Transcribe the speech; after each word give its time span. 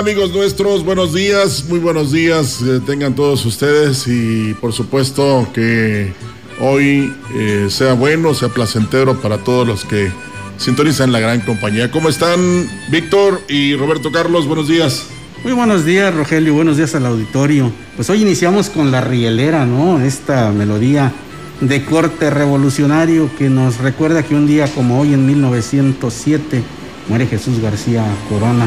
Amigos 0.00 0.32
nuestros? 0.32 0.82
Buenos 0.82 1.12
días, 1.12 1.66
muy 1.68 1.78
buenos 1.78 2.10
días 2.10 2.62
eh, 2.62 2.80
tengan 2.86 3.14
todos 3.14 3.44
ustedes 3.44 4.06
y 4.08 4.54
por 4.54 4.72
supuesto 4.72 5.46
que 5.52 6.14
hoy 6.58 7.12
eh, 7.34 7.66
sea 7.68 7.92
bueno, 7.92 8.32
sea 8.32 8.48
placentero 8.48 9.20
para 9.20 9.44
todos 9.44 9.68
los 9.68 9.84
que 9.84 10.10
sintonizan 10.56 11.12
la 11.12 11.20
gran 11.20 11.42
compañía. 11.42 11.90
¿Cómo 11.90 12.08
están 12.08 12.66
Víctor 12.90 13.42
y 13.46 13.76
Roberto 13.76 14.10
Carlos? 14.10 14.46
Buenos 14.46 14.68
días. 14.68 15.04
Muy 15.44 15.52
buenos 15.52 15.84
días 15.84 16.14
Rogelio, 16.14 16.54
buenos 16.54 16.78
días 16.78 16.94
al 16.94 17.04
auditorio. 17.04 17.70
Pues 17.96 18.08
hoy 18.08 18.22
iniciamos 18.22 18.70
con 18.70 18.90
la 18.90 19.02
rielera, 19.02 19.66
¿no? 19.66 20.00
Esta 20.00 20.50
melodía 20.50 21.12
de 21.60 21.84
corte 21.84 22.30
revolucionario 22.30 23.28
que 23.36 23.50
nos 23.50 23.76
recuerda 23.76 24.22
que 24.22 24.34
un 24.34 24.46
día 24.46 24.66
como 24.74 24.98
hoy 24.98 25.12
en 25.12 25.26
1907 25.26 26.62
muere 27.06 27.26
Jesús 27.26 27.60
García 27.60 28.02
Corona 28.30 28.66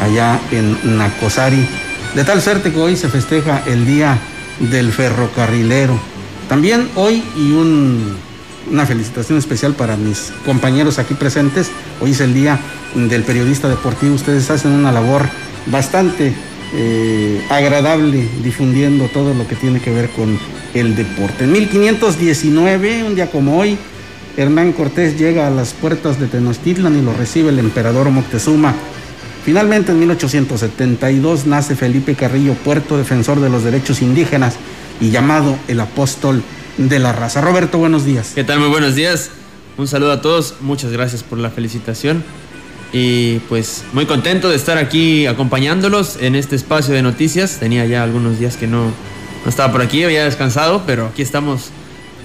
allá 0.00 0.40
en 0.50 0.96
Nacosari. 0.96 1.66
De 2.14 2.24
tal 2.24 2.40
suerte 2.40 2.72
que 2.72 2.80
hoy 2.80 2.96
se 2.96 3.08
festeja 3.08 3.62
el 3.66 3.86
Día 3.86 4.18
del 4.60 4.92
Ferrocarrilero. 4.92 5.98
También 6.48 6.88
hoy 6.94 7.22
y 7.36 7.52
una 7.52 8.86
felicitación 8.86 9.38
especial 9.38 9.74
para 9.74 9.96
mis 9.96 10.32
compañeros 10.44 10.98
aquí 10.98 11.14
presentes. 11.14 11.70
Hoy 12.00 12.12
es 12.12 12.20
el 12.20 12.34
Día 12.34 12.58
del 12.94 13.22
Periodista 13.22 13.68
Deportivo. 13.68 14.14
Ustedes 14.14 14.50
hacen 14.50 14.72
una 14.72 14.92
labor 14.92 15.28
bastante 15.66 16.32
eh, 16.74 17.42
agradable 17.50 18.28
difundiendo 18.42 19.06
todo 19.08 19.34
lo 19.34 19.46
que 19.46 19.56
tiene 19.56 19.80
que 19.80 19.90
ver 19.90 20.10
con 20.10 20.38
el 20.74 20.96
deporte. 20.96 21.44
En 21.44 21.52
1519, 21.52 23.04
un 23.04 23.14
día 23.14 23.30
como 23.30 23.58
hoy, 23.58 23.76
Hernán 24.36 24.72
Cortés 24.72 25.18
llega 25.18 25.46
a 25.46 25.50
las 25.50 25.72
puertas 25.72 26.20
de 26.20 26.26
Tenochtitlan 26.26 26.96
y 26.96 27.02
lo 27.02 27.12
recibe 27.12 27.50
el 27.50 27.58
emperador 27.58 28.10
Moctezuma 28.10 28.74
Finalmente, 29.44 29.92
en 29.92 30.00
1872 30.00 31.46
nace 31.46 31.76
Felipe 31.76 32.14
Carrillo 32.14 32.54
Puerto, 32.54 32.98
defensor 32.98 33.40
de 33.40 33.48
los 33.48 33.64
derechos 33.64 34.02
indígenas 34.02 34.56
y 35.00 35.10
llamado 35.10 35.56
el 35.68 35.80
apóstol 35.80 36.42
de 36.76 36.98
la 36.98 37.12
raza. 37.12 37.40
Roberto, 37.40 37.78
buenos 37.78 38.04
días. 38.04 38.32
¿Qué 38.34 38.44
tal? 38.44 38.60
Muy 38.60 38.68
buenos 38.68 38.94
días. 38.94 39.30
Un 39.76 39.88
saludo 39.88 40.12
a 40.12 40.20
todos. 40.20 40.56
Muchas 40.60 40.92
gracias 40.92 41.22
por 41.22 41.38
la 41.38 41.50
felicitación. 41.50 42.24
Y 42.92 43.40
pues 43.48 43.84
muy 43.92 44.06
contento 44.06 44.48
de 44.48 44.56
estar 44.56 44.78
aquí 44.78 45.26
acompañándolos 45.26 46.16
en 46.20 46.34
este 46.34 46.56
espacio 46.56 46.94
de 46.94 47.02
noticias. 47.02 47.58
Tenía 47.58 47.84
ya 47.86 48.02
algunos 48.02 48.38
días 48.38 48.56
que 48.56 48.66
no, 48.66 48.84
no 48.86 49.48
estaba 49.48 49.72
por 49.72 49.82
aquí, 49.82 50.02
había 50.04 50.24
descansado, 50.24 50.82
pero 50.86 51.06
aquí 51.06 51.22
estamos 51.22 51.70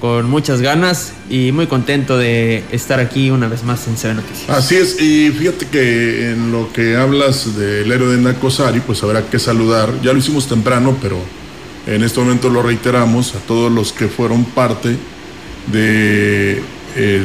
con 0.03 0.29
muchas 0.29 0.59
ganas 0.59 1.13
y 1.29 1.53
muy 1.53 1.67
contento 1.67 2.17
de 2.17 2.65
estar 2.73 2.99
aquí 2.99 3.29
una 3.29 3.47
vez 3.47 3.63
más 3.63 3.87
en 3.87 3.95
CB 3.95 4.15
Noticias. 4.15 4.49
Así 4.49 4.75
es, 4.75 5.01
y 5.01 5.29
fíjate 5.29 5.67
que 5.67 6.31
en 6.31 6.51
lo 6.51 6.73
que 6.73 6.97
hablas 6.97 7.57
del 7.57 7.89
héroe 7.89 8.17
de 8.17 8.21
Nacosari, 8.21 8.81
pues 8.81 9.01
habrá 9.01 9.25
que 9.25 9.39
saludar, 9.39 9.89
ya 10.03 10.11
lo 10.11 10.19
hicimos 10.19 10.49
temprano, 10.49 10.97
pero 11.01 11.19
en 11.87 12.03
este 12.03 12.19
momento 12.19 12.49
lo 12.49 12.61
reiteramos 12.61 13.33
a 13.35 13.39
todos 13.47 13.71
los 13.71 13.93
que 13.93 14.09
fueron 14.09 14.43
parte 14.43 14.97
de, 15.71 16.61
de 16.97 17.23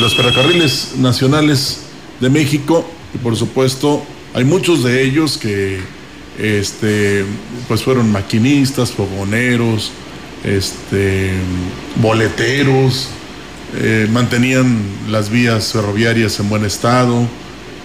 los 0.00 0.16
ferrocarriles 0.16 0.92
nacionales 0.96 1.80
de 2.18 2.30
México, 2.30 2.90
y 3.14 3.18
por 3.18 3.36
supuesto 3.36 4.02
hay 4.32 4.44
muchos 4.44 4.84
de 4.84 5.02
ellos 5.02 5.36
que 5.36 5.80
este, 6.38 7.26
pues 7.68 7.82
fueron 7.82 8.10
maquinistas, 8.10 8.90
fogoneros, 8.90 9.92
este, 10.44 11.32
boleteros, 11.96 13.08
eh, 13.76 14.08
mantenían 14.10 14.78
las 15.10 15.30
vías 15.30 15.72
ferroviarias 15.72 16.40
en 16.40 16.48
buen 16.48 16.64
estado 16.64 17.26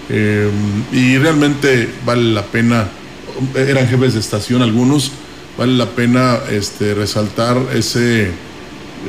eh, 0.10 0.50
y 0.92 1.18
realmente 1.18 1.90
vale 2.06 2.32
la 2.32 2.44
pena, 2.44 2.88
eran 3.56 3.88
jefes 3.88 4.14
de 4.14 4.20
estación 4.20 4.62
algunos, 4.62 5.12
vale 5.58 5.74
la 5.74 5.90
pena 5.90 6.40
este, 6.50 6.94
resaltar 6.94 7.58
ese, 7.74 8.30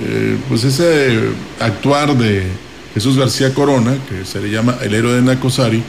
eh, 0.02 0.36
pues 0.48 0.64
ese 0.64 1.20
actuar 1.60 2.16
de 2.16 2.44
Jesús 2.92 3.16
García 3.16 3.54
Corona, 3.54 3.96
que 4.08 4.24
se 4.24 4.40
le 4.40 4.50
llama 4.50 4.76
el 4.82 4.94
héroe 4.94 5.14
de 5.14 5.22
Nacosari, 5.22 5.82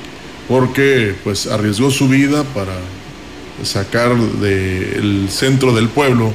porque 0.48 1.16
pues 1.24 1.48
arriesgó 1.48 1.90
su 1.92 2.08
vida 2.08 2.44
para 2.54 2.74
sacar 3.64 4.16
del 4.16 5.28
centro 5.30 5.74
del 5.74 5.90
pueblo 5.90 6.34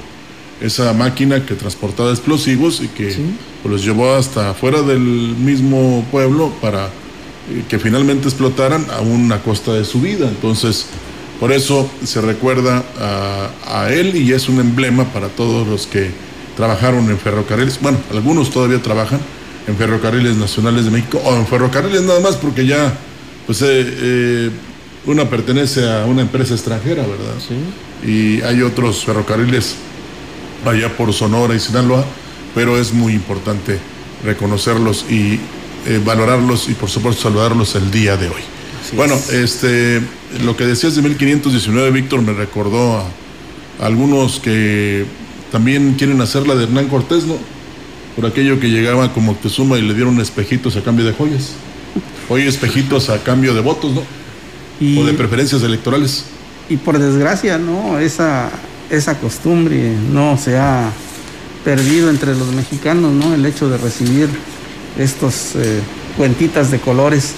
esa 0.60 0.92
máquina 0.92 1.44
que 1.44 1.54
transportaba 1.54 2.10
explosivos 2.10 2.80
y 2.82 2.88
que 2.88 3.16
pues, 3.62 3.72
los 3.72 3.84
llevó 3.84 4.14
hasta 4.14 4.50
afuera 4.50 4.82
del 4.82 5.00
mismo 5.00 6.04
pueblo 6.10 6.52
para 6.60 6.86
eh, 6.86 7.64
que 7.68 7.78
finalmente 7.78 8.28
explotaran 8.28 8.86
a 8.90 9.00
una 9.00 9.42
costa 9.42 9.72
de 9.72 9.84
su 9.84 10.00
vida. 10.00 10.28
Entonces, 10.28 10.86
por 11.38 11.52
eso 11.52 11.90
se 12.04 12.20
recuerda 12.20 12.84
a, 12.98 13.50
a, 13.66 13.92
él 13.92 14.14
y 14.16 14.32
es 14.32 14.48
un 14.48 14.60
emblema 14.60 15.04
para 15.04 15.28
todos 15.28 15.66
los 15.66 15.86
que 15.86 16.10
trabajaron 16.56 17.08
en 17.08 17.18
ferrocarriles. 17.18 17.80
Bueno, 17.80 17.98
algunos 18.10 18.50
todavía 18.50 18.82
trabajan 18.82 19.20
en 19.66 19.76
ferrocarriles 19.76 20.36
nacionales 20.36 20.84
de 20.84 20.90
México 20.90 21.20
o 21.24 21.34
en 21.34 21.46
ferrocarriles 21.46 22.02
nada 22.02 22.20
más 22.20 22.36
porque 22.36 22.66
ya, 22.66 22.92
pues, 23.46 23.62
eh, 23.62 23.66
eh, 23.66 24.50
una 25.06 25.30
pertenece 25.30 25.88
a 25.90 26.04
una 26.04 26.20
empresa 26.22 26.52
extranjera, 26.52 27.02
¿verdad? 27.02 27.34
Sí. 27.38 28.10
Y 28.10 28.42
hay 28.42 28.60
otros 28.62 29.04
ferrocarriles 29.04 29.76
allá 30.64 30.96
por 30.96 31.12
Sonora 31.12 31.54
y 31.54 31.60
Sinaloa, 31.60 32.04
pero 32.54 32.78
es 32.78 32.92
muy 32.92 33.14
importante 33.14 33.78
reconocerlos 34.24 35.06
y 35.08 35.38
eh, 35.86 36.00
valorarlos 36.04 36.68
y 36.68 36.74
por 36.74 36.90
supuesto 36.90 37.22
saludarlos 37.22 37.74
el 37.74 37.90
día 37.90 38.16
de 38.16 38.28
hoy. 38.28 38.42
bueno, 38.94 39.18
este, 39.32 40.02
lo 40.44 40.56
que 40.56 40.66
decías 40.66 40.94
de 40.94 41.02
1519, 41.02 41.90
Víctor, 41.90 42.22
me 42.22 42.32
recordó 42.32 42.98
a, 42.98 43.04
algunos 43.80 44.40
que 44.40 45.06
también 45.50 45.94
quieren 45.94 46.20
hacer 46.20 46.46
la 46.46 46.54
de 46.54 46.64
Hernán 46.64 46.88
Cortés, 46.88 47.24
¿no? 47.24 47.36
Por 48.14 48.26
aquello 48.26 48.60
que 48.60 48.68
llegaba 48.68 49.12
como 49.12 49.32
Moctezuma 49.32 49.78
y 49.78 49.82
le 49.82 49.94
dieron 49.94 50.20
espejitos 50.20 50.76
a 50.76 50.82
cambio 50.82 51.06
de 51.06 51.12
joyas. 51.12 51.52
Hoy 52.28 52.42
espejitos 52.42 53.08
a 53.08 53.22
cambio 53.22 53.54
de 53.54 53.60
votos, 53.60 53.92
¿no? 53.92 54.02
o 54.80 55.04
de 55.04 55.12
preferencias 55.12 55.62
electorales. 55.62 56.24
Y 56.68 56.76
por 56.76 56.98
desgracia, 56.98 57.58
¿no? 57.58 57.98
Esa 57.98 58.50
esa 58.90 59.18
costumbre 59.18 59.94
no 60.12 60.36
se 60.36 60.58
ha 60.58 60.90
perdido 61.64 62.10
entre 62.10 62.34
los 62.34 62.48
mexicanos, 62.52 63.12
¿no? 63.12 63.34
El 63.34 63.46
hecho 63.46 63.68
de 63.68 63.78
recibir 63.78 64.28
estos 64.98 65.54
eh, 65.54 65.80
cuentitas 66.16 66.70
de 66.70 66.80
colores 66.80 67.34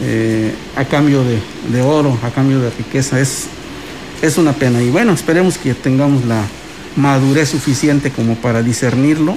eh, 0.00 0.52
a 0.76 0.84
cambio 0.84 1.22
de, 1.70 1.82
oro, 1.82 2.18
a 2.22 2.30
cambio 2.30 2.60
de 2.60 2.70
riqueza, 2.70 3.20
es, 3.20 3.44
es 4.20 4.36
una 4.36 4.52
pena. 4.52 4.82
Y 4.82 4.90
bueno, 4.90 5.12
esperemos 5.12 5.58
que 5.58 5.74
tengamos 5.74 6.24
la 6.24 6.42
madurez 6.96 7.50
suficiente 7.50 8.10
como 8.10 8.34
para 8.36 8.62
discernirlo 8.62 9.36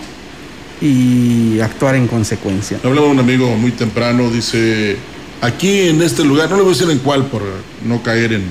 y 0.82 1.60
actuar 1.60 1.96
en 1.96 2.08
consecuencia. 2.08 2.80
Hablaba 2.84 3.08
un 3.08 3.20
amigo 3.20 3.56
muy 3.58 3.72
temprano, 3.72 4.30
dice, 4.30 4.98
aquí 5.42 5.90
en 5.90 6.02
este 6.02 6.24
lugar, 6.24 6.50
no 6.50 6.58
le 6.58 6.64
voy 6.64 6.72
a 6.72 6.76
decir 6.76 6.90
en 6.90 7.00
cuál 7.00 7.26
por 7.26 7.44
no 7.86 8.02
caer 8.02 8.34
en, 8.34 8.44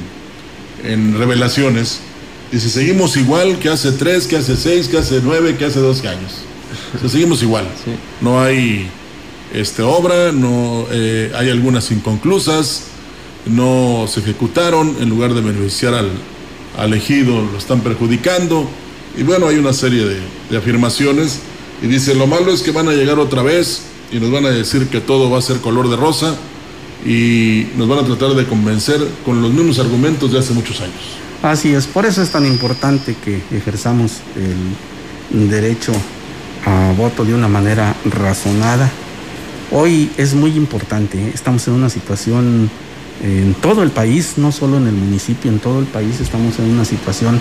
en 0.84 1.18
revelaciones, 1.18 2.00
Y 2.50 2.58
si 2.58 2.70
seguimos 2.70 3.16
igual 3.16 3.58
que 3.58 3.68
hace 3.68 3.92
tres, 3.92 4.26
que 4.26 4.36
hace 4.36 4.56
seis, 4.56 4.88
que 4.88 4.98
hace 4.98 5.20
nueve, 5.22 5.56
que 5.56 5.66
hace 5.66 5.80
12 5.80 6.08
años. 6.08 6.32
O 7.04 7.08
seguimos 7.08 7.42
igual. 7.42 7.66
No 8.20 8.40
hay 8.40 8.88
este, 9.52 9.82
obra, 9.82 10.32
no 10.32 10.86
eh, 10.90 11.30
hay 11.36 11.50
algunas 11.50 11.90
inconclusas, 11.90 12.84
no 13.46 14.06
se 14.08 14.20
ejecutaron, 14.20 14.96
en 15.00 15.08
lugar 15.08 15.34
de 15.34 15.40
beneficiar 15.40 15.94
al, 15.94 16.10
al 16.76 16.94
ejido 16.94 17.42
lo 17.52 17.58
están 17.58 17.80
perjudicando. 17.80 18.68
Y 19.16 19.22
bueno, 19.22 19.46
hay 19.48 19.56
una 19.56 19.72
serie 19.72 20.04
de, 20.04 20.20
de 20.50 20.56
afirmaciones. 20.56 21.40
Y 21.82 21.86
dice, 21.86 22.14
lo 22.14 22.26
malo 22.26 22.52
es 22.52 22.62
que 22.62 22.72
van 22.72 22.88
a 22.88 22.92
llegar 22.92 23.18
otra 23.18 23.42
vez 23.42 23.82
y 24.10 24.18
nos 24.18 24.30
van 24.30 24.46
a 24.46 24.50
decir 24.50 24.88
que 24.88 25.00
todo 25.00 25.30
va 25.30 25.38
a 25.38 25.42
ser 25.42 25.58
color 25.58 25.88
de 25.88 25.96
rosa 25.96 26.34
y 27.06 27.66
nos 27.76 27.88
van 27.88 28.00
a 28.00 28.04
tratar 28.04 28.34
de 28.34 28.46
convencer 28.46 29.06
con 29.24 29.40
los 29.42 29.52
mismos 29.52 29.78
argumentos 29.78 30.32
de 30.32 30.38
hace 30.38 30.52
muchos 30.54 30.80
años. 30.80 31.27
Así 31.42 31.72
es, 31.72 31.86
por 31.86 32.04
eso 32.04 32.20
es 32.20 32.30
tan 32.30 32.44
importante 32.46 33.14
que 33.24 33.40
ejerzamos 33.52 34.20
el 35.32 35.48
derecho 35.48 35.92
a 36.66 36.92
voto 36.96 37.24
de 37.24 37.34
una 37.34 37.48
manera 37.48 37.94
razonada. 38.04 38.90
Hoy 39.70 40.10
es 40.16 40.34
muy 40.34 40.56
importante, 40.56 41.18
¿eh? 41.18 41.30
estamos 41.32 41.68
en 41.68 41.74
una 41.74 41.90
situación 41.90 42.70
en 43.22 43.54
todo 43.54 43.82
el 43.82 43.90
país, 43.90 44.34
no 44.36 44.50
solo 44.50 44.78
en 44.78 44.86
el 44.86 44.94
municipio, 44.94 45.50
en 45.50 45.58
todo 45.58 45.80
el 45.80 45.86
país 45.86 46.20
estamos 46.20 46.58
en 46.58 46.66
una 46.70 46.84
situación 46.84 47.40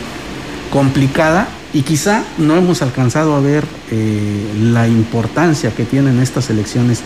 complicada 0.72 1.48
y 1.74 1.82
quizá 1.82 2.24
no 2.38 2.56
hemos 2.56 2.82
alcanzado 2.82 3.36
a 3.36 3.40
ver 3.40 3.64
eh, 3.92 4.54
la 4.60 4.88
importancia 4.88 5.74
que 5.74 5.86
tienen 5.86 6.20
estas 6.20 6.50
elecciones 6.50 7.02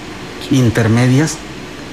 intermedias 0.49 1.37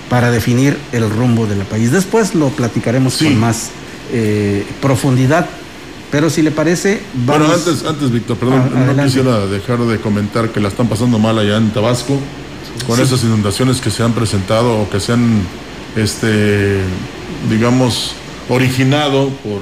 para 0.08 0.30
definir 0.30 0.78
el 0.92 1.08
rumbo 1.10 1.46
del 1.46 1.58
país. 1.60 1.92
Después 1.92 2.34
lo 2.34 2.48
platicaremos 2.48 3.18
con 3.18 3.38
más 3.38 3.70
eh, 4.12 4.66
profundidad. 4.81 5.49
Pero 6.10 6.31
si 6.31 6.40
le 6.40 6.50
parece, 6.50 7.02
vamos... 7.12 7.49
Bueno, 7.49 7.55
antes, 7.55 7.84
antes 7.84 8.10
Víctor, 8.10 8.38
perdón, 8.38 8.70
no 8.96 9.05
quisiera 9.05 9.46
dejar 9.46 9.78
de 9.81 9.99
comentar 9.99 10.49
que 10.50 10.58
la 10.58 10.69
están 10.69 10.88
pasando 10.88 11.19
mal 11.19 11.38
allá 11.38 11.58
en 11.58 11.70
Tabasco, 11.70 12.19
con 12.87 12.99
esas 12.99 13.22
inundaciones 13.25 13.81
que 13.81 13.90
se 13.90 14.02
han 14.02 14.12
presentado 14.12 14.81
o 14.81 14.88
que 14.88 15.00
se 15.00 15.12
han, 15.12 15.43
este, 15.96 16.78
digamos, 17.50 18.14
originado 18.49 19.28
por 19.28 19.60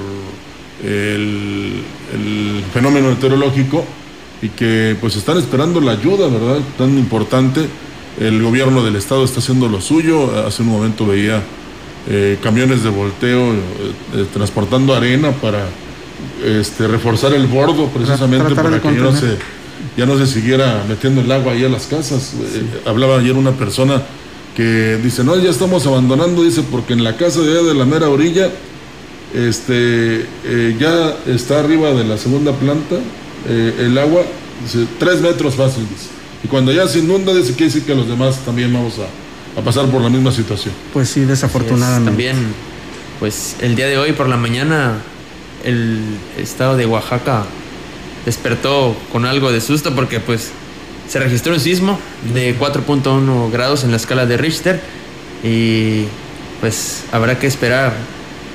el, 0.83 1.83
el 2.13 2.63
fenómeno 2.73 3.09
meteorológico 3.09 3.83
y 4.41 4.49
que 4.49 4.95
pues 5.01 5.15
están 5.15 5.37
esperando 5.37 5.81
la 5.81 5.93
ayuda, 5.93 6.27
¿verdad? 6.27 6.59
Tan 6.77 6.97
importante. 6.97 7.67
El 8.19 8.41
gobierno 8.41 8.83
del 8.83 8.95
estado 8.95 9.25
está 9.25 9.39
haciendo 9.39 9.67
lo 9.67 9.81
suyo. 9.81 10.45
Hace 10.47 10.61
un 10.61 10.69
momento 10.69 11.05
veía 11.05 11.43
eh, 12.09 12.37
camiones 12.41 12.83
de 12.83 12.89
volteo 12.89 13.51
eh, 13.53 13.57
eh, 14.15 14.25
transportando 14.31 14.95
arena 14.95 15.33
para 15.33 15.67
este, 16.41 16.87
reforzar 16.87 17.33
el 17.33 17.47
bordo 17.47 17.89
precisamente 17.89 18.55
para, 18.55 18.81
que 18.81 18.95
ya 18.95 19.01
no, 19.01 19.13
se, 19.13 19.37
ya 19.97 20.05
no, 20.05 20.17
se, 20.17 20.25
siguiera 20.25 20.85
metiendo 20.87 21.19
el 21.19 21.29
agua 21.29 21.51
ahí 21.51 21.65
a 21.65 21.69
las 21.69 21.85
casas. 21.87 22.31
hablaba 22.85 23.19
ayer 23.19 23.35
una 23.35 23.51
persona 23.51 24.03
que 24.55 24.97
dice, 25.03 25.25
no, 25.25 25.35
ya 25.35 25.49
estamos 25.49 25.85
abandonando, 25.85 26.43
dice, 26.43 26.63
porque 26.71 26.93
en 26.93 27.03
la 27.03 27.17
casa 27.17 27.41
de 27.41 27.61
de 27.61 27.73
la 27.73 27.83
mera 27.83 28.07
orilla 28.07 28.51
este, 29.33 30.25
ya 30.79 31.13
está 31.27 31.59
arriba 31.59 31.91
de 31.91 32.05
la 32.05 32.17
segunda 32.17 32.53
planta 32.53 32.95
el 33.49 33.97
agua, 33.97 34.23
dice, 34.63 34.87
tres 34.97 35.19
metros 35.19 35.55
fácil, 35.55 35.83
dice. 35.89 36.07
Y 36.41 36.47
cuando 36.47 36.71
ya 36.71 36.87
se 36.87 36.99
inunda, 36.99 37.33
dice, 37.33 37.49
quiere 37.49 37.65
decir 37.65 37.83
que 37.83 37.93
los 37.93 38.07
demás 38.07 38.39
también 38.45 38.71
vamos 38.71 38.93
a 38.99 39.26
a 39.57 39.61
pasar 39.61 39.87
por 39.87 40.01
la 40.01 40.09
misma 40.09 40.31
situación. 40.31 40.73
Pues 40.93 41.09
sí, 41.09 41.21
desafortunadamente. 41.21 42.05
también, 42.05 42.35
pues 43.19 43.55
el 43.59 43.75
día 43.75 43.87
de 43.87 43.97
hoy 43.97 44.11
por 44.13 44.29
la 44.29 44.37
mañana 44.37 44.99
el 45.63 45.99
estado 46.37 46.77
de 46.77 46.85
Oaxaca 46.85 47.43
despertó 48.25 48.95
con 49.11 49.25
algo 49.25 49.51
de 49.51 49.59
susto 49.59 49.95
porque 49.95 50.19
pues 50.19 50.51
se 51.09 51.19
registró 51.19 51.53
un 51.53 51.59
sismo 51.59 51.99
de 52.33 52.57
4.1 52.57 53.51
grados 53.51 53.83
en 53.83 53.91
la 53.91 53.97
escala 53.97 54.25
de 54.25 54.37
Richter 54.37 54.79
y 55.43 56.03
pues 56.61 57.05
habrá 57.11 57.39
que 57.39 57.47
esperar 57.47 57.93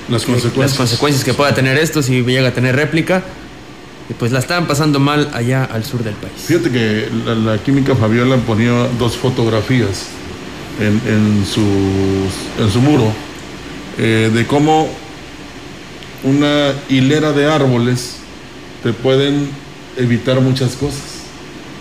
las 0.08 0.24
consecuencias. 0.24 0.70
las 0.70 0.74
consecuencias 0.74 1.24
que 1.24 1.34
pueda 1.34 1.52
tener 1.54 1.78
esto 1.78 2.02
si 2.02 2.22
llega 2.22 2.48
a 2.48 2.54
tener 2.54 2.76
réplica. 2.76 3.24
Y 4.10 4.14
pues 4.14 4.32
la 4.32 4.40
estaban 4.40 4.66
pasando 4.66 4.98
mal 4.98 5.30
allá 5.32 5.64
al 5.64 5.84
sur 5.84 6.02
del 6.02 6.14
país. 6.14 6.34
Fíjate 6.46 6.70
que 6.70 7.08
la, 7.24 7.34
la 7.34 7.58
química 7.58 7.94
Fabiola 7.94 8.36
ponía 8.36 8.88
dos 8.98 9.16
fotografías 9.16 10.08
en, 10.80 11.00
en, 11.06 11.46
su, 11.46 11.60
en 12.62 12.70
su 12.70 12.80
muro 12.80 13.12
eh, 13.98 14.30
de 14.32 14.46
cómo 14.46 14.88
una 16.24 16.72
hilera 16.88 17.32
de 17.32 17.46
árboles 17.46 18.16
te 18.82 18.92
pueden 18.92 19.48
evitar 19.96 20.40
muchas 20.40 20.72
cosas 20.72 21.02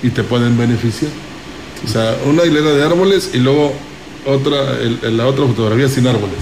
y 0.04 0.10
te 0.10 0.24
pueden 0.24 0.58
beneficiar. 0.58 1.12
O 1.86 1.88
sea, 1.88 2.18
una 2.26 2.46
hilera 2.46 2.72
de 2.72 2.84
árboles 2.84 3.32
y 3.34 3.38
luego 3.38 3.74
otra, 4.26 4.78
la 5.04 5.28
otra 5.28 5.46
fotografía 5.46 5.88
sin 5.88 6.08
árboles. 6.08 6.38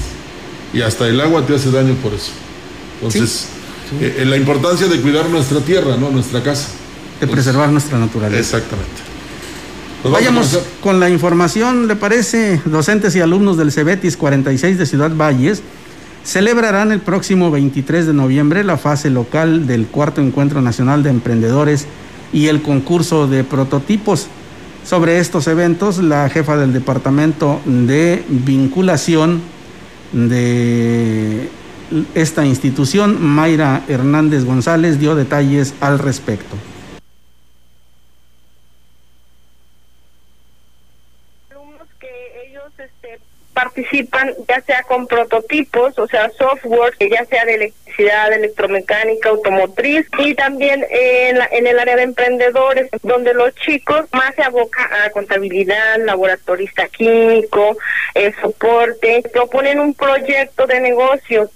Y 0.74 0.82
hasta 0.82 1.08
el 1.08 1.20
agua 1.22 1.46
te 1.46 1.56
hace 1.56 1.72
daño 1.72 1.94
por 1.96 2.14
eso. 2.14 2.32
Entonces, 3.02 3.48
eh, 4.02 4.24
la 4.26 4.38
importancia 4.38 4.88
de 4.88 5.00
cuidar 5.00 5.30
nuestra 5.30 5.60
tierra, 5.62 5.98
¿no? 5.98 6.10
Nuestra 6.10 6.44
casa. 6.44 6.70
De 7.20 7.28
preservar 7.28 7.70
nuestra 7.70 7.98
naturaleza. 7.98 8.40
Exactamente. 8.40 9.09
Pues 10.02 10.14
Vayamos 10.14 10.58
con 10.82 11.02
la 11.02 11.10
información, 11.10 11.90
¿le 11.90 11.96
parece? 11.98 12.62
Docentes 12.64 13.18
y 13.18 13.20
alumnos 13.20 13.58
del 13.58 13.70
CEBETIS 13.70 14.16
46 14.16 14.78
de 14.78 14.86
Ciudad 14.86 15.12
Valles 15.14 15.62
celebrarán 16.24 16.94
el 16.94 17.02
próximo 17.02 17.52
23 17.52 18.08
de 18.08 18.14
noviembre 18.14 18.64
la 18.64 18.78
fase 18.78 19.10
local 19.10 19.68
del 19.68 19.88
cuarto 19.88 20.22
encuentro 20.22 20.62
nacional 20.62 21.04
de 21.04 21.10
emprendedores 21.10 21.86
y 22.32 22.48
el 22.48 22.62
concurso 22.62 23.28
de 23.28 23.44
prototipos. 23.44 24.28
Sobre 24.86 25.20
estos 25.20 25.48
eventos, 25.48 25.98
la 25.98 26.30
jefa 26.30 26.56
del 26.56 26.72
Departamento 26.72 27.60
de 27.66 28.24
Vinculación 28.30 29.42
de 30.14 31.50
esta 32.16 32.46
institución, 32.46 33.22
Mayra 33.22 33.84
Hernández 33.90 34.46
González, 34.46 34.98
dio 34.98 35.16
detalles 35.16 35.74
al 35.82 36.00
respecto. 36.00 36.56
Participan 43.80 44.34
ya 44.48 44.62
sea 44.62 44.84
con 44.84 45.08
prototipos, 45.08 45.98
o 45.98 46.08
sea, 46.08 46.30
software, 46.38 46.94
ya 47.00 47.26
sea 47.26 47.46
de 47.46 47.56
electricidad, 47.56 48.34
electromecánica, 48.34 49.30
automotriz 49.30 50.06
y 50.20 50.34
también 50.36 50.86
en, 50.90 51.38
en 51.52 51.68
el 51.68 51.80
área 51.80 51.96
de 51.96 52.04
emprendedores, 52.04 52.90
donde 53.04 53.34
los 53.34 53.54
chicos 53.56 54.06
más 54.14 54.34
se 54.36 54.44
abocan 54.44 54.88
a 55.06 55.10
contabilidad, 55.12 55.98
laboratorista 56.06 56.88
químico, 56.88 57.78
el 58.14 58.34
soporte, 58.42 59.24
proponen 59.32 59.80
un 59.80 59.94
proyecto 59.94 60.68
de 60.68 60.80
negocios 60.82 61.50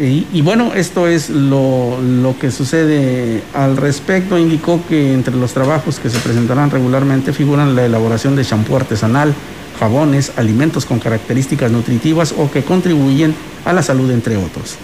y, 0.00 0.42
bueno, 0.42 0.74
esto 0.74 1.08
es 1.08 1.28
lo, 1.28 2.00
lo, 2.00 2.38
que 2.38 2.52
sucede 2.52 3.42
al 3.52 3.76
respecto. 3.76 4.38
Indicó 4.38 4.80
que 4.88 5.12
entre 5.12 5.34
los 5.34 5.52
trabajos 5.52 5.98
que 5.98 6.08
se 6.08 6.20
presentarán 6.20 6.70
regularmente 6.70 7.32
figuran 7.32 7.74
la 7.74 7.84
elaboración 7.84 8.36
de 8.36 8.44
champú 8.44 8.76
artesanal, 8.76 9.34
jabones, 9.78 10.32
alimentos 10.36 10.84
con 10.84 10.98
características 10.98 11.70
nutritivas 11.70 12.34
o 12.36 12.50
que 12.50 12.62
contribuyen 12.62 13.34
a 13.64 13.72
la 13.72 13.82
salud, 13.82 14.10
entre 14.10 14.36
otros. 14.36 14.76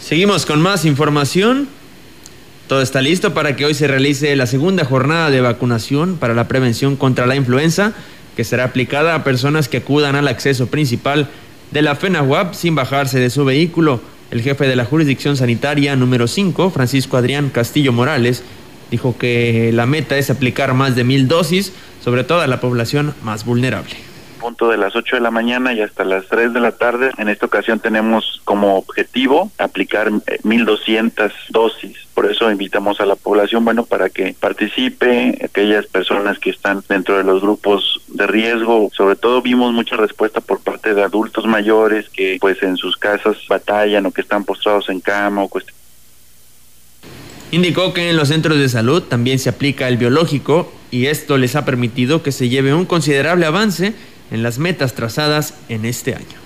Seguimos 0.00 0.46
con 0.46 0.60
más 0.60 0.84
información. 0.84 1.68
Todo 2.68 2.82
está 2.82 3.00
listo 3.00 3.34
para 3.34 3.56
que 3.56 3.64
hoy 3.64 3.74
se 3.74 3.88
realice 3.88 4.34
la 4.36 4.46
segunda 4.46 4.84
jornada 4.84 5.30
de 5.30 5.40
vacunación 5.40 6.16
para 6.16 6.34
la 6.34 6.48
prevención 6.48 6.96
contra 6.96 7.26
la 7.26 7.36
influenza 7.36 7.92
que 8.36 8.44
será 8.44 8.64
aplicada 8.64 9.14
a 9.14 9.24
personas 9.24 9.68
que 9.68 9.78
acudan 9.78 10.16
al 10.16 10.28
acceso 10.28 10.66
principal 10.66 11.28
de 11.70 11.82
la 11.82 11.96
FENAWAP 11.96 12.54
sin 12.54 12.74
bajarse 12.74 13.18
de 13.18 13.30
su 13.30 13.44
vehículo. 13.44 14.00
El 14.30 14.42
jefe 14.42 14.66
de 14.66 14.76
la 14.76 14.84
jurisdicción 14.84 15.36
sanitaria 15.36 15.96
número 15.96 16.26
5, 16.26 16.70
Francisco 16.70 17.16
Adrián 17.16 17.50
Castillo 17.50 17.92
Morales, 17.92 18.42
dijo 18.90 19.16
que 19.18 19.70
la 19.72 19.86
meta 19.86 20.16
es 20.16 20.30
aplicar 20.30 20.74
más 20.74 20.96
de 20.96 21.04
mil 21.04 21.28
dosis, 21.28 21.72
sobre 22.02 22.24
todo 22.24 22.40
a 22.40 22.46
la 22.46 22.60
población 22.60 23.14
más 23.22 23.44
vulnerable 23.44 23.96
punto 24.44 24.68
de 24.68 24.76
las 24.76 24.94
8 24.94 25.16
de 25.16 25.22
la 25.22 25.30
mañana 25.30 25.72
y 25.72 25.80
hasta 25.80 26.04
las 26.04 26.26
3 26.26 26.52
de 26.52 26.60
la 26.60 26.72
tarde. 26.72 27.12
En 27.16 27.30
esta 27.30 27.46
ocasión 27.46 27.80
tenemos 27.80 28.42
como 28.44 28.76
objetivo 28.76 29.50
aplicar 29.56 30.10
1.200 30.10 31.30
eh, 31.30 31.32
dosis. 31.48 31.96
Por 32.12 32.30
eso 32.30 32.50
invitamos 32.50 33.00
a 33.00 33.06
la 33.06 33.16
población, 33.16 33.64
bueno, 33.64 33.86
para 33.86 34.10
que 34.10 34.36
participe, 34.38 35.38
aquellas 35.42 35.86
personas 35.86 36.38
que 36.38 36.50
están 36.50 36.84
dentro 36.86 37.16
de 37.16 37.24
los 37.24 37.40
grupos 37.40 38.02
de 38.08 38.26
riesgo. 38.26 38.90
Sobre 38.92 39.16
todo 39.16 39.40
vimos 39.40 39.72
mucha 39.72 39.96
respuesta 39.96 40.42
por 40.42 40.60
parte 40.60 40.92
de 40.92 41.02
adultos 41.02 41.46
mayores 41.46 42.10
que 42.10 42.36
pues 42.38 42.62
en 42.62 42.76
sus 42.76 42.98
casas 42.98 43.38
batallan 43.48 44.04
o 44.04 44.12
que 44.12 44.20
están 44.20 44.44
postrados 44.44 44.90
en 44.90 45.00
cama 45.00 45.42
o 45.42 45.48
Indicó 47.50 47.92
que 47.92 48.10
en 48.10 48.16
los 48.16 48.28
centros 48.28 48.58
de 48.58 48.68
salud 48.68 49.02
también 49.02 49.38
se 49.38 49.48
aplica 49.48 49.88
el 49.88 49.96
biológico 49.96 50.72
y 50.90 51.06
esto 51.06 51.38
les 51.38 51.56
ha 51.56 51.64
permitido 51.64 52.22
que 52.22 52.32
se 52.32 52.48
lleve 52.48 52.74
un 52.74 52.84
considerable 52.84 53.46
avance 53.46 53.94
en 54.30 54.42
las 54.42 54.58
metas 54.58 54.94
trazadas 54.94 55.54
en 55.68 55.84
este 55.84 56.14
año. 56.14 56.44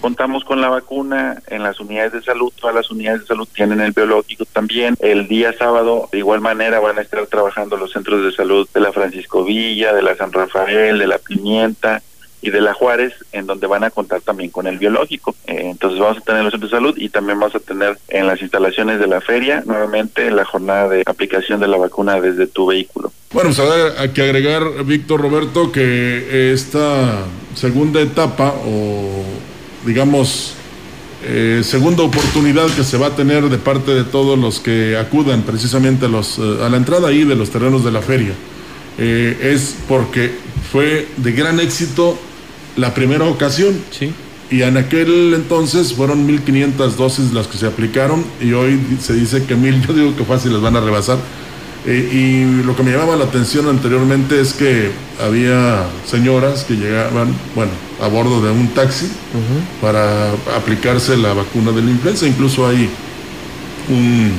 contamos 0.00 0.42
con 0.44 0.60
la 0.60 0.68
vacuna 0.68 1.40
en 1.46 1.62
las 1.62 1.78
unidades 1.78 2.12
de 2.12 2.22
salud, 2.22 2.52
todas 2.60 2.74
las 2.74 2.90
unidades 2.90 3.20
de 3.20 3.26
salud 3.28 3.48
tienen 3.54 3.80
el 3.80 3.92
biológico 3.92 4.44
también. 4.46 4.96
El 4.98 5.28
día 5.28 5.52
sábado, 5.52 6.08
de 6.10 6.18
igual 6.18 6.40
manera, 6.40 6.80
van 6.80 6.98
a 6.98 7.02
estar 7.02 7.24
trabajando 7.28 7.76
los 7.76 7.92
centros 7.92 8.24
de 8.24 8.32
salud 8.32 8.68
de 8.74 8.80
la 8.80 8.92
Francisco 8.92 9.44
Villa, 9.44 9.92
de 9.92 10.02
la 10.02 10.16
San 10.16 10.32
Rafael, 10.32 10.98
de 10.98 11.06
la 11.06 11.18
Pimienta, 11.18 12.02
y 12.42 12.50
de 12.50 12.60
la 12.60 12.74
Juárez, 12.74 13.14
en 13.30 13.46
donde 13.46 13.68
van 13.68 13.84
a 13.84 13.90
contar 13.90 14.20
también 14.20 14.50
con 14.50 14.66
el 14.66 14.76
biológico. 14.76 15.34
Eh, 15.46 15.62
entonces 15.70 16.00
vamos 16.00 16.18
a 16.18 16.20
tener 16.22 16.42
los 16.42 16.50
centros 16.50 16.72
de 16.72 16.76
salud 16.76 16.94
y 16.98 17.08
también 17.08 17.38
vamos 17.38 17.54
a 17.54 17.60
tener 17.60 17.96
en 18.08 18.26
las 18.26 18.42
instalaciones 18.42 18.98
de 18.98 19.06
la 19.06 19.20
feria 19.20 19.62
nuevamente 19.64 20.28
la 20.32 20.44
jornada 20.44 20.88
de 20.88 21.04
aplicación 21.06 21.60
de 21.60 21.68
la 21.68 21.76
vacuna 21.76 22.20
desde 22.20 22.48
tu 22.48 22.66
vehículo. 22.66 23.12
Bueno, 23.32 23.50
pues 23.54 23.60
hay 23.96 24.08
que 24.10 24.22
agregar, 24.22 24.84
Víctor 24.84 25.20
Roberto, 25.20 25.70
que 25.70 26.52
esta 26.52 27.24
segunda 27.54 28.00
etapa 28.00 28.52
o 28.66 29.22
digamos 29.86 30.54
eh, 31.24 31.62
segunda 31.62 32.02
oportunidad 32.02 32.66
que 32.74 32.82
se 32.82 32.98
va 32.98 33.06
a 33.06 33.16
tener 33.16 33.44
de 33.44 33.58
parte 33.58 33.92
de 33.92 34.02
todos 34.02 34.36
los 34.36 34.58
que 34.58 34.96
acudan 34.96 35.42
precisamente 35.42 36.06
a, 36.06 36.08
los, 36.08 36.38
eh, 36.38 36.58
a 36.64 36.68
la 36.68 36.76
entrada 36.76 37.08
ahí 37.08 37.24
de 37.24 37.36
los 37.36 37.50
terrenos 37.50 37.84
de 37.84 37.92
la 37.92 38.02
feria. 38.02 38.34
es 38.98 39.76
porque 39.88 40.32
fue 40.70 41.06
de 41.16 41.32
gran 41.32 41.60
éxito 41.60 42.18
la 42.76 42.94
primera 42.94 43.24
ocasión. 43.24 43.78
Sí. 43.90 44.12
Y 44.50 44.62
en 44.62 44.76
aquel 44.76 45.32
entonces 45.34 45.94
fueron 45.94 46.28
1.500 46.28 46.90
dosis 46.96 47.32
las 47.32 47.46
que 47.46 47.56
se 47.56 47.66
aplicaron 47.66 48.22
y 48.38 48.52
hoy 48.52 48.78
se 49.00 49.14
dice 49.14 49.44
que 49.44 49.56
mil, 49.56 49.80
yo 49.86 49.94
digo 49.94 50.14
que 50.14 50.24
fácil 50.24 50.52
las 50.52 50.60
van 50.60 50.76
a 50.76 50.80
rebasar. 50.80 51.18
Eh, 51.84 52.10
y 52.12 52.62
lo 52.62 52.76
que 52.76 52.82
me 52.84 52.92
llamaba 52.92 53.16
la 53.16 53.24
atención 53.24 53.66
anteriormente 53.68 54.40
es 54.40 54.52
que 54.52 54.90
había 55.20 55.86
señoras 56.06 56.64
que 56.64 56.74
llegaban, 56.74 57.34
bueno, 57.56 57.72
a 58.00 58.06
bordo 58.06 58.40
de 58.40 58.52
un 58.52 58.68
taxi 58.68 59.08
para 59.80 60.30
aplicarse 60.56 61.16
la 61.16 61.32
vacuna 61.32 61.72
de 61.72 61.82
la 61.82 61.90
influenza. 61.90 62.26
Incluso 62.26 62.68
hay 62.68 62.88
un 63.88 64.32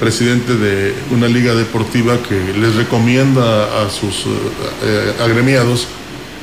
presidente 0.00 0.56
de 0.56 0.94
una 1.12 1.28
liga 1.28 1.54
deportiva 1.54 2.16
que 2.28 2.58
les 2.58 2.74
recomienda 2.74 3.84
a 3.84 3.90
sus 3.90 4.24
eh, 4.82 5.12
agremiados 5.20 5.86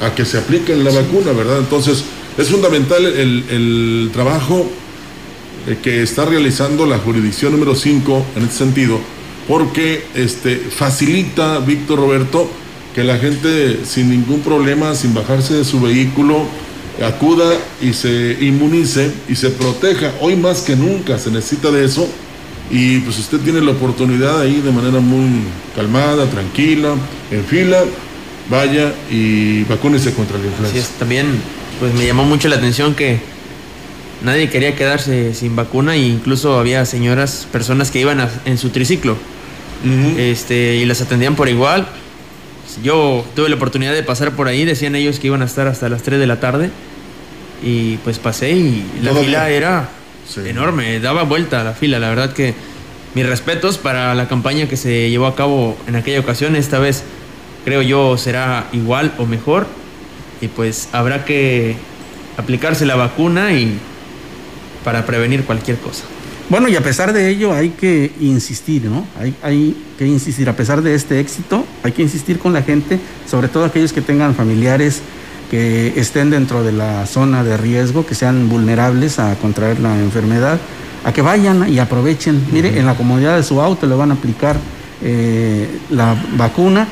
a 0.02 0.14
que 0.14 0.26
se 0.26 0.38
apliquen 0.38 0.84
la 0.84 0.92
vacuna, 0.92 1.32
¿verdad? 1.32 1.60
Entonces, 1.60 2.04
es 2.38 2.50
fundamental 2.50 3.06
el, 3.06 4.10
trabajo 4.14 4.70
eh, 5.68 5.78
que 5.82 6.02
está 6.02 6.26
realizando 6.26 6.86
la 6.86 6.98
jurisdicción 6.98 7.52
número 7.52 7.76
5 7.76 8.26
en 8.36 8.44
este 8.44 8.58
sentido, 8.58 9.00
porque 9.48 10.06
este, 10.16 10.58
facilita, 10.58 11.60
Víctor 11.60 12.00
Roberto, 12.00 12.50
que 12.96 13.04
la 13.04 13.18
gente 13.18 13.80
sin 13.86 14.10
ningún 14.10 14.42
problema, 14.42 14.96
sin 14.96 15.14
bajarse 15.14 15.54
de 15.54 15.66
su 15.66 15.80
vehículo, 15.80 16.46
acuda 17.06 17.54
y 17.82 17.94
se 17.94 18.38
inmunice 18.42 19.12
y 19.30 19.36
se 19.36 19.50
proteja. 19.50 20.14
Hoy 20.20 20.36
más 20.36 20.62
que 20.62 20.76
nunca 20.76 21.18
se 21.18 21.32
necesita 21.32 21.72
de 21.72 21.86
eso. 21.86 22.08
Y 22.70 23.00
pues 23.00 23.20
usted 23.20 23.40
tiene 23.40 23.62
la 23.62 23.72
oportunidad 23.72 24.40
ahí 24.40 24.62
de 24.62 24.72
manera 24.72 25.00
muy 25.00 25.42
calmada, 25.76 26.26
tranquila, 26.28 26.96
en 27.30 27.44
fila, 27.44 27.84
vaya 28.50 28.94
y 29.10 29.64
vacúnese 29.64 30.14
contra 30.14 30.38
la 30.38 30.46
influenza. 30.46 30.78
Así 30.78 30.80
es, 30.80 30.98
también 31.00 31.28
pues 31.80 31.94
me 31.94 32.06
llamó 32.06 32.24
mucho 32.24 32.48
la 32.48 32.58
atención 32.58 32.96
que 32.96 33.20
nadie 34.24 34.50
quería 34.50 34.76
quedarse 34.76 35.34
sin 35.34 35.56
vacuna 35.56 35.96
e 35.96 36.00
incluso 36.00 36.60
había 36.60 36.86
señoras, 36.86 37.48
personas 37.52 37.92
que 37.92 38.00
iban 38.00 38.28
en 38.46 38.58
su 38.58 38.70
triciclo 38.70 39.18
este, 40.18 40.76
y 40.76 40.86
las 40.86 41.02
atendían 41.02 41.36
por 41.36 41.50
igual. 41.50 41.88
Yo 42.84 43.26
tuve 43.36 43.50
la 43.50 43.56
oportunidad 43.56 43.94
de 43.94 44.04
pasar 44.04 44.32
por 44.36 44.48
ahí, 44.48 44.64
decían 44.64 44.96
ellos 44.96 45.20
que 45.20 45.28
iban 45.28 45.42
a 45.42 45.46
estar 45.46 45.68
hasta 45.68 45.90
las 45.90 46.04
3 46.04 46.20
de 46.20 46.28
la 46.28 46.40
tarde 46.40 46.70
y 47.64 47.98
pues 47.98 48.20
pasé 48.20 48.52
y 48.52 48.86
la 49.02 49.14
fila 49.14 49.50
era 49.50 49.90
enorme, 50.46 51.00
daba 51.00 51.24
vuelta 51.24 51.62
a 51.62 51.64
la 51.64 51.74
fila, 51.74 52.00
la 52.00 52.10
verdad 52.10 52.34
que 52.34 52.54
mis 53.14 53.26
respetos 53.26 53.78
para 53.78 54.16
la 54.16 54.28
campaña 54.30 54.68
que 54.68 54.78
se 54.78 55.10
llevó 55.10 55.26
a 55.26 55.36
cabo 55.36 55.78
en 55.88 55.96
aquella 55.96 56.20
ocasión, 56.22 56.56
esta 56.56 56.80
vez 56.80 57.04
creo 57.64 57.82
yo 57.82 58.18
será 58.18 58.68
igual 58.72 59.14
o 59.18 59.26
mejor 59.26 59.68
y 60.42 60.48
pues 60.48 60.90
habrá 60.92 61.26
que 61.26 61.76
aplicarse 62.38 62.86
la 62.86 62.96
vacuna 62.96 63.54
y 63.54 63.78
para 64.84 65.06
prevenir 65.06 65.44
cualquier 65.44 65.78
cosa. 65.78 66.04
Bueno, 66.50 66.68
y 66.68 66.76
a 66.76 66.82
pesar 66.82 67.14
de 67.14 67.30
ello 67.30 67.54
hay 67.54 67.70
que 67.70 68.12
insistir, 68.20 68.84
¿no? 68.86 69.06
Hay, 69.18 69.34
hay 69.42 69.76
que 69.98 70.06
insistir, 70.06 70.50
a 70.50 70.56
pesar 70.56 70.82
de 70.82 70.96
este 70.96 71.20
éxito, 71.20 71.66
hay 71.84 71.94
que 71.94 72.02
insistir 72.02 72.40
con 72.40 72.52
la 72.52 72.62
gente, 72.62 73.00
sobre 73.30 73.48
todo 73.48 73.64
aquellos 73.64 73.94
que 73.94 74.02
tengan 74.02 74.36
familiares 74.36 75.02
que 75.50 75.94
estén 76.00 76.30
dentro 76.30 76.64
de 76.64 76.72
la 76.72 77.06
zona 77.06 77.44
de 77.44 77.58
riesgo, 77.58 78.06
que 78.06 78.16
sean 78.16 78.50
vulnerables 78.50 79.20
a 79.20 79.36
contraer 79.36 79.80
la 79.80 79.98
enfermedad, 79.98 80.60
a 81.06 81.14
que 81.14 81.22
vayan 81.22 81.72
y 81.72 81.80
aprovechen. 81.80 82.42
Mire, 82.52 82.80
en 82.80 82.86
la 82.86 82.96
comodidad 82.96 83.38
de 83.38 83.44
su 83.44 83.62
auto 83.62 83.86
le 83.86 83.96
van 83.96 84.12
a 84.12 84.16
aplicar 84.16 84.58
eh, 85.04 85.68
la 85.90 86.16
vacuna 86.38 86.88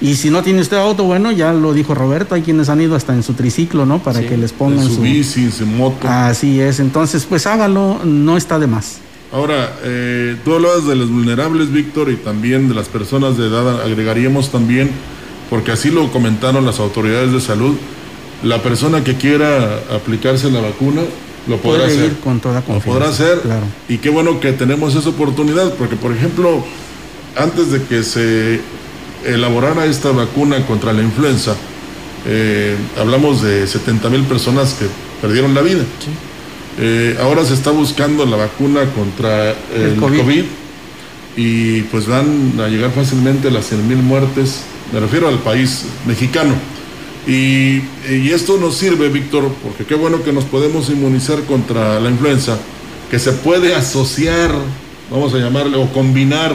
y 0.00 0.16
si 0.16 0.30
no 0.30 0.42
tiene 0.42 0.60
usted 0.60 0.78
auto, 0.78 1.04
bueno, 1.04 1.30
ya 1.30 1.52
lo 1.52 1.74
dijo 1.74 1.94
Roberto, 1.94 2.34
hay 2.34 2.42
quienes 2.42 2.68
han 2.68 2.80
ido 2.80 2.96
hasta 2.96 3.12
en 3.12 3.22
su 3.22 3.34
triciclo, 3.34 3.84
¿no? 3.84 4.02
Para 4.02 4.20
que 4.20 4.36
les 4.36 4.52
pongan 4.52 4.86
su, 4.86 4.96
su 4.96 5.00
bici, 5.02 5.50
su 5.50 5.66
moto. 5.66 6.08
Así 6.08 6.60
es, 6.60 6.80
entonces 6.80 7.26
pues 7.26 7.46
hágalo, 7.46 8.00
no 8.04 8.36
está 8.36 8.58
de 8.58 8.66
más. 8.66 8.98
Ahora, 9.32 9.76
eh, 9.84 10.36
tú 10.44 10.54
hablabas 10.54 10.86
de 10.86 10.96
los 10.96 11.10
vulnerables, 11.10 11.70
Víctor, 11.70 12.10
y 12.10 12.16
también 12.16 12.68
de 12.68 12.74
las 12.74 12.88
personas 12.88 13.36
de 13.36 13.46
edad, 13.46 13.82
agregaríamos 13.82 14.50
también, 14.50 14.90
porque 15.48 15.70
así 15.70 15.90
lo 15.90 16.10
comentaron 16.10 16.66
las 16.66 16.80
autoridades 16.80 17.32
de 17.32 17.40
salud, 17.40 17.76
la 18.42 18.62
persona 18.62 19.04
que 19.04 19.16
quiera 19.16 19.80
aplicarse 19.94 20.50
la 20.50 20.60
vacuna 20.60 21.02
lo 21.46 21.58
podrá 21.58 21.84
Puede 21.84 21.94
hacer. 21.94 22.04
Ir 22.06 22.16
con 22.20 22.40
toda 22.40 22.62
confianza. 22.62 22.86
Lo 22.88 22.94
podrá 22.94 23.08
hacer. 23.10 23.40
Claro. 23.40 23.66
Y 23.88 23.98
qué 23.98 24.10
bueno 24.10 24.40
que 24.40 24.52
tenemos 24.52 24.94
esa 24.94 25.08
oportunidad, 25.08 25.74
porque 25.74 25.96
por 25.96 26.12
ejemplo, 26.12 26.64
antes 27.36 27.70
de 27.70 27.82
que 27.82 28.02
se 28.02 28.60
elaborara 29.24 29.86
esta 29.86 30.12
vacuna 30.12 30.64
contra 30.66 30.92
la 30.92 31.02
influenza, 31.02 31.56
eh, 32.26 32.76
hablamos 32.98 33.42
de 33.42 33.66
70 33.66 34.08
mil 34.10 34.22
personas 34.24 34.74
que 34.74 34.86
perdieron 35.20 35.54
la 35.54 35.62
vida. 35.62 35.82
Eh, 36.78 37.16
ahora 37.20 37.44
se 37.44 37.54
está 37.54 37.70
buscando 37.70 38.24
la 38.26 38.36
vacuna 38.36 38.84
contra 38.94 39.50
el, 39.74 39.96
COVID. 39.98 40.44
y 41.36 41.82
pues 41.82 42.06
van 42.06 42.54
a 42.60 42.68
llegar 42.68 42.90
fácilmente 42.92 43.50
las 43.50 43.66
100 43.66 43.88
mil 43.88 43.98
muertes, 43.98 44.62
me 44.92 45.00
refiero 45.00 45.28
al 45.28 45.38
país 45.38 45.84
mexicano. 46.06 46.54
Y, 47.26 47.82
y, 48.08 48.30
esto 48.32 48.56
nos 48.56 48.76
sirve, 48.76 49.10
Víctor, 49.10 49.52
porque 49.62 49.84
qué 49.84 49.94
bueno 49.94 50.22
que 50.22 50.32
nos 50.32 50.44
podemos 50.44 50.88
inmunizar 50.88 51.42
contra 51.42 52.00
la 52.00 52.08
influenza, 52.08 52.58
que 53.10 53.18
se 53.18 53.32
puede 53.32 53.74
asociar, 53.74 54.50
vamos 55.10 55.34
a 55.34 55.38
llamarle, 55.38 55.76
o 55.76 55.92
combinar 55.92 56.54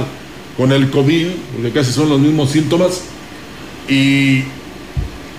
con 0.57 0.71
el 0.71 0.89
COVID, 0.89 1.27
porque 1.53 1.71
casi 1.71 1.91
son 1.91 2.09
los 2.09 2.19
mismos 2.19 2.51
síntomas, 2.51 3.01
y 3.87 4.43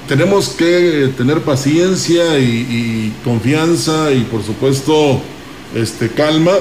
tenemos 0.09 0.51
que 0.51 1.11
tener 1.17 1.41
paciencia 1.41 2.39
y, 2.39 3.13
confianza 3.25 4.13
y 4.13 4.21
por 4.21 4.45
supuesto 4.45 5.21
este, 5.75 6.11
calma 6.11 6.53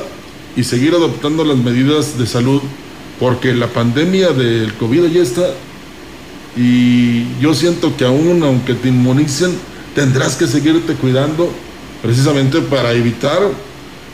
y 0.56 0.64
seguir 0.64 0.94
adoptando 0.94 1.44
las 1.44 1.58
medidas 1.58 2.18
de 2.18 2.26
salud, 2.26 2.62
porque 3.20 3.54
la 3.54 3.68
pandemia 3.68 4.30
del 4.30 4.74
COVID 4.74 5.06
ya 5.12 5.22
está 5.22 5.54
y 6.58 7.40
yo 7.40 7.54
siento 7.54 7.96
que 7.98 8.06
aún 8.06 8.42
aunque 8.44 8.74
te 8.74 8.88
inmunicen, 8.88 9.52
tendrás 9.94 10.36
que 10.36 10.48
seguirte 10.48 10.94
cuidando 10.94 11.52
precisamente 12.02 12.62
para 12.62 12.94
evitar, 12.94 13.40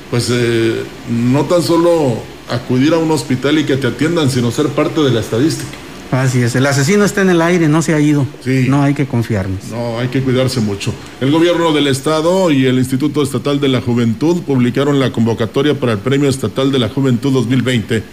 pues 0.10 0.30
eh, 0.32 0.84
no 1.10 1.46
tan 1.46 1.62
solo 1.62 2.18
acudir 2.52 2.94
a 2.94 2.98
un 2.98 3.10
hospital 3.12 3.58
y 3.58 3.64
que 3.64 3.78
te 3.78 3.88
atiendan, 3.88 4.30
sino 4.30 4.52
ser 4.52 4.68
parte 4.68 5.02
de 5.02 5.10
la 5.10 5.22
estadística. 5.22 5.72
Así 6.12 6.42
es, 6.42 6.56
el 6.58 6.66
asesino 6.66 7.06
está 7.06 7.22
en 7.22 7.30
el 7.30 7.42
aire, 7.42 7.70
no 7.70 7.82
se 7.82 7.94
ha 7.94 8.00
ido. 8.02 8.28
Sí. 8.44 8.66
No 8.68 8.84
hay 8.84 8.94
que 8.94 9.06
confiarnos. 9.06 9.70
No, 9.72 9.98
hay 9.98 10.10
que 10.10 10.22
cuidarse 10.22 10.60
mucho. 10.60 10.94
El 11.22 11.32
gobierno 11.32 11.72
del 11.72 11.88
estado 11.88 12.52
y 12.52 12.66
el 12.66 12.78
Instituto 12.80 13.24
Estatal 13.24 13.62
de 13.62 13.70
la 13.70 13.80
Juventud 13.80 14.42
publicaron 14.42 15.00
la 15.00 15.14
convocatoria 15.14 15.80
para 15.80 15.94
el 15.94 16.00
Premio 16.00 16.28
Estatal 16.30 16.70
de 16.70 16.80
la 16.80 16.90
Juventud 16.90 17.32
2020, 17.32 18.04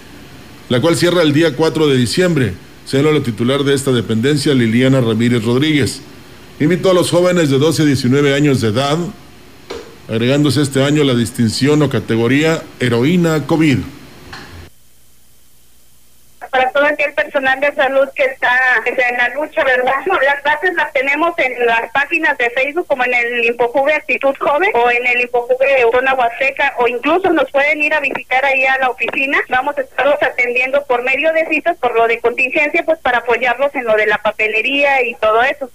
la 0.69 0.81
cual 0.81 0.95
cierra 0.95 1.23
el 1.23 1.33
día 1.33 1.57
4 1.57 1.89
de 1.89 1.97
diciembre. 1.97 2.55
Será 2.87 3.11
la 3.11 3.21
titular 3.21 3.65
de 3.65 3.75
esta 3.75 3.91
dependencia, 3.91 4.55
Liliana 4.55 5.01
Ramírez 5.01 5.45
Rodríguez. 5.45 6.01
Invitó 6.61 6.93
a 6.93 6.95
los 6.95 7.11
jóvenes 7.11 7.51
de 7.51 7.59
12 7.59 7.83
a 7.83 7.85
19 7.85 8.33
años 8.33 8.61
de 8.61 8.69
edad, 8.69 8.97
agregándose 10.09 10.63
este 10.63 10.85
año 10.85 11.03
la 11.03 11.17
distinción 11.17 11.83
o 11.83 11.91
categoría 11.91 12.63
Heroína 12.79 13.45
COVID 13.47 13.79
aquel 16.89 17.13
personal 17.15 17.61
de 17.61 17.73
salud 17.75 18.09
que 18.15 18.25
está 18.25 18.51
en 18.87 19.17
la 19.17 19.29
lucha, 19.31 19.63
¿verdad? 19.65 19.95
Las 20.07 20.43
bases 20.43 20.75
las 20.75 20.93
tenemos 20.93 21.33
en 21.39 21.67
las 21.67 21.91
páginas 21.93 22.37
de 22.39 22.51
Facebook 22.51 22.87
como 22.87 23.05
en 23.05 23.15
el 23.15 23.45
Infojuve 23.45 23.95
Actitud 23.95 24.35
Joven 24.39 24.71
o 24.75 24.91
en 24.91 25.07
el 25.07 25.21
Infojuve 25.23 25.87
Zona 25.93 26.15
Huasteca 26.15 26.75
o 26.79 26.89
incluso 26.89 27.31
nos 27.33 27.51
pueden 27.51 27.83
ir 27.83 27.95
a 27.95 28.01
visitar 28.01 28.45
ahí 28.45 28.65
a 28.67 28.79
la 28.79 28.91
oficina. 28.91 29.39
Vamos 29.49 29.77
a 29.79 29.83
estarlos 29.83 30.23
atendiendo 30.23 30.85
por 30.87 31.03
medio 31.03 31.33
de 31.33 31.47
citas, 31.47 31.77
por 31.79 31.95
lo 31.95 32.07
de 32.07 32.21
contingencia, 32.21 32.83
pues 32.85 32.99
para 32.99 33.19
apoyarlos 33.19 33.75
en 33.75 33.85
lo 33.85 33.95
de 33.97 34.07
la 34.07 34.19
papelería 34.19 35.03
y 35.03 35.15
todo 35.15 35.43
eso. 35.43 35.71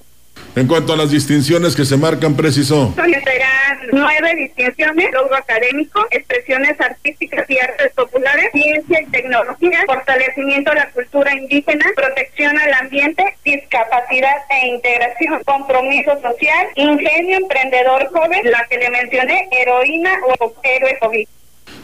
En 0.56 0.68
cuanto 0.68 0.94
a 0.94 0.98
las 0.98 1.10
distinciones 1.10 1.76
que 1.76 1.84
se 1.84 1.98
marcan, 1.98 2.36
precisó. 2.36 2.94
Serán 2.96 3.80
nueve 3.92 4.36
distinciones, 4.36 5.12
logro 5.12 5.36
académico, 5.36 6.06
expresiones 6.12 6.80
artísticas 6.80 7.50
y 7.50 7.58
artes 7.58 7.92
populares, 7.94 8.52
ciencia 8.52 9.02
y 9.02 9.06
tecnología, 9.08 9.82
fortalecimiento 9.88 10.70
de 10.70 10.76
la 10.76 10.90
cultura 10.92 11.34
indígena, 11.34 11.86
protección 11.96 12.56
al 12.60 12.74
ambiente, 12.74 13.24
discapacidad 13.44 14.36
e 14.62 14.68
integración, 14.68 15.44
compromiso 15.44 16.14
social, 16.22 16.68
ingenio 16.76 17.38
emprendedor 17.38 18.08
joven, 18.12 18.52
la 18.52 18.64
que 18.68 18.78
le 18.78 18.92
mencioné, 18.92 19.48
heroína 19.52 20.12
o 20.28 20.54
héroe 20.64 20.98
joven. 21.02 21.26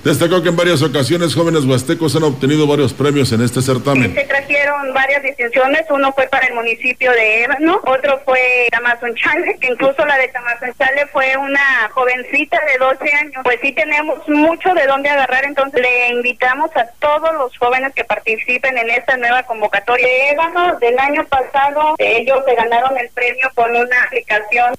Destacó 0.03 0.41
que 0.41 0.47
en 0.47 0.55
varias 0.55 0.81
ocasiones 0.81 1.35
jóvenes 1.35 1.65
huastecos 1.65 2.15
han 2.15 2.23
obtenido 2.23 2.65
varios 2.65 2.93
premios 2.93 3.33
en 3.33 3.41
este 3.41 3.61
certamen. 3.61 4.15
Se 4.15 4.23
trajeron 4.23 4.93
varias 4.93 5.21
distinciones, 5.21 5.81
uno 5.89 6.13
fue 6.13 6.25
para 6.27 6.47
el 6.47 6.53
municipio 6.53 7.11
de 7.11 7.43
Ébano, 7.43 7.81
otro 7.85 8.21
fue 8.23 8.39
Tamazunchale, 8.71 9.57
que 9.59 9.67
incluso 9.67 10.05
la 10.05 10.17
de 10.17 10.29
Tamazunchale 10.29 11.05
fue 11.07 11.35
una 11.35 11.89
jovencita 11.91 12.57
de 12.65 12.77
12 12.77 13.13
años. 13.13 13.41
Pues 13.43 13.59
sí 13.61 13.73
tenemos 13.73 14.25
mucho 14.29 14.73
de 14.73 14.85
dónde 14.85 15.09
agarrar, 15.09 15.43
entonces 15.43 15.81
le 15.81 16.09
invitamos 16.15 16.71
a 16.77 16.85
todos 16.99 17.33
los 17.33 17.57
jóvenes 17.57 17.91
que 17.93 18.05
participen 18.05 18.77
en 18.77 18.89
esta 18.91 19.17
nueva 19.17 19.43
convocatoria. 19.43 20.07
De 20.07 20.29
Ébano, 20.29 20.79
del 20.79 20.97
año 20.97 21.25
pasado, 21.25 21.95
ellos 21.97 22.39
se 22.47 22.55
ganaron 22.55 22.97
el 22.97 23.09
premio 23.09 23.51
con 23.53 23.71
una 23.71 24.03
aplicación. 24.03 24.75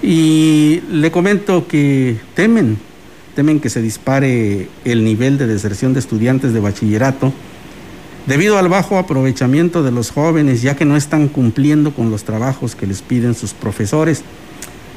Y 0.00 0.82
le 0.88 1.10
comento 1.10 1.66
que 1.66 2.16
temen 2.34 2.91
temen 3.34 3.60
que 3.60 3.70
se 3.70 3.82
dispare 3.82 4.68
el 4.84 5.04
nivel 5.04 5.38
de 5.38 5.46
deserción 5.46 5.94
de 5.94 6.00
estudiantes 6.00 6.52
de 6.52 6.60
bachillerato 6.60 7.32
debido 8.26 8.58
al 8.58 8.68
bajo 8.68 8.98
aprovechamiento 8.98 9.82
de 9.82 9.90
los 9.90 10.10
jóvenes 10.10 10.62
ya 10.62 10.76
que 10.76 10.84
no 10.84 10.96
están 10.96 11.28
cumpliendo 11.28 11.92
con 11.92 12.10
los 12.10 12.24
trabajos 12.24 12.74
que 12.74 12.86
les 12.86 13.02
piden 13.02 13.34
sus 13.34 13.54
profesores. 13.54 14.22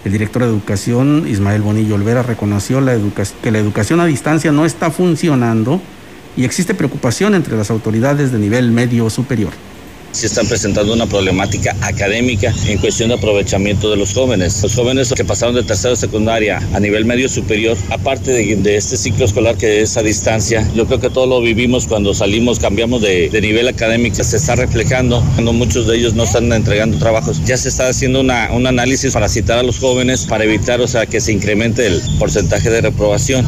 El 0.03 0.11
director 0.11 0.43
de 0.43 0.49
educación, 0.49 1.25
Ismael 1.27 1.63
Bonillo 1.63 1.95
Olvera, 1.95 2.21
reconoció 2.21 2.79
la 2.79 2.95
que 3.41 3.51
la 3.51 3.57
educación 3.57 3.99
a 3.99 4.05
distancia 4.05 4.51
no 4.51 4.65
está 4.65 4.91
funcionando 4.91 5.81
y 6.37 6.43
existe 6.43 6.75
preocupación 6.75 7.33
entre 7.33 7.57
las 7.57 7.71
autoridades 7.71 8.31
de 8.31 8.37
nivel 8.37 8.71
medio 8.71 9.09
superior 9.09 9.51
se 10.15 10.27
están 10.27 10.47
presentando 10.47 10.93
una 10.93 11.07
problemática 11.07 11.75
académica 11.81 12.53
en 12.67 12.77
cuestión 12.77 13.09
de 13.09 13.15
aprovechamiento 13.15 13.91
de 13.91 13.97
los 13.97 14.13
jóvenes. 14.13 14.63
Los 14.63 14.73
jóvenes 14.73 15.13
que 15.13 15.25
pasaron 15.25 15.55
de 15.55 15.63
tercera 15.63 15.93
a 15.93 15.97
secundaria 15.97 16.61
a 16.73 16.79
nivel 16.79 17.03
medio 17.03 17.27
superior, 17.27 17.77
aparte 17.89 18.31
de, 18.31 18.75
este 18.75 18.95
ciclo 18.95 19.25
escolar 19.25 19.57
que 19.57 19.81
es 19.81 19.97
a 19.97 20.03
distancia, 20.03 20.65
yo 20.73 20.85
creo 20.87 21.01
que 21.01 21.09
todo 21.09 21.27
lo 21.27 21.41
vivimos 21.41 21.85
cuando 21.85 22.13
salimos, 22.13 22.59
cambiamos 22.59 23.01
de, 23.01 23.29
nivel 23.41 23.67
académico, 23.67 24.23
se 24.23 24.37
está 24.37 24.55
reflejando 24.55 25.21
cuando 25.33 25.51
muchos 25.51 25.85
de 25.85 25.97
ellos 25.97 26.13
no 26.13 26.23
están 26.23 26.51
entregando 26.53 26.97
trabajos. 26.97 27.43
Ya 27.45 27.57
se 27.57 27.67
está 27.67 27.89
haciendo 27.89 28.21
una, 28.21 28.51
un 28.53 28.65
análisis 28.67 29.13
para 29.13 29.27
citar 29.27 29.59
a 29.59 29.63
los 29.63 29.79
jóvenes 29.79 30.25
para 30.25 30.45
evitar, 30.45 30.79
o 30.79 30.87
sea, 30.87 31.05
que 31.05 31.19
se 31.19 31.33
incremente 31.33 31.85
el 31.85 32.01
porcentaje 32.17 32.69
de 32.69 32.81
reprobación. 32.81 33.45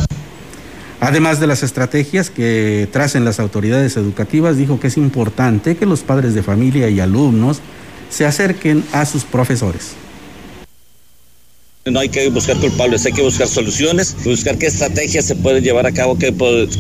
Además 1.00 1.39
de 1.39 1.48
las 1.48 1.62
estrategias 1.62 2.32
que 2.32 2.89
tracen 2.92 3.24
las 3.24 3.39
autoridades 3.39 3.98
educativas, 3.98 4.58
dijo 4.58 4.80
que 4.80 4.88
es 4.88 4.98
importante 4.98 5.77
que 5.77 5.86
los 5.86 6.01
padres 6.01 6.34
de 6.34 6.42
familia 6.42 6.89
y 6.89 7.00
alumnos 7.00 7.62
se 8.10 8.25
acerquen 8.25 8.84
a 8.94 9.06
sus 9.06 9.24
profesores. 9.24 9.96
No 11.91 12.00
hay 12.00 12.10
que 12.10 12.29
buscar 12.29 12.58
culpables, 12.58 13.06
hay 13.06 13.13
que 13.13 13.22
buscar 13.22 13.48
soluciones, 13.48 14.15
buscar 14.25 14.58
qué 14.58 14.67
estrategias 14.67 15.25
se 15.25 15.36
pueden 15.36 15.63
llevar 15.63 15.86
a 15.86 15.91
cabo, 15.91 16.17
qué, 16.17 16.32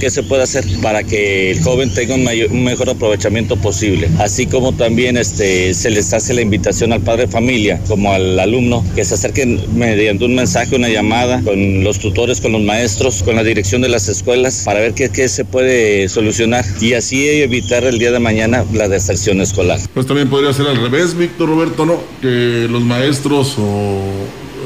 se 0.09 0.23
puede 0.23 0.43
hacer 0.43 0.65
para 0.81 1.03
que 1.03 1.51
el 1.51 1.63
joven 1.63 1.93
tenga 1.93 2.15
un, 2.15 2.63
mejor 2.63 2.89
aprovechamiento 2.89 3.55
posible. 3.57 4.09
Así 4.19 4.45
como 4.45 4.73
también 4.73 5.17
este, 5.17 5.73
se 5.73 5.89
les 5.89 6.13
hace 6.13 6.33
la 6.33 6.41
invitación 6.41 6.93
al 6.93 7.01
padre 7.01 7.25
de 7.25 7.31
familia, 7.31 7.79
como 7.87 8.11
al 8.11 8.39
alumno, 8.39 8.83
que 8.95 9.05
se 9.05 9.15
acerquen 9.15 9.61
mediante 9.77 10.25
un 10.25 10.35
mensaje, 10.35 10.75
una 10.75 10.89
llamada 10.89 11.41
con 11.41 11.83
los 11.83 11.99
tutores, 11.99 12.41
con 12.41 12.51
los 12.51 12.61
maestros, 12.61 13.23
con 13.23 13.35
la 13.35 13.43
dirección 13.43 13.81
de 13.81 13.89
las 13.89 14.09
escuelas, 14.09 14.63
para 14.65 14.79
ver 14.79 14.93
qué, 14.93 15.09
qué 15.09 15.29
se 15.29 15.45
puede 15.45 16.09
solucionar 16.09 16.65
y 16.81 16.93
así 16.93 17.27
evitar 17.27 17.83
el 17.83 17.99
día 17.99 18.11
de 18.11 18.19
mañana 18.19 18.65
la 18.73 18.87
deserción 18.87 19.41
escolar. 19.41 19.79
Pues 19.93 20.05
también 20.05 20.29
podría 20.29 20.53
ser 20.53 20.67
al 20.67 20.77
revés, 20.77 21.15
Víctor 21.15 21.49
Roberto, 21.49 21.85
¿no? 21.85 22.01
Que 22.21 22.67
los 22.69 22.81
maestros 22.83 23.55
o 23.57 23.99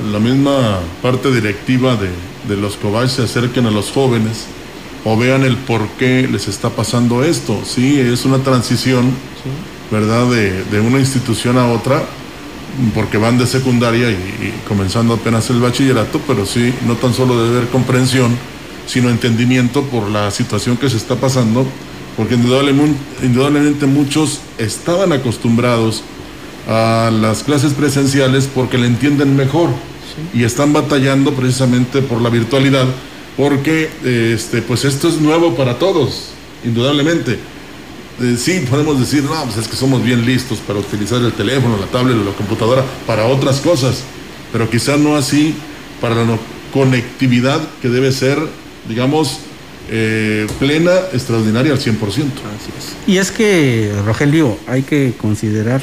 la 0.09 0.19
misma 0.19 0.79
parte 1.01 1.31
directiva 1.31 1.95
de, 1.95 2.55
los 2.57 2.75
Cobach 2.75 3.09
se 3.09 3.23
acerquen 3.23 3.65
a 3.65 3.71
los 3.71 3.91
jóvenes 3.91 4.45
o 5.05 5.17
vean 5.17 5.43
el 5.43 5.57
por 5.57 5.87
qué 5.99 6.27
les 6.31 6.47
está 6.47 6.69
pasando 6.69 7.23
esto. 7.23 7.59
Sí, 7.65 7.99
es 7.99 8.25
una 8.25 8.39
transición, 8.39 9.11
¿verdad?, 9.91 10.27
de, 10.27 10.79
una 10.81 10.99
institución 10.99 11.57
a 11.57 11.67
otra, 11.67 12.03
porque 12.93 13.17
van 13.17 13.37
de 13.37 13.47
secundaria 13.47 14.09
y, 14.11 14.53
comenzando 14.67 15.13
apenas 15.13 15.49
el 15.49 15.59
bachillerato, 15.59 16.19
pero 16.27 16.45
sí, 16.45 16.73
no 16.85 16.95
tan 16.95 17.13
solo 17.13 17.41
debe 17.41 17.57
haber 17.57 17.69
comprensión, 17.69 18.35
sino 18.87 19.09
entendimiento 19.09 19.83
por 19.83 20.09
la 20.09 20.31
situación 20.31 20.77
que 20.77 20.89
se 20.89 20.97
está 20.97 21.15
pasando, 21.15 21.65
porque 22.17 22.35
indudablemente 22.35 23.85
muchos 23.85 24.41
estaban 24.57 25.13
acostumbrados 25.13 26.03
a 26.67 27.09
las 27.11 27.43
clases 27.43 27.73
presenciales 27.73 28.49
porque 28.53 28.77
le 28.77 28.87
entienden 28.87 29.35
mejor 29.35 29.69
y 30.33 30.43
están 30.43 30.73
batallando 30.73 31.33
precisamente 31.33 32.01
por 32.01 32.21
la 32.21 32.29
virtualidad, 32.29 32.85
porque 33.37 33.89
este, 34.03 34.61
pues 34.61 34.85
esto 34.85 35.07
es 35.07 35.19
nuevo 35.19 35.55
para 35.55 35.79
todos, 35.79 36.31
indudablemente. 36.63 37.39
Eh, 38.21 38.35
sí, 38.37 38.63
podemos 38.69 38.99
decir, 38.99 39.23
no, 39.23 39.43
pues 39.45 39.57
es 39.57 39.67
que 39.67 39.75
somos 39.75 40.03
bien 40.03 40.25
listos 40.25 40.59
para 40.59 40.77
utilizar 40.77 41.21
el 41.21 41.33
teléfono, 41.33 41.77
la 41.77 41.87
tablet 41.87 42.17
o 42.17 42.23
la 42.23 42.35
computadora 42.35 42.83
para 43.07 43.25
otras 43.25 43.59
cosas, 43.61 44.03
pero 44.51 44.69
quizá 44.69 44.97
no 44.97 45.15
así 45.15 45.55
para 45.99 46.15
la 46.15 46.37
conectividad 46.71 47.59
que 47.81 47.89
debe 47.89 48.11
ser, 48.11 48.37
digamos, 48.87 49.39
eh, 49.89 50.45
plena, 50.59 50.91
extraordinaria 51.13 51.71
al 51.71 51.79
100%. 51.79 51.97
Así 51.99 52.71
es. 52.77 52.95
Y 53.07 53.17
es 53.17 53.31
que, 53.31 53.91
Rogelio, 54.05 54.57
hay 54.67 54.83
que 54.83 55.13
considerar 55.19 55.81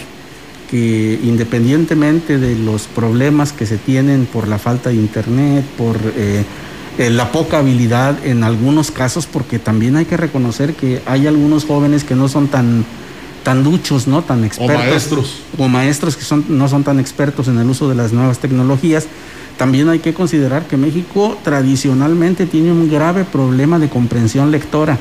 que 0.70 1.18
independientemente 1.22 2.38
de 2.38 2.57
los 2.57 2.87
problemas 2.87 3.52
que 3.52 3.66
se 3.66 3.78
tienen 3.78 4.26
por 4.26 4.48
la 4.48 4.59
falta 4.59 4.90
de 4.90 4.96
internet, 4.96 5.64
por 5.76 5.96
eh, 6.16 6.44
eh, 6.98 7.11
la 7.11 7.33
poca 7.33 7.59
habilidad 7.59 8.24
en 8.24 8.44
algunos 8.44 8.90
casos, 8.90 9.26
porque 9.26 9.59
también 9.59 9.96
hay 9.96 10.04
que 10.04 10.16
reconocer 10.16 10.74
que 10.74 11.00
hay 11.07 11.26
algunos 11.26 11.64
jóvenes 11.64 12.04
que 12.04 12.14
no 12.14 12.28
son 12.28 12.48
tan 12.48 12.85
tan 13.42 13.64
duchos, 13.64 14.07
¿no? 14.07 14.22
Tan 14.22 14.44
expertos. 14.44 14.76
O 14.76 14.78
maestros. 14.78 15.42
O 15.57 15.68
maestros 15.68 16.16
que 16.16 16.24
son, 16.24 16.44
no 16.48 16.68
son 16.68 16.85
tan 16.85 17.00
expertos 17.00 17.48
en 17.48 17.59
el 17.59 17.70
uso 17.70 17.88
de 17.88 17.94
las 17.94 18.12
nuevas 18.12 18.40
tecnologías. 18.40 19.07
También 19.57 19.88
hay 19.88 20.00
que 20.00 20.12
considerar 20.12 20.66
que 20.66 20.76
México 20.76 21.38
tradicionalmente 21.42 22.46
tiene 22.46 22.72
un 22.72 22.90
grave 22.90 23.24
problema 23.24 23.78
de 23.78 23.88
comprensión 23.88 24.50
lectora. 24.50 24.98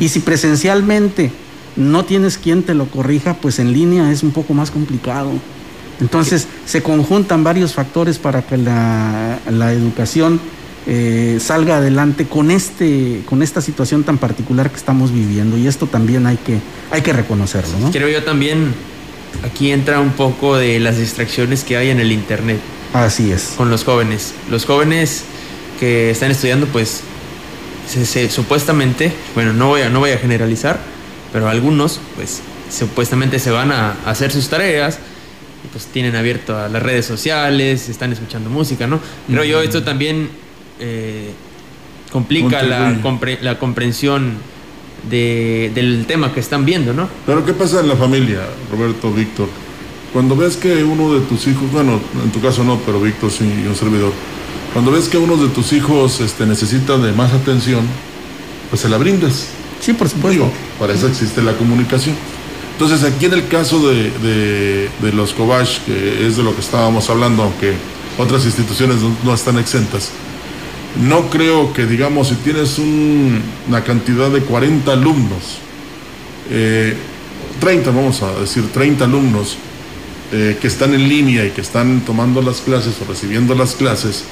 Y 0.00 0.08
si 0.08 0.20
presencialmente 0.20 1.30
no 1.76 2.04
tienes 2.04 2.38
quien 2.38 2.62
te 2.62 2.74
lo 2.74 2.86
corrija, 2.86 3.34
pues 3.34 3.58
en 3.58 3.72
línea 3.72 4.10
es 4.10 4.22
un 4.22 4.30
poco 4.30 4.54
más 4.54 4.70
complicado. 4.70 5.30
Entonces 6.00 6.48
se 6.66 6.82
conjuntan 6.82 7.44
varios 7.44 7.74
factores 7.74 8.18
para 8.18 8.42
que 8.42 8.56
la, 8.56 9.38
educación 9.72 10.40
eh, 10.86 11.38
salga 11.40 11.78
adelante 11.78 12.26
con, 12.26 12.50
este, 12.50 13.22
con 13.26 13.42
esta 13.42 13.60
situación 13.60 14.04
tan 14.04 14.18
particular 14.18 14.70
que 14.70 14.76
estamos 14.76 15.12
viviendo 15.12 15.56
y 15.56 15.66
esto 15.66 15.86
también 15.86 16.26
hay 16.26 16.36
que, 16.36 16.58
hay 16.90 17.02
que 17.02 17.12
reconocerlo. 17.12 17.78
¿no? 17.78 17.90
Creo 17.90 18.08
yo 18.08 18.24
también, 18.24 18.74
aquí 19.44 19.70
entra 19.70 20.00
un 20.00 20.10
poco 20.10 20.56
de 20.56 20.80
las 20.80 20.98
distracciones 20.98 21.64
que 21.64 21.76
hay 21.76 21.90
en 21.90 22.00
el 22.00 22.12
Internet. 22.12 22.58
Así 22.92 23.30
es. 23.30 23.54
Con 23.56 23.70
los 23.70 23.84
jóvenes. 23.84 24.34
Los 24.50 24.66
jóvenes 24.66 25.24
que 25.80 26.10
están 26.10 26.30
estudiando, 26.30 26.66
pues 26.66 27.02
supuestamente, 28.30 29.12
bueno, 29.34 29.52
no 29.52 29.68
voy, 29.68 29.82
a, 29.82 29.90
no 29.90 30.00
voy 30.00 30.10
a 30.10 30.18
generalizar, 30.18 30.93
pero 31.34 31.48
algunos, 31.48 31.98
pues, 32.14 32.42
supuestamente 32.70 33.40
se 33.40 33.50
van 33.50 33.72
a 33.72 33.96
hacer 34.06 34.30
sus 34.30 34.48
tareas 34.48 35.00
y 35.64 35.68
pues 35.72 35.86
tienen 35.86 36.14
abierto 36.14 36.56
a 36.56 36.68
las 36.68 36.80
redes 36.80 37.06
sociales, 37.06 37.88
están 37.88 38.12
escuchando 38.12 38.48
música, 38.50 38.86
¿no? 38.86 39.00
Pero 39.26 39.42
yo 39.42 39.60
esto 39.60 39.82
también 39.82 40.28
eh, 40.78 41.32
complica 42.12 42.62
la, 42.62 42.96
la, 43.40 43.58
comprensión 43.58 44.34
del 45.10 46.04
tema 46.06 46.32
que 46.32 46.38
están 46.38 46.64
viendo, 46.64 46.92
¿no? 46.92 47.08
Pero 47.26 47.44
¿qué 47.44 47.52
pasa 47.52 47.80
en 47.80 47.88
la 47.88 47.96
familia, 47.96 48.42
Roberto, 48.70 49.12
Víctor? 49.12 49.48
Cuando 50.12 50.36
ves 50.36 50.56
que 50.56 50.84
uno 50.84 51.14
de 51.14 51.20
tus 51.22 51.48
hijos, 51.48 51.68
bueno, 51.72 52.00
en 52.22 52.30
tu 52.30 52.40
caso 52.40 52.62
no, 52.62 52.78
pero 52.86 53.00
Víctor 53.00 53.32
sí, 53.32 53.44
y 53.44 53.66
un 53.66 53.74
servidor, 53.74 54.12
cuando 54.72 54.92
ves 54.92 55.08
que 55.08 55.18
uno 55.18 55.36
de 55.36 55.48
tus 55.48 55.72
hijos 55.72 56.20
este, 56.20 56.46
necesita 56.46 56.96
de 56.96 57.10
más 57.10 57.32
atención, 57.32 57.84
pues 58.70 58.82
se 58.82 58.88
la 58.88 58.98
brindas. 58.98 59.48
Sí, 59.84 59.92
por 59.92 60.08
supuesto. 60.08 60.50
para 60.78 60.94
eso 60.94 61.06
existe 61.06 61.42
la 61.42 61.52
comunicación. 61.58 62.16
Entonces, 62.72 63.04
aquí 63.04 63.26
en 63.26 63.34
el 63.34 63.48
caso 63.48 63.86
de, 63.86 64.88
los 65.12 65.34
Cobach, 65.34 65.80
que 65.84 66.26
es 66.26 66.38
de 66.38 66.42
lo 66.42 66.54
que 66.54 66.62
estábamos 66.62 67.10
hablando, 67.10 67.42
aunque 67.42 67.74
otras 68.16 68.46
instituciones 68.46 68.96
no, 69.22 69.34
están 69.34 69.58
exentas, 69.58 70.10
no 71.06 71.28
creo 71.28 71.74
que, 71.74 71.84
digamos, 71.84 72.28
si 72.28 72.36
tienes 72.36 72.78
una 72.78 73.84
cantidad 73.84 74.30
de 74.30 74.40
40 74.40 74.90
alumnos, 74.90 75.58
30, 76.48 76.50
eh, 76.50 77.92
vamos 77.94 78.22
a 78.22 78.32
decir, 78.40 78.64
30 78.72 79.04
alumnos, 79.04 79.58
eh, 80.32 80.56
que 80.60 80.66
están 80.66 80.94
en 80.94 81.08
línea 81.10 81.44
y 81.44 81.50
que 81.50 81.60
están 81.60 82.00
tomando 82.00 82.40
las 82.40 82.62
clases 82.62 82.94
o 83.02 83.04
recibiendo 83.04 83.54
las 83.54 83.74
clases, 83.74 84.24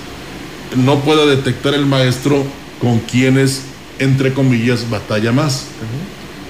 no 0.77 1.01
pueda 1.01 1.27
detectar 1.27 1.75
el 1.75 1.85
maestro 1.85 2.43
con 2.81 3.01
quienes, 3.01 3.63
entre 3.99 4.33
comillas, 4.33 4.89
batalla 4.89 5.33
más. 5.33 5.67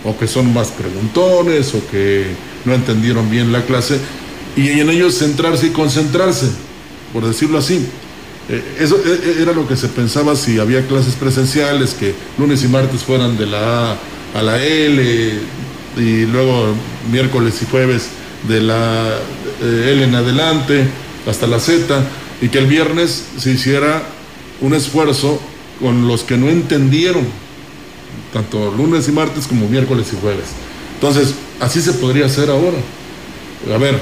O 0.05 0.18
que 0.18 0.26
son 0.26 0.52
más 0.52 0.68
preguntones, 0.68 1.74
o 1.74 1.87
que 1.90 2.26
no 2.64 2.74
entendieron 2.74 3.31
bien 3.31 3.52
la 3.52 3.62
clase, 3.62 3.98
y 4.57 4.68
en 4.68 4.90
ellos 4.90 5.18
centrarse 5.18 5.68
y 5.68 5.70
concentrarse, 5.70 6.46
por 7.12 7.26
decirlo 7.26 7.59
así. 7.59 7.87
Eh, 8.48 8.62
eso 8.81 8.96
eh, 8.96 9.20
eh, 9.22 9.37
era 9.40 9.52
lo 9.52 9.68
que 9.68 9.76
se 9.76 9.88
pensaba 9.88 10.35
si 10.35 10.59
había 10.59 10.87
clases 10.87 11.14
presenciales, 11.14 11.94
que 11.94 12.14
lunes 12.38 12.62
y 12.64 12.68
martes 12.68 13.02
fueran 13.02 13.38
de 13.38 13.46
la 13.46 13.92
A 13.92 13.96
a 14.35 14.42
la 14.42 14.62
L, 14.62 15.33
y 15.96 16.26
luego 16.26 16.74
miércoles 17.11 17.55
y 17.62 17.66
jueves 17.70 18.09
de 18.48 18.61
la 18.61 19.18
L 19.61 20.02
en 20.02 20.14
adelante 20.14 20.87
hasta 21.28 21.46
la 21.46 21.61
Z, 21.61 22.02
y 22.40 22.48
que 22.48 22.59
el 22.59 22.66
viernes 22.66 23.24
se 23.38 23.52
hiciera 23.52 24.02
un 24.61 24.74
esfuerzo 24.74 25.40
con 25.82 26.08
los 26.08 26.22
que 26.22 26.38
no 26.38 26.48
entendieron, 26.48 27.26
tanto 28.32 28.72
lunes 28.74 29.08
y 29.08 29.12
martes 29.12 29.46
como 29.46 29.68
miércoles 29.68 30.06
y 30.12 30.20
jueves. 30.20 30.46
Entonces, 30.94 31.34
así 31.60 31.82
se 31.82 31.92
podría 31.94 32.26
hacer 32.26 32.48
ahora. 32.48 32.78
A 33.74 33.78
ver, 33.78 34.00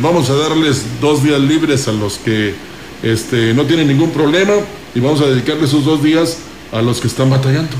vamos 0.00 0.30
a 0.30 0.34
darles 0.34 0.84
dos 1.00 1.22
días 1.22 1.40
libres 1.40 1.88
a 1.88 1.92
los 1.92 2.18
que 2.18 2.54
este, 3.02 3.52
no 3.54 3.64
tienen 3.64 3.88
ningún 3.88 4.10
problema 4.10 4.52
y 4.94 5.00
vamos 5.00 5.20
a 5.20 5.26
dedicarle 5.26 5.64
esos 5.64 5.84
dos 5.84 6.02
días 6.02 6.38
a 6.72 6.82
los 6.82 7.00
que 7.00 7.08
están 7.08 7.30
batallando. 7.30 7.76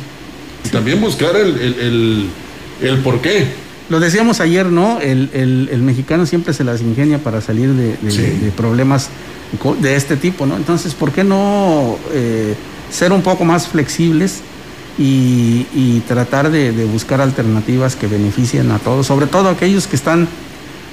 Y 0.65 0.69
también 0.69 1.01
buscar 1.01 1.37
el, 1.37 2.29
el, 2.81 2.99
por 2.99 3.21
qué. 3.21 3.47
Lo 3.91 3.99
decíamos 3.99 4.41
ayer, 4.41 4.67
¿no? 4.67 5.01
El, 5.01 5.83
mexicano 5.83 6.25
siempre 6.25 6.55
se 6.55 6.63
las 6.63 6.81
ingenia 6.81 7.19
para 7.19 7.41
salir 7.41 7.71
de, 7.75 8.53
problemas 8.57 9.11
de 9.83 9.97
este 9.97 10.17
tipo, 10.17 10.47
¿no? 10.47 10.57
Entonces, 10.57 10.95
¿por 10.95 11.11
qué 11.11 11.25
no 11.25 11.99
eh, 12.13 12.55
ser 12.91 13.13
un 13.13 13.23
poco 13.23 13.45
más 13.45 13.67
flexibles 13.67 14.43
y, 14.97 15.67
y 15.75 16.03
tratar 16.07 16.53
de, 16.53 16.71
buscar 16.85 17.21
alternativas 17.21 17.97
que 17.97 18.07
beneficien 18.07 18.71
a 18.71 18.79
todos, 18.79 19.09
sobre 19.09 19.27
todo 19.27 19.49
aquellos 19.49 19.89
que 19.89 19.97
están 19.97 20.29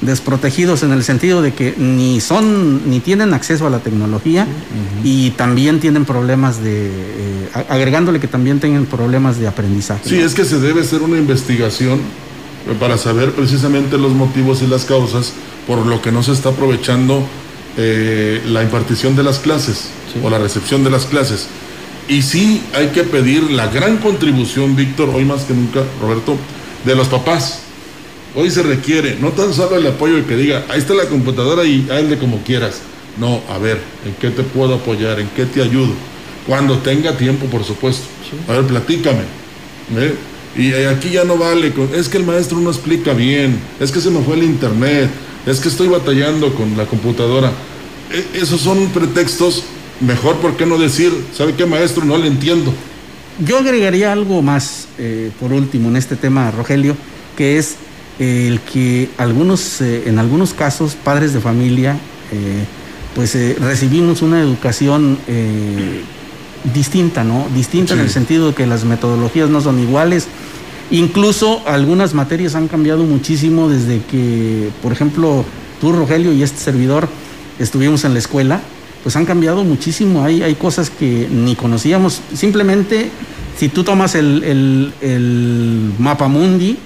desprotegidos 0.01 0.81
en 0.81 0.91
el 0.91 1.03
sentido 1.03 1.41
de 1.41 1.53
que 1.53 1.75
ni 1.77 2.19
son 2.19 2.89
ni 2.89 2.99
tienen 2.99 3.33
acceso 3.33 3.65
a 3.65 3.69
la 3.69 3.79
tecnología 3.79 4.47
y 5.03 5.31
también 5.31 5.79
tienen 5.79 6.05
problemas 6.05 6.63
de 6.63 6.87
eh, 6.87 7.49
agregándole 7.67 8.19
que 8.19 8.27
también 8.27 8.59
tienen 8.59 8.85
problemas 8.85 9.39
de 9.39 9.47
aprendizaje. 9.47 10.07
Sí, 10.07 10.19
es 10.19 10.33
que 10.35 10.45
se 10.45 10.59
debe 10.59 10.81
hacer 10.81 11.01
una 11.01 11.17
investigación 11.17 11.99
para 12.75 12.97
saber 12.97 13.31
precisamente 13.33 13.97
los 13.97 14.11
motivos 14.11 14.61
y 14.61 14.67
las 14.67 14.85
causas 14.85 15.33
por 15.65 15.85
lo 15.85 16.01
que 16.01 16.11
no 16.11 16.23
se 16.23 16.31
está 16.31 16.49
aprovechando 16.49 17.23
eh, 17.77 18.41
la 18.47 18.63
impartición 18.63 19.15
de 19.15 19.23
las 19.23 19.39
clases 19.39 19.89
o 20.23 20.29
la 20.29 20.39
recepción 20.39 20.83
de 20.83 20.89
las 20.89 21.05
clases. 21.05 21.47
Y 22.07 22.21
sí 22.21 22.63
hay 22.73 22.87
que 22.87 23.03
pedir 23.03 23.51
la 23.51 23.67
gran 23.67 23.97
contribución, 23.97 24.75
Víctor, 24.75 25.09
hoy 25.09 25.25
más 25.25 25.43
que 25.43 25.53
nunca, 25.53 25.83
Roberto, 26.01 26.37
de 26.85 26.95
los 26.95 27.07
papás 27.07 27.61
Hoy 28.39 28.51
se 28.51 28.61
requiere 28.61 29.17
no 29.19 29.31
tan 29.31 29.51
solo 29.51 29.77
el 29.77 29.87
apoyo 29.87 30.17
de 30.17 30.25
que 30.25 30.35
diga, 30.35 30.63
ahí 30.69 30.77
está 30.77 30.93
la 30.93 31.05
computadora 31.05 31.63
y 31.63 31.87
hazle 31.89 32.19
como 32.19 32.43
quieras. 32.43 32.81
No, 33.17 33.41
a 33.49 33.57
ver, 33.57 33.81
¿en 34.05 34.13
qué 34.13 34.29
te 34.29 34.43
puedo 34.43 34.75
apoyar? 34.75 35.19
¿En 35.19 35.27
qué 35.29 35.47
te 35.47 35.63
ayudo? 35.63 35.93
Cuando 36.45 36.77
tenga 36.77 37.17
tiempo, 37.17 37.47
por 37.47 37.63
supuesto. 37.63 38.05
A 38.47 38.51
ver, 38.51 38.65
platícame. 38.65 39.21
¿eh? 39.97 40.13
Y 40.57 40.73
aquí 40.73 41.11
ya 41.11 41.23
no 41.23 41.37
vale, 41.37 41.71
es 41.95 42.09
que 42.09 42.17
el 42.17 42.25
maestro 42.25 42.59
no 42.59 42.71
explica 42.71 43.13
bien, 43.13 43.59
es 43.79 43.91
que 43.91 44.01
se 44.01 44.09
me 44.09 44.21
fue 44.21 44.35
el 44.35 44.43
internet, 44.43 45.09
es 45.45 45.59
que 45.59 45.69
estoy 45.69 45.87
batallando 45.87 46.53
con 46.55 46.75
la 46.75 46.85
computadora. 46.85 47.51
E, 48.11 48.39
esos 48.41 48.61
son 48.61 48.87
pretextos, 48.89 49.63
mejor, 50.01 50.37
¿por 50.37 50.57
qué 50.57 50.65
no 50.65 50.79
decir, 50.79 51.11
¿sabe 51.33 51.53
qué 51.53 51.65
maestro? 51.65 52.05
No 52.05 52.17
le 52.17 52.27
entiendo. 52.27 52.73
Yo 53.45 53.59
agregaría 53.59 54.11
algo 54.11 54.41
más, 54.41 54.87
eh, 54.97 55.29
por 55.39 55.53
último, 55.53 55.89
en 55.89 55.95
este 55.95 56.15
tema, 56.15 56.49
Rogelio, 56.49 56.97
que 57.35 57.59
es 57.59 57.75
el 58.19 58.59
que 58.61 59.09
algunos, 59.17 59.81
eh, 59.81 60.03
en 60.07 60.19
algunos 60.19 60.53
casos, 60.53 60.95
padres 60.95 61.33
de 61.33 61.39
familia, 61.39 61.97
eh, 62.31 62.63
pues 63.15 63.35
eh, 63.35 63.55
recibimos 63.59 64.21
una 64.21 64.41
educación 64.41 65.17
distinta, 66.73 67.23
¿no? 67.23 67.47
Distinta 67.55 67.93
en 67.93 68.01
el 68.01 68.09
sentido 68.09 68.49
de 68.49 68.53
que 68.53 68.65
las 68.65 68.83
metodologías 68.83 69.49
no 69.49 69.61
son 69.61 69.79
iguales. 69.79 70.27
Incluso 70.89 71.61
algunas 71.67 72.13
materias 72.13 72.55
han 72.55 72.67
cambiado 72.67 73.03
muchísimo 73.03 73.69
desde 73.69 74.01
que, 74.03 74.69
por 74.81 74.91
ejemplo, 74.91 75.43
tú, 75.81 75.91
Rogelio, 75.91 76.33
y 76.33 76.43
este 76.43 76.59
servidor 76.59 77.09
estuvimos 77.59 78.05
en 78.05 78.13
la 78.13 78.19
escuela, 78.19 78.61
pues 79.03 79.15
han 79.15 79.25
cambiado 79.25 79.63
muchísimo. 79.63 80.23
Hay, 80.23 80.41
hay 80.43 80.55
cosas 80.55 80.89
que 80.89 81.27
ni 81.29 81.55
conocíamos. 81.55 82.21
Simplemente, 82.33 83.09
si 83.57 83.69
tú 83.69 83.83
tomas 83.83 84.15
el, 84.15 84.43
el, 84.43 84.93
el 85.01 85.93
mapa 85.99 86.27
mundi, 86.27 86.77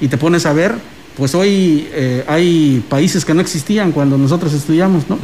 y 0.00 0.08
te 0.08 0.16
pones 0.16 0.46
a 0.46 0.52
ver, 0.52 0.74
pues 1.16 1.34
hoy 1.34 1.86
eh, 1.92 2.24
hay 2.26 2.82
países 2.88 3.24
que 3.24 3.34
no 3.34 3.40
existían 3.40 3.92
cuando 3.92 4.16
nosotros 4.16 4.54
estudiamos, 4.54 5.04
¿no? 5.08 5.18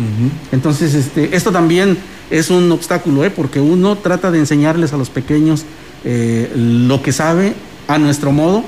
Entonces, 0.52 0.94
este, 0.94 1.34
esto 1.34 1.50
también 1.50 1.96
es 2.30 2.50
un 2.50 2.70
obstáculo, 2.70 3.24
¿eh? 3.24 3.30
Porque 3.30 3.60
uno 3.60 3.96
trata 3.96 4.30
de 4.30 4.38
enseñarles 4.38 4.92
a 4.92 4.98
los 4.98 5.08
pequeños 5.08 5.64
eh, 6.04 6.52
lo 6.54 7.02
que 7.02 7.12
sabe 7.12 7.54
a 7.88 7.98
nuestro 7.98 8.32
modo, 8.32 8.64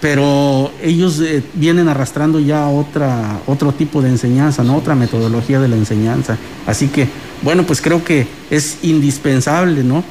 pero 0.00 0.70
ellos 0.82 1.20
eh, 1.20 1.42
vienen 1.54 1.88
arrastrando 1.88 2.38
ya 2.40 2.68
otra, 2.68 3.40
otro 3.46 3.72
tipo 3.72 4.00
de 4.00 4.10
enseñanza, 4.10 4.62
¿no? 4.62 4.76
Otra 4.76 4.94
metodología 4.94 5.60
de 5.60 5.68
la 5.68 5.76
enseñanza. 5.76 6.38
Así 6.66 6.88
que, 6.88 7.08
bueno, 7.42 7.64
pues 7.64 7.80
creo 7.80 8.04
que 8.04 8.26
es 8.50 8.78
indispensable, 8.82 9.82
¿no? 9.82 10.04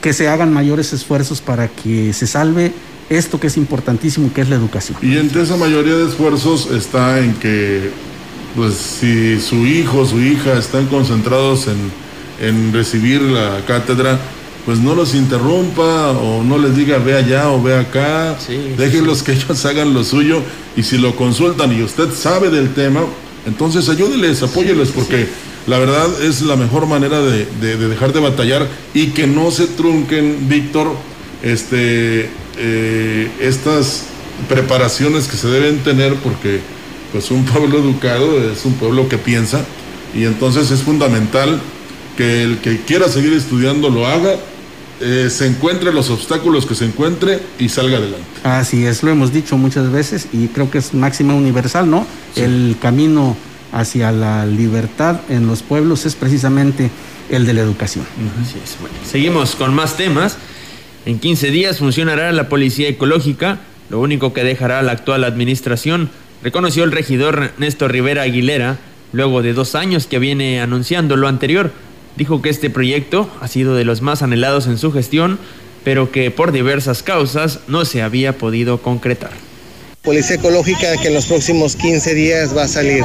Que 0.00 0.12
se 0.12 0.28
hagan 0.28 0.52
mayores 0.52 0.92
esfuerzos 0.92 1.40
para 1.40 1.68
que 1.68 2.12
se 2.12 2.26
salve 2.26 2.72
esto 3.10 3.40
que 3.40 3.46
es 3.46 3.56
importantísimo, 3.56 4.32
que 4.32 4.42
es 4.42 4.48
la 4.48 4.56
educación. 4.56 4.98
Y 5.02 5.16
entre 5.16 5.42
esa 5.42 5.56
mayoría 5.56 5.94
de 5.94 6.08
esfuerzos 6.08 6.70
está 6.70 7.20
en 7.20 7.34
que, 7.34 7.90
pues, 8.54 8.74
si 8.74 9.40
su 9.40 9.66
hijo 9.66 10.04
su 10.06 10.20
hija 10.20 10.58
están 10.58 10.86
concentrados 10.86 11.66
en, 11.68 12.08
recibir 12.72 13.20
la 13.20 13.62
cátedra, 13.66 14.16
pues 14.68 14.80
no 14.80 14.94
los 14.94 15.14
interrumpa 15.14 16.10
o 16.10 16.44
no 16.44 16.58
les 16.58 16.76
diga 16.76 16.98
ve 16.98 17.16
allá 17.16 17.48
o 17.48 17.62
ve 17.62 17.74
acá, 17.74 18.36
déjenlos 18.76 19.22
que 19.22 19.32
ellos 19.32 19.64
hagan 19.64 19.94
lo 19.94 20.04
suyo 20.04 20.42
y 20.76 20.82
si 20.82 20.98
lo 20.98 21.16
consultan 21.16 21.72
y 21.72 21.82
usted 21.82 22.12
sabe 22.12 22.50
del 22.50 22.74
tema, 22.74 23.00
entonces 23.46 23.88
ayúdeles, 23.88 24.42
apóyeles 24.42 24.90
porque 24.90 25.26
la 25.66 25.78
verdad 25.78 26.22
es 26.22 26.42
la 26.42 26.56
mejor 26.56 26.86
manera 26.86 27.22
de, 27.22 27.46
de 27.46 27.78
dejar 27.78 28.12
de 28.12 28.20
batallar 28.20 28.68
y 28.92 29.06
que 29.12 29.26
no 29.26 29.50
se 29.50 29.68
trunquen, 29.68 30.50
Víctor, 30.50 30.88
este, 31.42 32.28
eh, 32.58 33.30
estas 33.40 34.02
preparaciones 34.50 35.28
que 35.28 35.38
se 35.38 35.48
deben 35.48 35.78
tener 35.78 36.14
porque 36.16 36.60
pues 37.10 37.30
un 37.30 37.46
pueblo 37.46 37.78
educado 37.78 38.38
es 38.52 38.66
un 38.66 38.74
pueblo 38.74 39.08
que 39.08 39.16
piensa 39.16 39.64
y 40.14 40.24
entonces 40.24 40.70
es 40.70 40.82
fundamental 40.82 41.58
que 42.18 42.42
el 42.42 42.58
que 42.58 42.82
quiera 42.82 43.08
seguir 43.08 43.32
estudiando 43.32 43.88
lo 43.88 44.06
haga, 44.06 44.36
eh, 45.00 45.28
se 45.30 45.46
encuentre 45.46 45.92
los 45.92 46.10
obstáculos 46.10 46.66
que 46.66 46.74
se 46.74 46.84
encuentre 46.84 47.40
y 47.58 47.68
salga 47.68 47.98
adelante. 47.98 48.26
Así 48.42 48.84
es, 48.84 49.02
lo 49.02 49.10
hemos 49.10 49.32
dicho 49.32 49.56
muchas 49.56 49.90
veces 49.92 50.28
y 50.32 50.48
creo 50.48 50.70
que 50.70 50.78
es 50.78 50.94
máxima 50.94 51.34
universal, 51.34 51.88
¿no? 51.88 52.06
El 52.36 52.76
camino 52.80 53.36
hacia 53.72 54.12
la 54.12 54.46
libertad 54.46 55.20
en 55.28 55.46
los 55.46 55.62
pueblos 55.62 56.06
es 56.06 56.14
precisamente 56.14 56.90
el 57.30 57.46
de 57.46 57.54
la 57.54 57.60
educación. 57.60 58.06
seguimos 59.08 59.54
con 59.54 59.74
más 59.74 59.96
temas. 59.96 60.36
En 61.06 61.18
15 61.18 61.50
días 61.50 61.78
funcionará 61.78 62.32
la 62.32 62.48
Policía 62.48 62.88
Ecológica, 62.88 63.60
lo 63.90 64.00
único 64.00 64.32
que 64.32 64.44
dejará 64.44 64.82
la 64.82 64.92
actual 64.92 65.24
administración, 65.24 66.10
reconoció 66.42 66.84
el 66.84 66.92
regidor 66.92 67.52
Néstor 67.58 67.92
Rivera 67.92 68.22
Aguilera, 68.22 68.78
luego 69.12 69.42
de 69.42 69.52
dos 69.52 69.74
años 69.74 70.06
que 70.06 70.18
viene 70.18 70.60
anunciando 70.60 71.16
lo 71.16 71.28
anterior. 71.28 71.72
Dijo 72.18 72.42
que 72.42 72.50
este 72.50 72.68
proyecto 72.68 73.30
ha 73.40 73.46
sido 73.46 73.76
de 73.76 73.84
los 73.84 74.02
más 74.02 74.22
anhelados 74.22 74.66
en 74.66 74.76
su 74.76 74.90
gestión, 74.90 75.38
pero 75.84 76.10
que 76.10 76.32
por 76.32 76.50
diversas 76.50 77.04
causas 77.04 77.60
no 77.68 77.84
se 77.84 78.02
había 78.02 78.36
podido 78.36 78.82
concretar. 78.82 79.30
Policía 80.02 80.34
Ecológica 80.34 80.96
que 81.00 81.08
en 81.08 81.14
los 81.14 81.26
próximos 81.26 81.76
15 81.76 82.14
días 82.14 82.56
va 82.56 82.64
a 82.64 82.68
salir. 82.68 83.04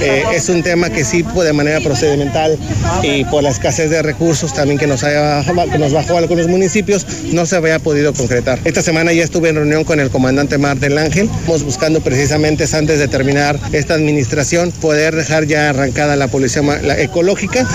Eh, 0.00 0.22
es 0.32 0.48
un 0.48 0.62
tema 0.62 0.90
que 0.90 1.04
sí 1.04 1.22
de 1.22 1.52
manera 1.52 1.80
procedimental 1.80 2.56
y 3.02 3.24
por 3.24 3.42
la 3.42 3.50
escasez 3.50 3.90
de 3.90 4.00
recursos 4.00 4.54
también 4.54 4.78
que 4.78 4.86
nos, 4.86 5.02
haya, 5.02 5.44
que 5.72 5.78
nos 5.78 5.92
bajó 5.92 6.16
algunos 6.16 6.46
municipios 6.46 7.04
no 7.32 7.46
se 7.46 7.56
había 7.56 7.80
podido 7.80 8.12
concretar. 8.12 8.60
Esta 8.64 8.82
semana 8.82 9.12
ya 9.12 9.24
estuve 9.24 9.48
en 9.48 9.56
reunión 9.56 9.82
con 9.82 9.98
el 9.98 10.08
comandante 10.08 10.56
Mar 10.56 10.78
del 10.78 10.98
Ángel. 10.98 11.28
Estamos 11.40 11.64
buscando 11.64 12.00
precisamente 12.00 12.64
antes 12.72 13.00
de 13.00 13.08
terminar 13.08 13.58
esta 13.72 13.94
administración 13.94 14.70
poder 14.70 15.16
dejar 15.16 15.46
ya 15.46 15.70
arrancada 15.70 16.14
la 16.14 16.28
Policía 16.28 16.62
Ecológica. 16.98 17.66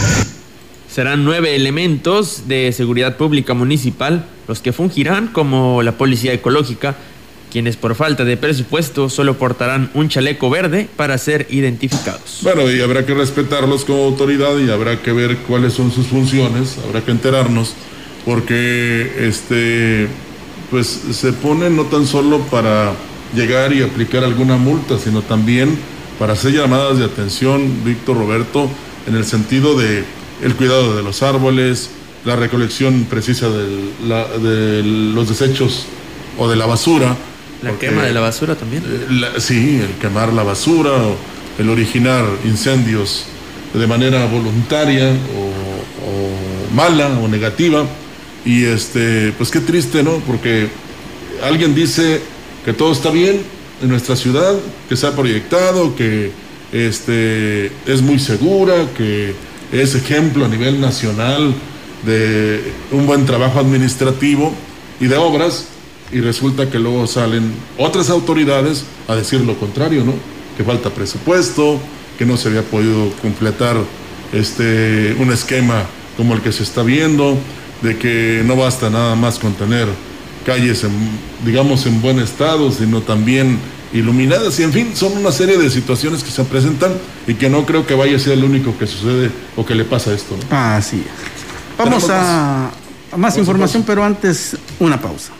Serán 0.98 1.24
nueve 1.24 1.56
elementos 1.56 2.48
de 2.48 2.72
seguridad 2.72 3.18
pública 3.18 3.54
municipal 3.54 4.26
los 4.48 4.62
que 4.62 4.74
fungirán 4.74 5.28
como 5.28 5.84
la 5.84 5.92
Policía 5.92 6.34
Ecológica 6.34 6.96
quienes 7.52 7.78
por 7.78 7.94
falta 7.94 8.26
de 8.26 8.36
presupuesto 8.36 9.08
solo 9.08 9.38
portarán 9.38 9.92
un 9.94 10.10
chaleco 10.10 10.50
verde 10.50 10.90
para 10.96 11.20
ser 11.20 11.46
identificados. 11.52 12.40
Bueno, 12.42 12.72
y 12.72 12.82
habrá 12.82 13.06
que 13.06 13.14
respetarlos 13.14 13.86
como 13.86 14.06
autoridad 14.06 14.58
y 14.58 14.72
habrá 14.72 15.00
que 15.04 15.12
ver 15.12 15.38
cuáles 15.48 15.74
son 15.74 15.92
sus 15.92 16.08
funciones, 16.08 16.80
habrá 16.84 17.06
que 17.06 17.12
enterarnos, 17.12 17.76
porque 18.26 19.12
este 19.20 20.08
pues 20.72 20.88
se 20.88 21.32
pone 21.32 21.70
no 21.70 21.84
tan 21.84 22.08
solo 22.08 22.40
para 22.50 22.94
llegar 23.36 23.72
y 23.72 23.84
aplicar 23.84 24.24
alguna 24.24 24.58
multa, 24.58 24.98
sino 24.98 25.22
también 25.22 25.78
para 26.18 26.34
hacer 26.34 26.54
llamadas 26.54 26.98
de 26.98 27.06
atención, 27.06 27.86
Víctor 27.86 28.18
Roberto, 28.18 28.68
en 29.06 29.16
el 29.16 29.26
sentido 29.26 29.78
de 29.78 30.17
el 30.42 30.56
cuidado 30.56 30.96
de 30.96 31.04
los 31.04 31.24
árboles, 31.24 31.90
la 32.26 32.36
recolección 32.36 33.06
precisa 33.10 33.50
de 33.50 34.84
los 34.84 35.30
desechos 35.30 35.86
o 36.38 36.50
de 36.50 36.56
la 36.56 36.66
basura. 36.66 37.16
La 37.64 37.72
quema 37.78 38.04
de 38.04 38.14
la 38.14 38.20
basura 38.20 38.56
también. 38.56 38.84
Eh, 38.86 39.40
sí, 39.40 39.82
el 39.82 40.00
quemar 40.00 40.32
la 40.34 40.44
basura 40.44 40.92
o 40.92 41.16
el 41.58 41.70
originar 41.70 42.26
incendios 42.46 43.26
de 43.74 43.88
manera 43.88 44.26
voluntaria 44.28 45.10
o, 45.10 46.76
mala 46.76 47.08
o 47.20 47.28
negativa. 47.28 47.86
Y 48.46 48.66
este, 48.66 49.34
pues 49.38 49.50
qué 49.50 49.60
triste, 49.60 50.04
¿no? 50.04 50.18
Porque 50.20 50.70
alguien 51.44 51.74
dice 51.74 52.22
que 52.64 52.74
todo 52.74 52.92
está 52.92 53.10
bien 53.10 53.42
en 53.82 53.90
nuestra 53.90 54.16
ciudad, 54.16 54.54
que 54.88 54.96
se 54.96 55.08
ha 55.08 55.16
proyectado, 55.16 55.96
que 55.96 56.32
este, 56.72 57.72
es 57.86 58.02
muy 58.02 58.20
segura, 58.20 58.76
que 58.96 59.34
es 59.72 59.96
ejemplo 59.96 60.46
a 60.46 60.48
nivel 60.48 60.80
nacional 60.80 61.54
de 62.06 62.72
un 62.92 63.06
buen 63.06 63.26
trabajo 63.26 63.60
administrativo 63.60 64.54
y 65.00 65.08
de 65.08 65.18
obras, 65.18 65.68
y 66.12 66.22
resulta 66.22 66.70
que 66.70 66.80
luego 66.80 67.06
salen 67.06 67.52
otras 67.78 68.10
autoridades 68.10 68.86
a 69.08 69.16
decir 69.16 69.42
lo 69.42 69.58
contrario, 69.58 70.04
¿no? 70.04 70.14
Que 70.56 70.64
falta 70.64 70.90
presupuesto, 70.90 71.80
que 72.18 72.26
no 72.26 72.38
se 72.38 72.50
había 72.50 72.64
podido 72.64 73.12
completar 73.22 73.78
este, 74.34 75.16
un 75.20 75.32
esquema 75.32 75.84
como 76.16 76.34
el 76.34 76.42
que 76.42 76.52
se 76.52 76.64
está 76.64 76.82
viendo, 76.82 77.38
de 77.82 77.98
que 77.98 78.42
no 78.46 78.56
basta 78.56 78.90
nada 78.90 79.16
más 79.16 79.38
con 79.38 79.54
tener 79.54 79.88
calles, 80.46 80.86
digamos, 81.46 81.86
en 81.86 82.02
buen 82.02 82.20
estado, 82.20 82.72
sino 82.72 83.02
también 83.02 83.60
iluminadas 83.94 84.60
y 84.60 84.64
en 84.64 84.74
fin, 84.74 84.92
son 84.96 85.18
una 85.18 85.32
serie 85.32 85.58
de 85.58 85.70
situaciones 85.70 86.24
que 86.24 86.32
se 86.32 86.44
presentan 86.44 86.94
y 87.28 87.36
que 87.36 87.50
no 87.50 87.66
creo 87.66 87.86
que 87.86 87.94
vaya 87.94 88.16
a 88.18 88.20
ser 88.20 88.34
el 88.34 88.44
único 88.44 88.78
que 88.78 88.88
sucede 88.88 89.32
o 89.56 89.66
que 89.66 89.76
le 89.76 89.86
pasa 89.86 90.14
esto. 90.14 90.36
¿no? 90.50 90.58
Así 90.58 91.04
Vamos 91.78 92.10
a, 92.10 92.72
a 93.12 93.18
más 93.18 93.38
información, 93.38 93.84
pero 93.86 94.04
antes 94.04 94.58
una 94.80 95.00
pausa. 95.00 95.32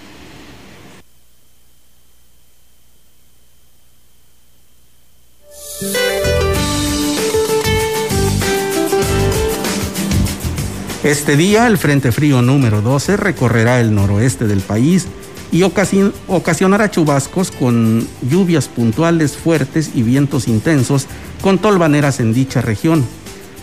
Este 11.04 11.38
día 11.38 11.68
el 11.68 11.78
Frente 11.78 12.12
Frío 12.12 12.42
número 12.42 12.82
12 12.82 13.16
recorrerá 13.16 13.80
el 13.80 13.96
noroeste 13.96 14.46
del 14.46 14.60
país 14.60 15.08
y 15.52 15.64
ocasionará 15.64 16.92
chubascos 16.92 17.52
con 17.52 18.08
lluvias 18.30 18.68
puntuales 18.68 19.38
fuertes 19.38 19.92
y 19.96 20.04
vientos 20.04 20.48
intensos 20.48 21.08
con 21.42 21.58
tolvaneras 21.58 22.20
en 22.20 22.34
dicha 22.34 22.62
región. 22.62 23.06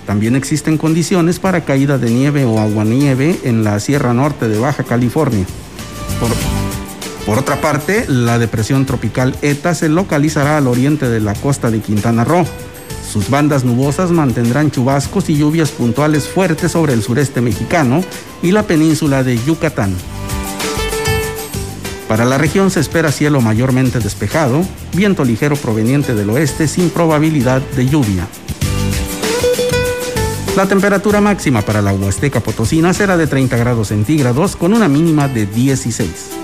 También 0.07 0.37
existen 0.37 0.77
condiciones 0.77 1.39
para 1.39 1.65
caída 1.65 1.99
de 1.99 2.11
nieve 2.11 2.45
o 2.45 2.59
aguanieve 2.59 3.41
en 3.45 3.65
la 3.65 3.81
Sierra 3.81 4.13
Norte 4.13 4.49
de 4.49 4.59
Baja 4.59 4.83
California. 4.85 5.47
Por, 7.27 7.39
otra 7.39 7.61
parte, 7.61 8.05
la 8.09 8.39
depresión 8.39 8.85
tropical 8.85 9.35
ETA 9.41 9.75
se 9.75 9.89
localizará 9.89 10.59
al 10.59 10.67
oriente 10.67 11.09
de 11.09 11.21
la 11.21 11.35
costa 11.35 11.71
de 11.71 11.81
Quintana 11.81 12.25
Roo 12.25 12.47
sus 13.15 13.31
bandas 13.31 13.63
nubosas 13.63 14.11
mantendrán 14.11 14.73
chubascos 14.73 15.31
y 15.31 15.37
lluvias 15.37 15.71
puntuales 15.71 16.27
fuertes 16.27 16.73
sobre 16.73 16.95
el 16.95 17.03
sureste 17.03 17.41
mexicano 17.41 18.03
y 18.43 18.51
la 18.51 18.65
península 18.65 19.23
de 19.23 19.39
Yucatán. 19.39 19.95
Para 22.15 22.27
la 22.27 22.39
región 22.39 22.71
se 22.71 22.79
espera 22.79 23.11
cielo 23.11 23.41
mayormente 23.41 23.99
despejado, 23.99 24.65
viento 24.93 25.25
ligero 25.25 25.57
proveniente 25.57 26.15
del 26.15 26.31
oeste 26.31 26.69
sin 26.69 26.89
probabilidad 26.89 27.61
de 27.75 27.89
lluvia. 27.89 28.29
La 30.57 30.67
temperatura 30.67 31.21
máxima 31.21 31.63
para 31.63 31.83
la 31.83 31.93
Huasteca 31.93 32.39
Potosina 32.39 32.95
será 32.95 33.17
de 33.17 33.27
30 33.27 33.57
grados 33.57 33.89
centígrados 33.89 34.55
con 34.55 34.75
una 34.75 34.87
mínima 34.87 35.27
de 35.27 35.47
16. 35.47 36.44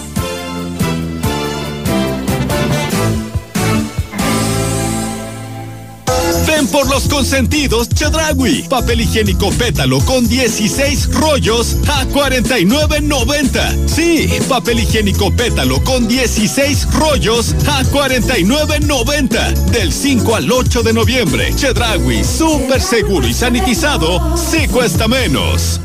consentidos 7.07 7.89
Chedragui. 7.89 8.63
Papel 8.69 9.01
higiénico 9.01 9.51
pétalo 9.51 9.99
con 9.99 10.27
16 10.27 11.13
rollos 11.13 11.77
a 11.87 12.05
49.90. 12.05 13.87
Sí, 13.87 14.29
papel 14.47 14.79
higiénico 14.79 15.31
pétalo 15.31 15.83
con 15.83 16.07
16 16.07 16.87
rollos 16.93 17.55
a 17.67 17.83
49.90. 17.83 19.53
Del 19.71 19.91
5 19.91 20.35
al 20.35 20.51
8 20.51 20.83
de 20.83 20.93
noviembre. 20.93 21.53
Chedragui, 21.55 22.23
súper 22.23 22.81
seguro 22.81 23.27
y 23.27 23.33
sanitizado, 23.33 24.35
sí 24.37 24.67
cuesta 24.67 25.07
menos. 25.07 25.79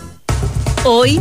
Hoy, 0.85 1.21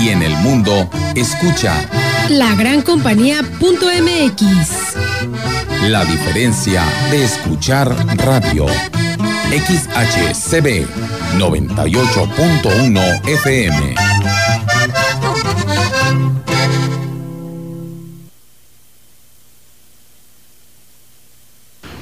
y 0.00 0.08
en 0.08 0.22
el 0.22 0.34
mundo, 0.36 0.88
escucha 1.14 1.88
la 2.30 2.54
gran 2.54 2.82
compañía.mx. 2.82 4.40
La 5.88 6.04
diferencia 6.04 6.84
de 7.10 7.24
escuchar 7.24 7.94
radio. 8.16 8.66
XHCB 9.50 10.86
98.1 11.38 13.28
FM. 13.28 13.94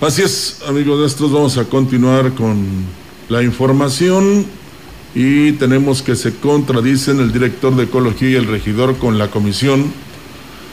Así 0.01 0.23
es, 0.23 0.61
amigos 0.69 0.99
nuestros, 0.99 1.33
vamos 1.33 1.59
a 1.59 1.65
continuar 1.65 2.33
con 2.35 2.85
la 3.29 3.43
información 3.43 4.47
y 5.15 5.53
tenemos 5.53 6.03
que 6.03 6.17
se 6.17 6.35
contradicen 6.35 7.21
el 7.21 7.33
director 7.33 7.75
de 7.75 7.85
Ecología 7.85 8.31
y 8.31 8.35
el 8.37 8.47
regidor 8.47 8.97
con 8.99 9.19
la 9.19 9.29
comisión, 9.29 9.93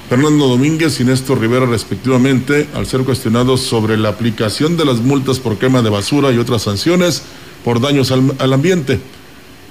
Fernando 0.09 0.47
Domínguez 0.47 0.99
y 0.99 1.03
Néstor 1.03 1.39
Rivera 1.39 1.65
respectivamente, 1.65 2.67
al 2.75 2.85
ser 2.85 3.01
cuestionados 3.01 3.61
sobre 3.61 3.97
la 3.97 4.09
aplicación 4.09 4.77
de 4.77 4.85
las 4.85 4.99
multas 4.99 5.39
por 5.39 5.57
quema 5.57 5.81
de 5.81 5.89
basura 5.89 6.31
y 6.31 6.37
otras 6.37 6.63
sanciones 6.63 7.23
por 7.63 7.81
daños 7.81 8.11
al, 8.11 8.35
al 8.37 8.53
ambiente. 8.53 8.99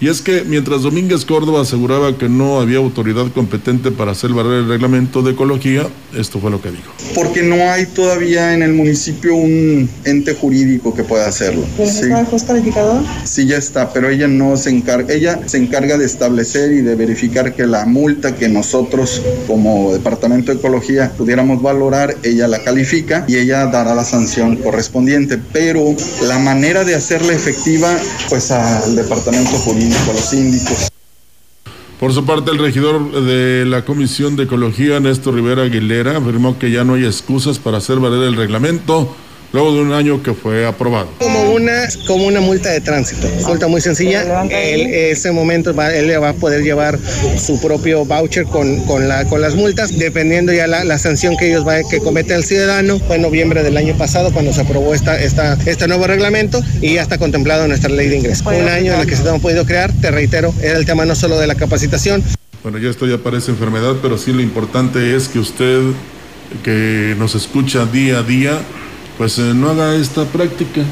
Y 0.00 0.08
es 0.08 0.20
que 0.20 0.42
mientras 0.44 0.82
Domínguez 0.82 1.24
Córdoba 1.24 1.62
aseguraba 1.62 2.18
que 2.18 2.28
no 2.28 2.60
había 2.60 2.78
autoridad 2.78 3.26
competente 3.32 3.90
para 3.90 4.12
hacer 4.12 4.32
valer 4.32 4.54
el 4.64 4.68
reglamento 4.68 5.22
de 5.22 5.32
ecología, 5.32 5.86
esto 6.16 6.40
fue 6.40 6.50
lo 6.50 6.60
que 6.60 6.70
dijo. 6.70 6.92
Porque 7.14 7.42
no 7.42 7.54
hay 7.70 7.86
todavía 7.86 8.52
en 8.54 8.62
el 8.62 8.72
municipio 8.72 9.34
un 9.34 9.88
ente 10.04 10.34
jurídico 10.34 10.94
que 10.94 11.04
pueda 11.04 11.26
hacerlo. 11.28 11.64
¿Pero 11.76 11.88
Sí. 11.90 12.00
está 12.02 12.20
el 12.20 12.26
juez 12.26 12.42
calificador? 12.42 13.02
Sí, 13.24 13.46
ya 13.46 13.56
está, 13.56 13.92
pero 13.92 14.10
ella 14.10 14.26
no 14.28 14.56
se 14.56 14.70
encarga, 14.70 15.14
ella 15.14 15.40
se 15.46 15.58
encarga 15.58 15.96
de 15.96 16.04
establecer 16.04 16.72
y 16.72 16.82
de 16.82 16.94
verificar 16.96 17.54
que 17.54 17.66
la 17.66 17.86
multa 17.86 18.34
que 18.34 18.48
nosotros 18.48 19.22
como 19.46 19.92
Departamento 19.92 20.52
de 20.52 20.58
Ecología 20.58 21.12
pudiéramos 21.16 21.62
valorar, 21.62 22.16
ella 22.24 22.48
la 22.48 22.62
califica 22.62 23.24
y 23.28 23.36
ella 23.36 23.66
dará 23.66 23.94
la 23.94 24.04
sanción 24.04 24.56
correspondiente, 24.56 25.38
pero 25.52 25.94
la 26.26 26.38
manera 26.38 26.84
de 26.84 26.94
hacerla 26.94 27.32
efectiva, 27.32 27.96
pues 28.28 28.50
al 28.50 28.96
Departamento 28.96 29.50
Jurídico, 29.58 29.83
Por 32.00 32.12
su 32.12 32.24
parte, 32.24 32.50
el 32.50 32.58
regidor 32.58 33.22
de 33.22 33.64
la 33.64 33.84
Comisión 33.84 34.36
de 34.36 34.44
Ecología, 34.44 35.00
Néstor 35.00 35.34
Rivera 35.34 35.62
Aguilera, 35.62 36.16
afirmó 36.18 36.58
que 36.58 36.70
ya 36.70 36.84
no 36.84 36.94
hay 36.94 37.04
excusas 37.04 37.58
para 37.58 37.78
hacer 37.78 37.98
valer 37.98 38.22
el 38.28 38.36
reglamento 38.36 39.16
luego 39.54 39.72
de 39.72 39.80
un 39.82 39.92
año 39.92 40.20
que 40.20 40.34
fue 40.34 40.66
aprobado. 40.66 41.08
Como 41.20 41.52
una, 41.52 41.86
como 42.08 42.26
una 42.26 42.40
multa 42.40 42.70
de 42.70 42.80
tránsito, 42.80 43.28
multa 43.46 43.68
muy 43.68 43.80
sencilla. 43.80 44.42
Él, 44.50 44.80
ese 44.92 45.30
momento 45.30 45.72
va, 45.72 45.94
él 45.94 46.08
le 46.08 46.18
va 46.18 46.30
a 46.30 46.32
poder 46.34 46.62
llevar 46.62 46.98
su 47.38 47.60
propio 47.60 48.04
voucher 48.04 48.46
con, 48.46 48.80
con, 48.84 49.06
la, 49.08 49.24
con 49.26 49.40
las 49.40 49.54
multas, 49.54 49.96
dependiendo 49.96 50.52
ya 50.52 50.66
la, 50.66 50.82
la 50.82 50.98
sanción 50.98 51.36
que 51.36 51.50
ellos 51.50 51.66
va, 51.66 51.76
que 51.88 52.00
comete 52.00 52.34
el 52.34 52.42
ciudadano. 52.42 52.98
Fue 52.98 53.14
en 53.14 53.22
noviembre 53.22 53.62
del 53.62 53.76
año 53.76 53.96
pasado 53.96 54.32
cuando 54.32 54.52
se 54.52 54.62
aprobó 54.62 54.92
esta, 54.92 55.20
esta, 55.20 55.56
este 55.66 55.86
nuevo 55.86 56.08
reglamento 56.08 56.60
y 56.80 56.94
ya 56.94 57.02
está 57.02 57.16
contemplado 57.18 57.62
en 57.62 57.68
nuestra 57.68 57.90
ley 57.90 58.08
de 58.08 58.16
ingreso. 58.16 58.42
Un 58.48 58.68
año 58.68 58.92
en 58.94 59.00
el 59.00 59.06
que 59.06 59.14
se 59.14 59.22
hemos 59.26 59.40
podido 59.40 59.64
crear, 59.64 59.92
te 59.92 60.10
reitero, 60.10 60.52
era 60.62 60.76
el 60.76 60.84
tema 60.84 61.04
no 61.04 61.14
solo 61.14 61.38
de 61.38 61.46
la 61.46 61.54
capacitación, 61.54 62.24
Bueno, 62.64 62.78
ya 62.78 62.90
esto 62.90 63.06
ya 63.06 63.18
parece 63.18 63.52
enfermedad, 63.52 63.94
pero 64.02 64.18
sí 64.18 64.32
lo 64.32 64.40
importante 64.40 65.14
es 65.14 65.28
que 65.28 65.38
usted, 65.38 65.80
que 66.64 67.14
nos 67.18 67.36
escucha 67.36 67.86
día 67.86 68.18
a 68.18 68.22
día, 68.24 68.58
pues 69.18 69.38
eh, 69.38 69.52
no 69.54 69.70
haga 69.70 69.94
esta 69.94 70.24
práctica 70.24 70.82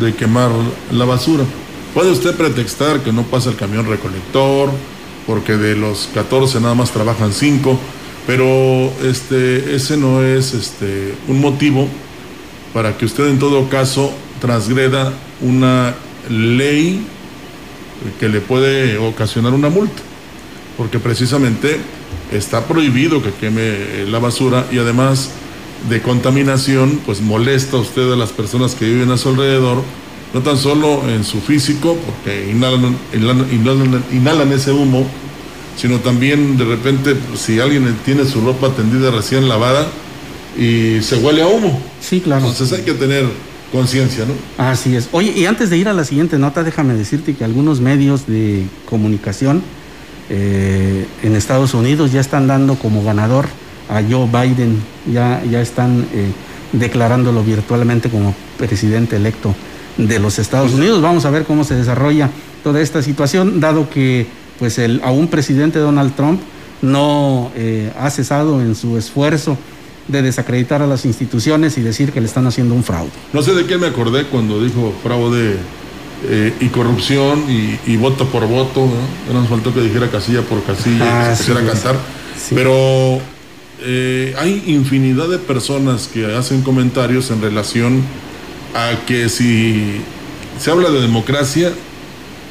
de 0.00 0.14
quemar 0.14 0.50
la 0.92 1.04
basura. 1.04 1.44
Puede 1.94 2.10
usted 2.10 2.34
pretextar 2.36 3.00
que 3.00 3.12
no 3.12 3.22
pasa 3.22 3.50
el 3.50 3.56
camión 3.56 3.86
recolector, 3.86 4.70
porque 5.26 5.56
de 5.56 5.76
los 5.76 6.08
14 6.12 6.60
nada 6.60 6.74
más 6.74 6.90
trabajan 6.90 7.32
5, 7.32 7.78
pero 8.26 8.92
este, 9.02 9.74
ese 9.74 9.96
no 9.96 10.22
es 10.22 10.54
este, 10.54 11.14
un 11.28 11.40
motivo 11.40 11.88
para 12.72 12.96
que 12.96 13.04
usted 13.04 13.28
en 13.28 13.38
todo 13.38 13.68
caso 13.68 14.12
transgreda 14.40 15.12
una 15.40 15.94
ley 16.28 17.06
que 18.18 18.28
le 18.28 18.40
puede 18.40 18.98
ocasionar 18.98 19.54
una 19.54 19.70
multa, 19.70 20.02
porque 20.76 20.98
precisamente 20.98 21.78
está 22.32 22.64
prohibido 22.64 23.22
que 23.22 23.32
queme 23.32 24.04
la 24.08 24.18
basura 24.18 24.66
y 24.72 24.78
además 24.78 25.30
de 25.88 26.00
contaminación, 26.00 27.00
pues 27.04 27.20
molesta 27.20 27.76
a 27.76 27.80
usted 27.80 28.12
a 28.12 28.16
las 28.16 28.30
personas 28.32 28.74
que 28.74 28.86
viven 28.86 29.10
a 29.10 29.16
su 29.18 29.28
alrededor, 29.30 29.82
no 30.32 30.40
tan 30.40 30.56
solo 30.56 31.02
en 31.08 31.24
su 31.24 31.40
físico, 31.40 31.96
porque 32.04 32.50
inhalan, 32.50 32.96
inhalan, 33.12 33.46
inhalan- 33.50 34.02
inhalan 34.12 34.52
ese 34.52 34.72
humo, 34.72 35.06
sino 35.76 35.98
también 35.98 36.56
de 36.56 36.64
repente 36.64 37.14
pues, 37.14 37.40
si 37.40 37.60
alguien 37.60 37.94
tiene 38.04 38.24
su 38.24 38.40
ropa 38.40 38.70
tendida 38.70 39.10
recién 39.10 39.48
lavada 39.48 39.86
y 40.58 41.02
se 41.02 41.16
huele 41.16 41.42
a 41.42 41.46
humo. 41.48 41.80
Sí, 42.00 42.20
claro. 42.20 42.46
Entonces 42.48 42.76
hay 42.78 42.84
que 42.84 42.94
tener 42.94 43.26
conciencia, 43.72 44.24
¿no? 44.24 44.34
Así 44.64 44.94
es. 44.96 45.08
Oye, 45.12 45.32
y 45.36 45.46
antes 45.46 45.68
de 45.68 45.76
ir 45.76 45.88
a 45.88 45.92
la 45.92 46.04
siguiente 46.04 46.38
nota, 46.38 46.62
déjame 46.62 46.94
decirte 46.94 47.34
que 47.34 47.44
algunos 47.44 47.80
medios 47.80 48.26
de 48.26 48.64
comunicación 48.88 49.62
eh, 50.30 51.06
en 51.22 51.36
Estados 51.36 51.74
Unidos 51.74 52.12
ya 52.12 52.20
están 52.20 52.46
dando 52.46 52.76
como 52.76 53.02
ganador 53.04 53.46
a 53.88 54.02
Joe 54.08 54.26
Biden, 54.26 54.82
ya, 55.12 55.42
ya 55.50 55.60
están 55.60 56.06
eh, 56.12 56.30
declarándolo 56.72 57.42
virtualmente 57.42 58.08
como 58.08 58.34
presidente 58.58 59.16
electo 59.16 59.54
de 59.96 60.18
los 60.18 60.38
Estados 60.38 60.72
Unidos. 60.72 61.02
Vamos 61.02 61.24
a 61.24 61.30
ver 61.30 61.44
cómo 61.44 61.64
se 61.64 61.74
desarrolla 61.74 62.30
toda 62.62 62.80
esta 62.80 63.02
situación, 63.02 63.60
dado 63.60 63.88
que 63.90 64.26
pues 64.58 64.78
el 64.78 65.00
aún 65.04 65.28
presidente 65.28 65.78
Donald 65.78 66.14
Trump 66.14 66.40
no 66.82 67.50
eh, 67.54 67.92
ha 67.98 68.10
cesado 68.10 68.60
en 68.60 68.74
su 68.74 68.96
esfuerzo 68.98 69.56
de 70.08 70.20
desacreditar 70.22 70.82
a 70.82 70.86
las 70.86 71.04
instituciones 71.06 71.78
y 71.78 71.80
decir 71.80 72.12
que 72.12 72.20
le 72.20 72.26
están 72.26 72.46
haciendo 72.46 72.74
un 72.74 72.84
fraude. 72.84 73.10
No 73.32 73.42
sé 73.42 73.54
de 73.54 73.64
qué 73.66 73.78
me 73.78 73.86
acordé 73.86 74.24
cuando 74.26 74.62
dijo 74.62 74.92
fraude 75.02 75.56
eh, 76.26 76.52
y 76.60 76.68
corrupción 76.68 77.44
y, 77.48 77.78
y 77.90 77.96
voto 77.96 78.26
por 78.28 78.46
voto. 78.46 78.80
¿no? 78.86 79.32
No 79.34 79.40
nos 79.40 79.48
faltó 79.48 79.72
que 79.72 79.80
dijera 79.80 80.10
casilla 80.10 80.42
por 80.42 80.62
casilla, 80.62 81.04
Ah, 81.26 81.30
que 81.30 81.36
se 81.36 81.42
pusiera 81.52 81.60
sí, 81.60 81.66
a 81.66 81.72
cantar. 81.72 81.96
sí. 82.38 82.54
Pero 82.54 83.18
eh, 83.84 84.34
hay 84.38 84.62
infinidad 84.66 85.28
de 85.28 85.38
personas 85.38 86.08
que 86.08 86.34
hacen 86.34 86.62
comentarios 86.62 87.30
en 87.30 87.42
relación 87.42 88.02
a 88.74 89.04
que 89.06 89.28
si 89.28 90.00
se 90.58 90.70
habla 90.70 90.90
de 90.90 91.00
democracia, 91.00 91.72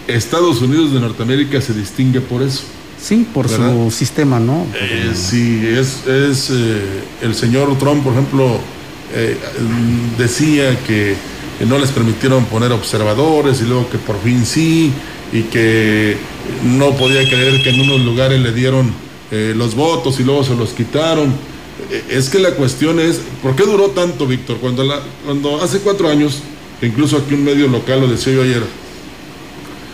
Estados 0.08 0.62
Unidos 0.62 0.93
de 0.93 1.00
Norteamérica 1.00 1.62
se 1.62 1.74
distingue 1.74 2.22
por 2.22 2.41
eso. 2.41 2.63
Sí, 3.02 3.28
por 3.34 3.50
¿Verdad? 3.50 3.74
su 3.74 3.91
sistema, 3.91 4.39
¿no? 4.39 4.65
Eh, 4.80 5.12
sí, 5.13 5.62
es, 5.65 6.08
es 6.08 6.50
eh, 6.52 6.82
el 7.22 7.36
señor 7.36 7.78
Trump, 7.78 8.04
por 8.04 8.13
ejemplo, 8.13 8.60
eh, 9.13 9.38
decía 10.17 10.78
que 10.88 11.15
no 11.67 11.78
les 11.80 11.91
permitieron 11.91 12.46
poner 12.46 12.72
observadores 12.72 13.62
y 13.62 13.65
luego 13.65 13.89
que 13.89 13.98
por 13.98 14.22
fin 14.22 14.46
sí, 14.46 14.91
y 15.34 15.41
que 15.43 16.15
no 16.63 16.91
podía 16.91 17.22
creer 17.28 17.62
que 17.62 17.72
en 17.72 17.82
unos 17.82 18.02
lugares 18.02 18.39
le 18.39 18.54
dieron 18.54 18.93
eh, 19.36 19.54
los 19.56 19.74
votos 19.74 20.19
y 20.19 20.24
luego 20.24 20.43
se 20.43 20.56
los 20.56 20.69
quitaron. 20.69 21.34
Eh, 21.89 22.04
Es 22.10 22.30
que 22.30 22.38
la 22.38 22.52
cuestión 22.52 23.00
es, 23.00 23.19
¿por 23.41 23.56
qué 23.56 23.63
duró 23.63 23.89
tanto, 23.89 24.28
Víctor? 24.28 24.58
Cuando, 24.58 24.84
cuando 25.26 25.60
hace 25.60 25.80
cuatro 25.80 26.08
años, 26.08 26.41
incluso 26.84 27.17
aquí 27.17 27.34
un 27.34 27.43
medio 27.43 27.67
local 27.67 28.02
lo 28.02 28.08
decía 28.08 28.34
yo 28.34 28.43
ayer, 28.43 28.62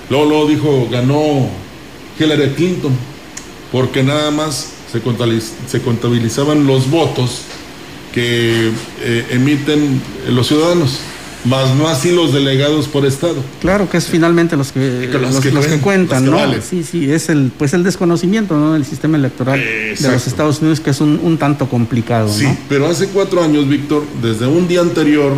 luego, 0.10 0.26
luego 0.26 0.48
dijo, 0.48 0.90
ganó 0.92 1.50
Hillary 2.20 2.50
Clinton, 2.56 2.92
porque 3.72 4.04
nada 4.04 4.30
más 4.30 4.74
se, 4.92 5.00
se 5.70 5.82
contabilizaban 5.82 6.68
los 6.68 6.90
votos 6.90 7.44
que 8.14 8.72
eh, 9.02 9.26
emiten 9.30 10.02
los 10.30 10.48
ciudadanos, 10.48 11.00
más 11.46 11.74
no 11.76 11.88
así 11.88 12.12
los 12.12 12.34
delegados 12.34 12.88
por 12.88 13.06
estado. 13.06 13.38
Claro 13.62 13.90
que 13.90 13.98
es 13.98 14.06
finalmente 14.08 14.58
los 14.58 14.72
que, 14.72 15.08
Que 15.12 15.18
los 15.18 15.34
los, 15.34 15.44
que 15.44 15.52
los 15.52 15.66
que 15.66 15.72
ven, 15.72 15.80
cuentan, 15.80 16.26
los 16.26 16.36
que 16.36 16.42
¿no? 16.42 16.48
valen. 16.48 16.62
Sí, 16.62 16.84
sí, 16.84 17.12
es 17.12 17.30
el, 17.30 17.52
pues 17.58 17.74
el 17.74 17.84
desconocimiento, 17.84 18.58
¿no? 18.58 18.74
Del 18.74 18.86
sistema 18.86 19.18
electoral 19.18 19.60
de 19.60 19.96
los 20.12 20.28
Estados 20.28 20.60
Unidos 20.60 20.80
que 20.80 20.90
es 20.90 21.00
un, 21.02 21.20
un 21.24 21.38
tanto 21.38 21.68
complicado, 21.70 22.28
Sí, 22.30 22.44
¿no? 22.44 22.58
pero 22.68 22.88
hace 22.88 23.08
cuatro 23.08 23.42
años, 23.44 23.68
Víctor, 23.70 24.04
desde 24.22 24.48
un 24.48 24.68
día 24.68 24.82
anterior, 24.82 25.32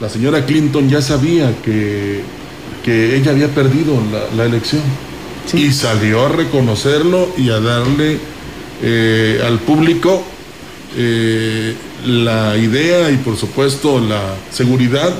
la 0.00 0.08
señora 0.08 0.44
Clinton 0.44 0.88
ya 0.88 1.00
sabía 1.00 1.54
que, 1.64 2.22
que 2.84 3.16
ella 3.16 3.30
había 3.30 3.48
perdido 3.48 3.94
la, 4.12 4.36
la 4.36 4.44
elección. 4.46 4.82
Y 5.52 5.72
salió 5.72 6.24
a 6.26 6.30
reconocerlo 6.30 7.28
y 7.36 7.50
a 7.50 7.60
darle 7.60 8.18
eh, 8.82 9.42
al 9.46 9.58
público 9.60 10.24
eh, 10.96 11.74
la 12.06 12.56
idea 12.56 13.10
y 13.10 13.16
por 13.18 13.36
supuesto 13.36 14.00
la 14.00 14.20
seguridad 14.52 15.12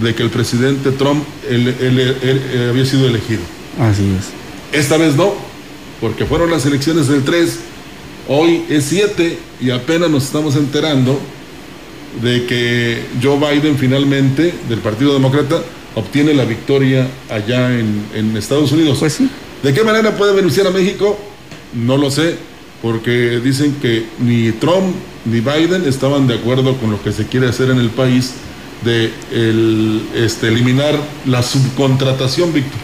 de 0.00 0.14
que 0.14 0.22
el 0.22 0.30
presidente 0.30 0.92
Trump 0.92 1.24
había 1.48 2.86
sido 2.86 3.08
elegido. 3.08 3.40
Así 3.80 4.02
es. 4.18 4.78
Esta 4.78 4.96
vez 4.96 5.16
no, 5.16 5.34
porque 6.00 6.24
fueron 6.24 6.50
las 6.50 6.66
elecciones 6.66 7.08
del 7.08 7.24
3, 7.24 7.58
hoy 8.28 8.64
es 8.68 8.84
7 8.84 9.38
y 9.60 9.70
apenas 9.70 10.10
nos 10.10 10.24
estamos 10.24 10.56
enterando 10.56 11.18
de 12.22 12.46
que 12.46 13.02
Joe 13.22 13.38
Biden 13.38 13.76
finalmente, 13.76 14.54
del 14.68 14.78
Partido 14.80 15.12
Demócrata, 15.12 15.62
obtiene 15.94 16.34
la 16.34 16.44
victoria 16.44 17.08
allá 17.30 17.78
en, 17.78 18.04
en 18.14 18.36
Estados 18.36 18.72
Unidos. 18.72 18.98
Pues 18.98 19.14
sí. 19.14 19.28
¿De 19.62 19.72
qué 19.72 19.82
manera 19.82 20.16
puede 20.16 20.34
beneficiar 20.34 20.66
a 20.68 20.70
México? 20.70 21.18
No 21.74 21.96
lo 21.96 22.10
sé, 22.10 22.36
porque 22.80 23.40
dicen 23.42 23.76
que 23.82 24.06
ni 24.18 24.52
Trump 24.52 24.94
ni 25.24 25.40
Biden 25.40 25.84
estaban 25.86 26.26
de 26.26 26.34
acuerdo 26.34 26.76
con 26.76 26.90
lo 26.90 27.02
que 27.02 27.12
se 27.12 27.26
quiere 27.26 27.48
hacer 27.48 27.70
en 27.70 27.78
el 27.78 27.90
país 27.90 28.32
de 28.84 29.10
el, 29.32 30.02
este, 30.14 30.48
eliminar 30.48 30.94
la 31.26 31.42
subcontratación, 31.42 32.52
Víctor. 32.52 32.78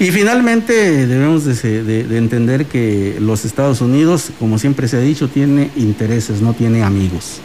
Y 0.00 0.10
finalmente 0.10 1.06
debemos 1.06 1.44
de, 1.44 1.54
se- 1.54 1.82
de- 1.84 2.04
de 2.04 2.18
entender 2.18 2.66
que 2.66 3.16
los 3.20 3.44
Estados 3.44 3.80
Unidos, 3.80 4.30
como 4.38 4.58
siempre 4.58 4.88
se 4.88 4.96
ha 4.96 5.00
dicho, 5.00 5.28
tiene 5.28 5.70
intereses, 5.76 6.40
no 6.40 6.54
tiene 6.54 6.82
amigos. 6.82 7.38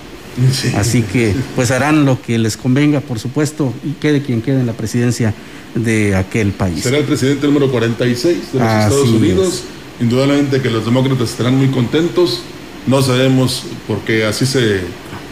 Así 0.76 1.02
que 1.04 1.34
pues 1.56 1.72
harán 1.72 2.06
lo 2.06 2.22
que 2.22 2.38
les 2.38 2.58
convenga, 2.58 3.00
por 3.00 3.20
supuesto, 3.20 3.74
y 3.84 3.92
quede 3.94 4.22
quien 4.22 4.42
quede 4.42 4.60
en 4.62 4.66
la 4.68 4.74
presidencia 4.74 5.34
de 5.76 6.16
aquel 6.16 6.52
país. 6.52 6.82
Será 6.84 6.98
el 6.98 7.06
presidente 7.06 7.46
número 7.48 7.70
46 7.72 8.54
de 8.54 8.60
los 8.60 8.68
Estados 8.68 9.10
Unidos. 9.10 9.64
Indudablemente 10.00 10.62
que 10.62 10.70
los 10.70 10.86
demócratas 10.86 11.30
estarán 11.32 11.56
muy 11.58 11.68
contentos. 11.70 12.42
No 12.86 13.02
sabemos 13.02 13.64
porque 13.88 14.26
así 14.26 14.46
se 14.46 14.82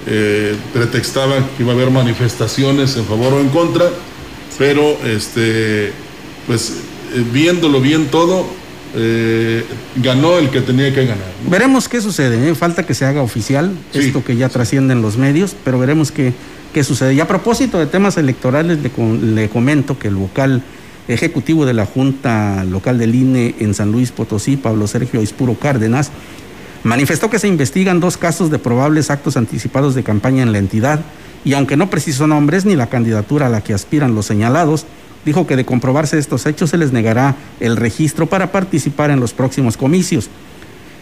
eh, 0.07 0.55
pretextaba 0.73 1.37
que 1.55 1.63
iba 1.63 1.71
a 1.71 1.75
haber 1.75 1.91
manifestaciones 1.91 2.95
en 2.97 3.05
favor 3.05 3.33
o 3.33 3.39
en 3.39 3.49
contra, 3.49 3.89
pero 4.57 4.97
este, 5.05 5.91
pues 6.47 6.73
eh, 7.13 7.23
viéndolo 7.31 7.81
bien 7.81 8.07
todo, 8.07 8.45
eh, 8.97 9.65
ganó 9.97 10.37
el 10.37 10.49
que 10.49 10.61
tenía 10.61 10.93
que 10.93 11.05
ganar. 11.05 11.27
Veremos 11.49 11.89
qué 11.89 12.01
sucede, 12.01 12.49
¿eh? 12.49 12.55
falta 12.55 12.83
que 12.83 12.93
se 12.93 13.05
haga 13.05 13.21
oficial 13.21 13.71
esto 13.93 14.23
que 14.23 14.37
ya 14.37 14.47
trasciende 14.49 14.93
en 14.93 15.01
los 15.01 15.17
medios, 15.17 15.55
pero 15.63 15.79
veremos 15.79 16.11
qué, 16.11 16.33
qué 16.73 16.83
sucede. 16.83 17.13
Y 17.13 17.19
a 17.19 17.27
propósito 17.27 17.77
de 17.77 17.87
temas 17.87 18.17
electorales, 18.17 18.79
le, 18.79 18.91
le 19.33 19.49
comento 19.49 19.99
que 19.99 20.07
el 20.07 20.15
vocal 20.15 20.61
ejecutivo 21.07 21.65
de 21.65 21.73
la 21.73 21.85
Junta 21.85 22.63
Local 22.63 22.97
del 22.97 23.15
INE 23.15 23.55
en 23.59 23.73
San 23.73 23.91
Luis 23.91 24.11
Potosí, 24.11 24.57
Pablo 24.57 24.87
Sergio 24.87 25.21
Ispuro 25.21 25.55
Cárdenas, 25.55 26.11
manifestó 26.85 27.31
que 27.31 27.39
se 27.39 27.47
investigan 27.47 27.99
dos 27.99 28.15
casos 28.15 28.51
de 28.51 28.59
probables 28.59 29.09
actos 29.09 29.37
anticipados 29.37 29.95
de 29.95 30.03
campaña 30.03 30.43
en 30.43 30.51
la 30.51 30.59
entidad 30.59 30.99
y 31.43 31.53
aunque 31.53 31.77
no 31.77 31.89
precisó 31.89 32.27
nombres 32.27 32.63
ni 32.65 32.75
la 32.75 32.87
candidatura 32.87 33.47
a 33.47 33.49
la 33.49 33.61
que 33.61 33.73
aspiran 33.73 34.13
los 34.13 34.27
señalados, 34.27 34.85
dijo 35.25 35.47
que 35.47 35.55
de 35.55 35.65
comprobarse 35.65 36.19
estos 36.19 36.45
hechos 36.45 36.69
se 36.69 36.77
les 36.77 36.93
negará 36.93 37.35
el 37.59 37.75
registro 37.75 38.27
para 38.27 38.51
participar 38.51 39.09
en 39.09 39.19
los 39.19 39.33
próximos 39.33 39.77
comicios. 39.77 40.29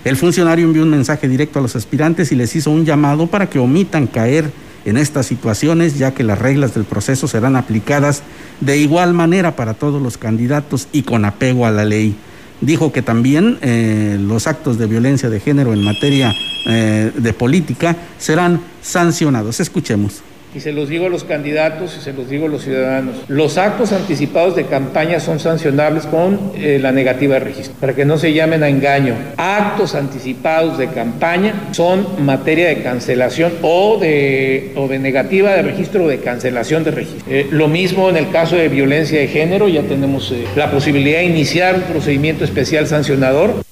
El 0.05 0.15
funcionario 0.15 0.65
envió 0.65 0.83
un 0.83 0.89
mensaje 0.89 1.27
directo 1.27 1.59
a 1.59 1.61
los 1.61 1.75
aspirantes 1.75 2.31
y 2.31 2.35
les 2.35 2.55
hizo 2.55 2.71
un 2.71 2.85
llamado 2.85 3.27
para 3.27 3.49
que 3.49 3.59
omitan 3.59 4.07
caer 4.07 4.51
en 4.85 4.95
estas 4.95 5.25
situaciones, 5.25 5.97
ya 5.97 6.13
que 6.13 6.23
las 6.23 6.39
reglas 6.39 6.73
del 6.73 6.85
proceso 6.85 7.27
serán 7.27 7.57
aplicadas 7.57 8.23
de 8.61 8.77
igual 8.77 9.13
manera 9.13 9.57
para 9.57 9.73
todos 9.73 10.01
los 10.01 10.17
candidatos 10.17 10.87
y 10.93 11.03
con 11.03 11.25
apego 11.25 11.65
a 11.65 11.71
la 11.71 11.83
ley. 11.83 12.15
Dijo 12.61 12.91
que 12.91 13.01
también 13.01 13.57
eh, 13.61 14.17
los 14.19 14.47
actos 14.47 14.77
de 14.77 14.87
violencia 14.87 15.29
de 15.29 15.39
género 15.39 15.73
en 15.73 15.83
materia 15.83 16.33
eh, 16.65 17.11
de 17.15 17.33
política 17.33 17.95
serán 18.17 18.61
sancionados. 18.81 19.59
Escuchemos 19.59 20.21
y 20.55 20.59
se 20.59 20.71
los 20.71 20.89
digo 20.89 21.07
a 21.07 21.09
los 21.09 21.23
candidatos 21.23 21.97
y 21.97 22.03
se 22.03 22.13
los 22.13 22.29
digo 22.29 22.45
a 22.45 22.49
los 22.49 22.63
ciudadanos. 22.63 23.15
Los 23.27 23.57
actos 23.57 23.91
anticipados 23.91 24.55
de 24.55 24.65
campaña 24.65 25.19
son 25.19 25.39
sancionables 25.39 26.05
con 26.05 26.51
eh, 26.55 26.79
la 26.81 26.91
negativa 26.91 27.35
de 27.35 27.39
registro, 27.39 27.75
para 27.79 27.95
que 27.95 28.05
no 28.05 28.17
se 28.17 28.33
llamen 28.33 28.61
a 28.63 28.69
engaño. 28.69 29.15
Actos 29.37 29.95
anticipados 29.95 30.77
de 30.77 30.89
campaña 30.89 31.69
son 31.71 32.23
materia 32.23 32.67
de 32.67 32.83
cancelación 32.83 33.53
o 33.61 33.97
de, 33.99 34.73
negativa 34.99 35.51
de 35.53 35.63
registro 35.63 36.05
o 36.05 36.07
de 36.07 36.19
cancelación 36.19 36.83
de 36.83 36.91
registro. 36.91 37.25
Eh, 37.31 37.47
lo 37.51 37.67
mismo 37.67 38.09
en 38.09 38.17
el 38.17 38.29
caso 38.29 38.55
de 38.55 38.69
violencia 38.69 39.19
de 39.19 39.27
género, 39.27 39.67
ya 39.67 39.81
tenemos 39.83 40.31
eh, 40.31 40.45
la 40.55 40.69
posibilidad 40.69 41.19
de 41.19 41.25
iniciar 41.25 41.75
un 41.75 41.83
procedimiento 41.83 42.43
especial 42.43 42.87
sancionador. 42.87 43.63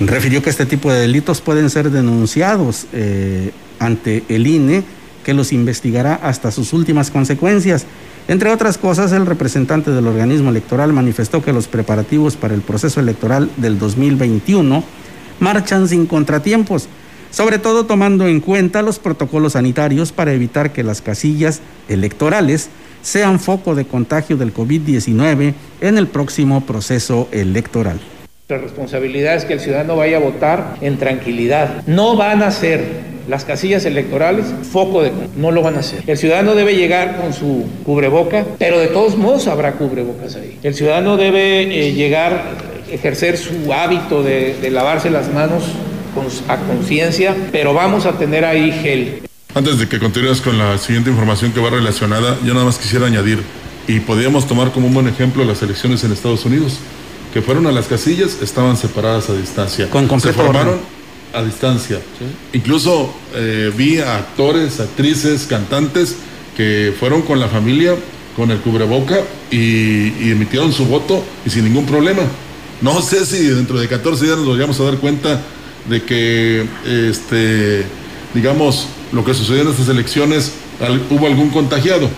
Refirió 0.00 0.42
que 0.42 0.50
este 0.50 0.66
tipo 0.66 0.92
de 0.92 1.00
delitos 1.00 1.40
pueden 1.40 1.70
ser 1.70 1.90
denunciados 1.90 2.86
ante 3.80 4.22
el 4.28 4.46
INE 4.46 4.84
que 5.28 5.34
los 5.34 5.52
investigará 5.52 6.14
hasta 6.14 6.50
sus 6.50 6.72
últimas 6.72 7.10
consecuencias. 7.10 7.84
Entre 8.28 8.48
otras 8.48 8.78
cosas, 8.78 9.12
el 9.12 9.26
representante 9.26 9.90
del 9.90 10.06
organismo 10.06 10.48
electoral 10.48 10.94
manifestó 10.94 11.42
que 11.42 11.52
los 11.52 11.68
preparativos 11.68 12.34
para 12.34 12.54
el 12.54 12.62
proceso 12.62 12.98
electoral 12.98 13.50
del 13.58 13.78
2021 13.78 14.82
marchan 15.38 15.86
sin 15.86 16.06
contratiempos, 16.06 16.88
sobre 17.30 17.58
todo 17.58 17.84
tomando 17.84 18.26
en 18.26 18.40
cuenta 18.40 18.80
los 18.80 18.98
protocolos 18.98 19.52
sanitarios 19.52 20.12
para 20.12 20.32
evitar 20.32 20.72
que 20.72 20.82
las 20.82 21.02
casillas 21.02 21.60
electorales 21.90 22.70
sean 23.02 23.38
foco 23.38 23.74
de 23.74 23.84
contagio 23.84 24.38
del 24.38 24.54
COVID-19 24.54 25.52
en 25.82 25.98
el 25.98 26.06
próximo 26.06 26.64
proceso 26.64 27.28
electoral. 27.32 28.00
La 28.48 28.56
responsabilidad 28.56 29.34
es 29.34 29.44
que 29.44 29.52
el 29.52 29.60
ciudadano 29.60 29.94
vaya 29.94 30.16
a 30.16 30.20
votar 30.20 30.76
en 30.80 30.96
tranquilidad. 30.96 31.86
No 31.86 32.16
van 32.16 32.42
a 32.42 32.50
ser 32.50 33.17
las 33.28 33.44
casillas 33.44 33.84
electorales, 33.84 34.46
foco 34.72 35.02
de... 35.02 35.12
No 35.36 35.50
lo 35.50 35.62
van 35.62 35.76
a 35.76 35.80
hacer. 35.80 36.02
El 36.06 36.16
ciudadano 36.16 36.54
debe 36.54 36.74
llegar 36.74 37.18
con 37.20 37.32
su 37.32 37.66
cubreboca, 37.84 38.44
pero 38.58 38.78
de 38.78 38.88
todos 38.88 39.16
modos 39.16 39.46
habrá 39.46 39.72
cubrebocas 39.72 40.34
ahí. 40.36 40.58
El 40.62 40.74
ciudadano 40.74 41.16
debe 41.16 41.62
eh, 41.62 41.92
llegar, 41.92 42.42
ejercer 42.90 43.36
su 43.36 43.72
hábito 43.72 44.22
de, 44.22 44.56
lavarse 44.70 45.10
las 45.10 45.32
manos 45.32 45.62
con, 46.14 46.26
a 46.48 46.56
conciencia, 46.58 47.36
pero 47.52 47.74
vamos 47.74 48.06
a 48.06 48.12
tener 48.12 48.44
ahí 48.44 48.72
gel. 48.72 49.22
Antes 49.54 49.78
de 49.78 49.88
que 49.88 49.98
continúes 49.98 50.40
con 50.40 50.56
la 50.56 50.78
siguiente 50.78 51.10
información 51.10 51.52
que 51.52 51.60
va 51.60 51.70
relacionada, 51.70 52.38
yo 52.44 52.54
nada 52.54 52.64
más 52.64 52.78
quisiera 52.78 53.06
añadir, 53.06 53.42
y 53.86 54.00
podríamos 54.00 54.46
tomar 54.46 54.72
como 54.72 54.86
un 54.86 54.94
buen 54.94 55.08
ejemplo 55.08 55.44
las 55.44 55.62
elecciones 55.62 56.02
en 56.04 56.12
Estados 56.12 56.44
Unidos, 56.44 56.78
que 57.32 57.42
fueron 57.42 57.66
a 57.66 57.72
las 57.72 57.86
casillas, 57.86 58.38
estaban 58.42 58.76
separadas 58.76 59.28
a 59.28 59.34
distancia. 59.34 59.88
Con 59.90 60.06
completo 60.06 60.38
Se 60.38 60.44
formaron 60.44 60.97
a 61.32 61.42
distancia. 61.42 62.00
Incluso 62.52 63.12
eh, 63.34 63.72
vi 63.76 63.98
a 63.98 64.16
actores, 64.16 64.80
actrices, 64.80 65.46
cantantes 65.46 66.16
que 66.56 66.94
fueron 66.98 67.22
con 67.22 67.40
la 67.40 67.48
familia, 67.48 67.94
con 68.36 68.50
el 68.50 68.58
cubreboca 68.58 69.20
y, 69.50 70.30
emitieron 70.30 70.72
su 70.72 70.86
voto 70.86 71.24
y 71.44 71.50
sin 71.50 71.64
ningún 71.64 71.86
problema. 71.86 72.22
No 72.80 73.02
sé 73.02 73.26
si 73.26 73.44
dentro 73.44 73.78
de 73.78 73.88
14 73.88 74.24
días 74.24 74.38
nos 74.38 74.48
vayamos 74.48 74.78
a 74.80 74.84
dar 74.84 74.98
cuenta 74.98 75.40
de 75.88 76.02
que, 76.02 76.66
este, 76.86 77.84
digamos, 78.34 78.86
lo 79.12 79.24
que 79.24 79.34
sucedió 79.34 79.62
en 79.62 79.68
estas 79.68 79.88
elecciones, 79.88 80.52
hubo 81.10 81.26
algún 81.26 81.50
contagiado. 81.50 82.08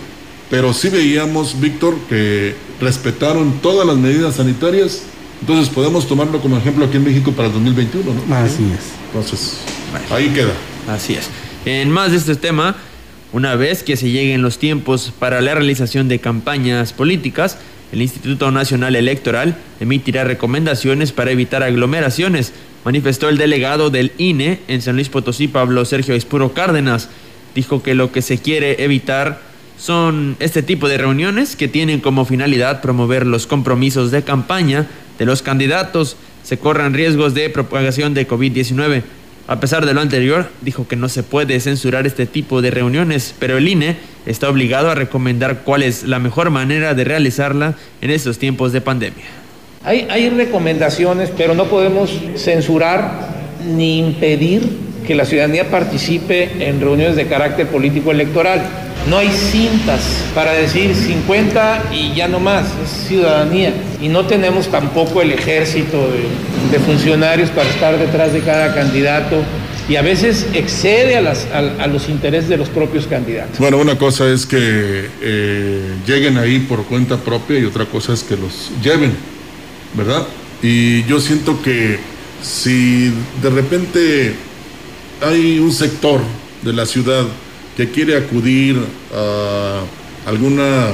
Pero 0.50 0.74
sí 0.74 0.88
veíamos, 0.88 1.60
Víctor, 1.60 1.96
que 2.08 2.54
respetaron 2.80 3.60
todas 3.62 3.86
las 3.86 3.96
medidas 3.96 4.36
sanitarias 4.36 5.02
entonces 5.40 5.68
podemos 5.68 6.06
tomarlo 6.06 6.40
como 6.40 6.56
ejemplo 6.58 6.84
aquí 6.84 6.96
en 6.96 7.04
México 7.04 7.32
para 7.32 7.48
el 7.48 7.54
2021, 7.54 8.12
¿no? 8.12 8.34
Así 8.34 8.64
es. 8.76 8.92
Entonces, 9.06 9.60
ahí 10.10 10.28
queda. 10.28 10.52
Así 10.88 11.14
es. 11.14 11.28
En 11.64 11.90
más 11.90 12.12
de 12.12 12.18
este 12.18 12.36
tema, 12.36 12.76
una 13.32 13.54
vez 13.54 13.82
que 13.82 13.96
se 13.96 14.10
lleguen 14.10 14.42
los 14.42 14.58
tiempos 14.58 15.12
para 15.18 15.40
la 15.40 15.54
realización 15.54 16.08
de 16.08 16.18
campañas 16.18 16.92
políticas, 16.92 17.58
el 17.92 18.02
Instituto 18.02 18.50
Nacional 18.50 18.96
Electoral 18.96 19.56
emitirá 19.80 20.24
recomendaciones 20.24 21.12
para 21.12 21.32
evitar 21.32 21.62
aglomeraciones, 21.62 22.52
manifestó 22.84 23.28
el 23.28 23.38
delegado 23.38 23.90
del 23.90 24.12
INE 24.18 24.60
en 24.68 24.82
San 24.82 24.94
Luis 24.94 25.08
Potosí, 25.08 25.48
Pablo 25.48 25.84
Sergio 25.84 26.14
Espuro 26.14 26.52
Cárdenas. 26.52 27.08
Dijo 27.54 27.82
que 27.82 27.94
lo 27.94 28.12
que 28.12 28.22
se 28.22 28.38
quiere 28.38 28.84
evitar 28.84 29.40
son 29.76 30.36
este 30.38 30.62
tipo 30.62 30.88
de 30.88 30.98
reuniones 30.98 31.56
que 31.56 31.66
tienen 31.66 32.00
como 32.00 32.24
finalidad 32.24 32.80
promover 32.80 33.26
los 33.26 33.46
compromisos 33.46 34.10
de 34.10 34.22
campaña 34.22 34.86
de 35.20 35.26
los 35.26 35.42
candidatos 35.42 36.16
se 36.42 36.58
corran 36.58 36.94
riesgos 36.94 37.34
de 37.34 37.50
propagación 37.50 38.14
de 38.14 38.26
COVID-19. 38.26 39.02
A 39.46 39.60
pesar 39.60 39.84
de 39.84 39.92
lo 39.92 40.00
anterior, 40.00 40.48
dijo 40.62 40.88
que 40.88 40.96
no 40.96 41.10
se 41.10 41.22
puede 41.22 41.60
censurar 41.60 42.06
este 42.06 42.24
tipo 42.24 42.62
de 42.62 42.70
reuniones, 42.70 43.34
pero 43.38 43.58
el 43.58 43.68
INE 43.68 43.96
está 44.24 44.48
obligado 44.48 44.90
a 44.90 44.94
recomendar 44.94 45.60
cuál 45.62 45.82
es 45.82 46.04
la 46.04 46.18
mejor 46.18 46.48
manera 46.48 46.94
de 46.94 47.04
realizarla 47.04 47.74
en 48.00 48.10
estos 48.10 48.38
tiempos 48.38 48.72
de 48.72 48.80
pandemia. 48.80 49.26
Hay, 49.84 50.06
hay 50.08 50.30
recomendaciones, 50.30 51.30
pero 51.36 51.54
no 51.54 51.66
podemos 51.66 52.18
censurar 52.36 53.28
ni 53.66 53.98
impedir 53.98 54.62
que 55.10 55.16
la 55.16 55.24
ciudadanía 55.24 55.68
participe 55.68 56.68
en 56.68 56.80
reuniones 56.80 57.16
de 57.16 57.26
carácter 57.26 57.66
político 57.66 58.12
electoral. 58.12 58.64
No 59.08 59.18
hay 59.18 59.28
cintas 59.28 60.00
para 60.36 60.52
decir 60.52 60.94
50 60.94 61.86
y 61.92 62.14
ya 62.14 62.28
no 62.28 62.38
más, 62.38 62.66
es 62.80 63.08
ciudadanía. 63.08 63.74
Y 64.00 64.06
no 64.06 64.26
tenemos 64.26 64.68
tampoco 64.68 65.20
el 65.20 65.32
ejército 65.32 66.12
de, 66.70 66.78
funcionarios 66.78 67.50
para 67.50 67.68
estar 67.68 67.98
detrás 67.98 68.32
de 68.32 68.38
cada 68.42 68.72
candidato 68.72 69.42
y 69.88 69.96
a 69.96 70.02
veces 70.02 70.46
excede 70.54 71.16
a, 71.16 71.86
los 71.88 72.08
intereses 72.08 72.48
de 72.48 72.56
los 72.56 72.68
propios 72.68 73.08
candidatos. 73.08 73.58
Bueno, 73.58 73.78
una 73.78 73.98
cosa 73.98 74.28
es 74.28 74.46
que 74.46 75.08
eh, 75.22 75.82
lleguen 76.06 76.38
ahí 76.38 76.60
por 76.60 76.84
cuenta 76.84 77.16
propia 77.16 77.58
y 77.58 77.64
otra 77.64 77.84
cosa 77.84 78.12
es 78.12 78.22
que 78.22 78.36
los 78.36 78.70
lleven, 78.80 79.10
¿verdad? 79.94 80.22
Y 80.62 81.02
yo 81.06 81.18
siento 81.18 81.60
que 81.60 81.98
si 82.40 83.12
de 83.42 83.50
repente 83.50 84.49
hay 85.22 85.58
un 85.58 85.72
sector 85.72 86.20
de 86.62 86.72
la 86.72 86.86
ciudad 86.86 87.24
que 87.76 87.90
quiere 87.90 88.16
acudir 88.16 88.78
a 89.14 89.80
alguna 90.26 90.88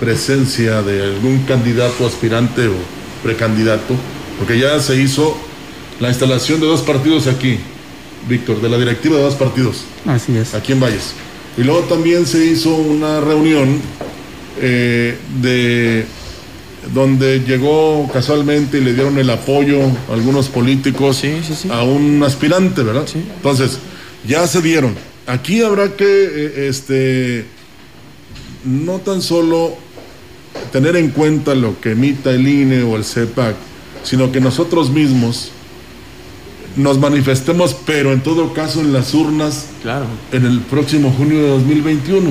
presencia 0.00 0.82
de 0.82 1.02
algún 1.02 1.40
candidato 1.40 2.06
aspirante 2.06 2.68
o 2.68 2.74
precandidato, 3.22 3.94
porque 4.38 4.58
ya 4.58 4.80
se 4.80 5.00
hizo 5.00 5.36
la 6.00 6.08
instalación 6.08 6.60
de 6.60 6.66
dos 6.66 6.82
partidos 6.82 7.26
aquí, 7.26 7.58
Víctor, 8.28 8.60
de 8.60 8.68
la 8.68 8.78
directiva 8.78 9.16
de 9.16 9.22
dos 9.22 9.34
partidos. 9.34 9.84
Así 10.06 10.36
es. 10.36 10.54
Aquí 10.54 10.72
en 10.72 10.80
Valles. 10.80 11.14
Y 11.56 11.62
luego 11.62 11.80
también 11.80 12.26
se 12.26 12.44
hizo 12.44 12.74
una 12.74 13.20
reunión 13.20 13.80
eh, 14.60 15.18
de 15.40 16.06
donde 16.94 17.40
llegó 17.40 18.08
casualmente 18.12 18.78
y 18.78 18.80
le 18.80 18.94
dieron 18.94 19.18
el 19.18 19.28
apoyo 19.30 19.78
algunos 20.12 20.48
políticos 20.48 21.22
a 21.70 21.82
un 21.82 22.22
aspirante, 22.22 22.82
¿verdad? 22.82 23.06
Entonces, 23.14 23.78
ya 24.26 24.46
se 24.46 24.62
dieron 24.62 24.94
aquí 25.28 25.62
habrá 25.62 25.94
que, 25.94 26.04
eh, 26.06 26.68
este, 26.68 27.44
no 28.64 28.98
tan 28.98 29.22
solo 29.22 29.76
tener 30.72 30.96
en 30.96 31.10
cuenta 31.10 31.54
lo 31.54 31.80
que 31.80 31.92
emita 31.92 32.30
el 32.30 32.48
INE 32.48 32.82
o 32.82 32.96
el 32.96 33.04
CEPAC, 33.04 33.54
sino 34.02 34.32
que 34.32 34.40
nosotros 34.40 34.90
mismos 34.90 35.50
nos 36.76 36.98
manifestemos, 36.98 37.76
pero 37.86 38.12
en 38.12 38.22
todo 38.22 38.52
caso 38.54 38.80
en 38.80 38.92
las 38.92 39.14
urnas 39.14 39.66
Claro. 39.82 40.06
en 40.32 40.46
el 40.46 40.60
próximo 40.60 41.12
junio 41.16 41.42
de 41.42 41.48
2021, 41.50 42.30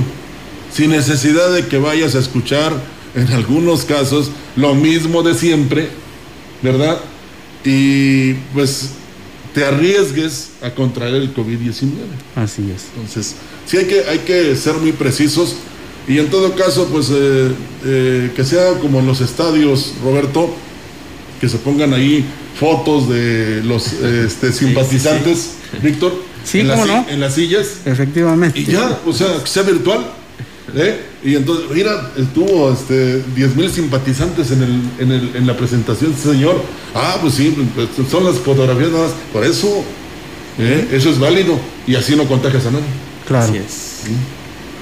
sin 0.73 0.91
necesidad 0.91 1.51
de 1.53 1.67
que 1.67 1.77
vayas 1.77 2.15
a 2.15 2.19
escuchar 2.19 2.73
en 3.17 3.31
algunos 3.33 3.83
casos 3.83 4.29
lo 4.55 4.75
mismo 4.75 5.23
de 5.23 5.33
siempre, 5.33 5.89
¿verdad? 6.61 6.99
Y 7.65 8.33
pues 8.53 8.91
te 9.53 9.65
arriesgues 9.65 10.51
a 10.61 10.69
contraer 10.69 11.15
el 11.15 11.33
COVID-19. 11.33 11.89
Así 12.35 12.71
es. 12.73 12.85
Entonces, 12.95 13.35
sí 13.65 13.77
hay 13.77 13.85
que, 13.85 14.03
hay 14.03 14.19
que 14.19 14.55
ser 14.55 14.75
muy 14.75 14.91
precisos 14.91 15.55
y 16.07 16.19
en 16.19 16.29
todo 16.29 16.55
caso, 16.55 16.87
pues 16.91 17.09
eh, 17.11 17.51
eh, 17.85 18.31
que 18.35 18.45
sea 18.45 18.73
como 18.79 18.99
en 18.99 19.07
los 19.07 19.19
estadios, 19.19 19.93
Roberto, 20.03 20.53
que 21.41 21.49
se 21.49 21.57
pongan 21.57 21.93
ahí 21.93 22.23
fotos 22.57 23.09
de 23.09 23.61
los 23.63 23.93
este, 24.03 24.53
simpatizantes, 24.53 25.55
Víctor, 25.81 26.13
Sí, 26.43 26.61
en, 26.61 26.69
¿cómo 26.69 26.85
no? 26.85 27.05
en 27.09 27.19
las 27.19 27.33
sillas. 27.33 27.81
Efectivamente. 27.83 28.59
Y 28.59 28.65
ya, 28.65 29.01
o 29.05 29.11
sea, 29.11 29.43
que 29.43 29.47
sea 29.47 29.63
virtual. 29.63 30.05
¿Eh? 30.77 31.01
Y 31.23 31.35
entonces, 31.35 31.65
mira, 31.73 32.11
tuvo 32.33 32.71
este, 32.71 33.21
10 33.35 33.55
mil 33.55 33.69
simpatizantes 33.69 34.51
en, 34.51 34.63
el, 34.63 34.81
en, 34.99 35.11
el, 35.11 35.35
en 35.35 35.47
la 35.47 35.57
presentación, 35.57 36.11
este 36.11 36.31
señor. 36.31 36.61
Ah, 36.93 37.17
pues 37.21 37.33
sí, 37.33 37.55
pues, 37.75 37.89
son 38.09 38.23
las 38.23 38.35
fotografías 38.35 38.91
nada 38.91 39.05
más. 39.05 39.13
Por 39.33 39.43
eso, 39.43 39.83
¿eh? 40.59 40.87
eso 40.91 41.09
es 41.09 41.19
válido. 41.19 41.59
Y 41.85 41.95
así 41.95 42.15
no 42.15 42.25
contagias 42.25 42.65
a 42.67 42.71
nadie. 42.71 42.85
Claro. 43.27 43.45
Así 43.45 43.57
es. 43.57 44.03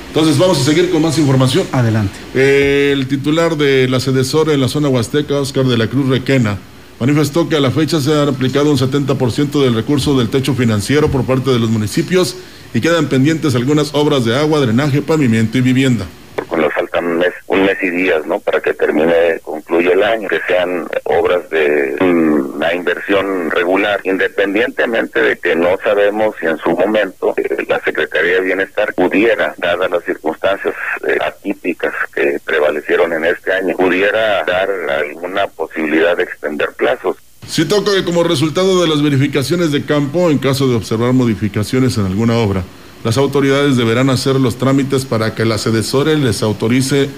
Entonces 0.08 0.38
vamos 0.38 0.60
a 0.60 0.64
seguir 0.64 0.90
con 0.92 1.02
más 1.02 1.18
información. 1.18 1.66
Adelante. 1.72 2.14
El 2.34 3.08
titular 3.08 3.58
de 3.58 3.88
la 3.90 4.00
Sedesora 4.00 4.54
en 4.54 4.62
la 4.62 4.68
zona 4.68 4.88
huasteca, 4.88 5.36
Oscar 5.36 5.66
de 5.66 5.78
la 5.78 5.88
Cruz 5.88 6.08
Requena, 6.08 6.58
manifestó 7.00 7.50
que 7.50 7.58
a 7.58 7.60
la 7.60 7.72
fecha 7.72 8.00
se 8.00 8.14
ha 8.14 8.24
aplicado 8.24 8.72
un 8.72 8.78
70% 8.78 9.62
del 9.62 9.74
recurso 9.74 10.18
del 10.18 10.30
techo 10.30 10.54
financiero 10.54 11.10
por 11.12 11.26
parte 11.26 11.52
de 11.52 11.60
los 11.60 11.70
municipios 11.70 12.38
y 12.76 12.82
quedan 12.82 13.08
pendientes 13.08 13.56
algunas 13.56 13.96
obras 13.96 14.26
de 14.26 14.36
agua, 14.36 14.60
drenaje, 14.60 15.02
pavimento 15.02 15.58
y 15.58 15.62
vivienda. 15.62 16.06
porque 16.36 16.58
nos 16.58 16.74
faltan 16.74 17.06
un 17.06 17.18
mes, 17.20 17.34
un 17.48 17.64
mes 17.64 17.78
y 17.82 17.90
días, 17.90 18.26
¿no? 18.26 18.42
Para 18.42 18.60
que 18.60 18.74
termine, 18.74 19.40
concluya 19.44 19.94
el 19.94 20.04
año, 20.04 20.28
que 20.28 20.42
sean 20.46 20.86
obras 21.06 21.50
de 21.50 21.96
una 22.02 22.74
inversión 22.74 23.50
regular, 23.50 24.02
independientemente 24.04 25.22
de 25.22 25.38
que 25.38 25.56
no 25.56 25.78
sabemos 25.86 26.36
si 26.38 26.48
en 26.48 26.58
su 26.58 26.72
momento 26.72 27.34
eh, 27.38 27.66
la 27.70 27.80
Secretaría 27.80 28.34
de 28.34 28.42
Bienestar 28.42 28.94
pudiera, 28.94 29.56
dadas 29.58 29.90
las 29.90 30.04
circunstancias 30.04 30.76
eh, 31.08 31.18
atípicas 31.22 31.94
que 32.14 32.42
prevalecieron 32.44 33.14
en 33.14 33.24
este 33.24 33.54
año, 33.54 33.78
pudiera 33.78 34.44
dar 34.44 34.70
alguna 34.70 35.48
posibilidad 35.48 36.18
de 36.18 36.24
extender 36.24 36.74
plazos. 36.74 37.16
Citó 37.50 37.84
que 37.84 38.04
como 38.04 38.24
resultado 38.24 38.82
de 38.82 38.88
las 38.88 39.02
verificaciones 39.02 39.72
de 39.72 39.86
campo, 39.86 40.30
en 40.32 40.40
caso 40.40 40.68
de 40.68 40.76
observar 40.76 41.14
modificaciones 41.14 41.98
en 41.98 42.06
alguna 42.06 42.38
obra, 42.38 42.64
las 43.04 43.18
autoridades 43.18 43.78
deberán 43.78 44.10
hacer 44.10 44.40
los 44.40 44.58
trámites 44.58 45.06
para 45.06 45.36
que 45.36 45.46
la 45.46 45.58
sedesore 45.58 46.18
les 46.18 46.42
autorice 46.42 47.10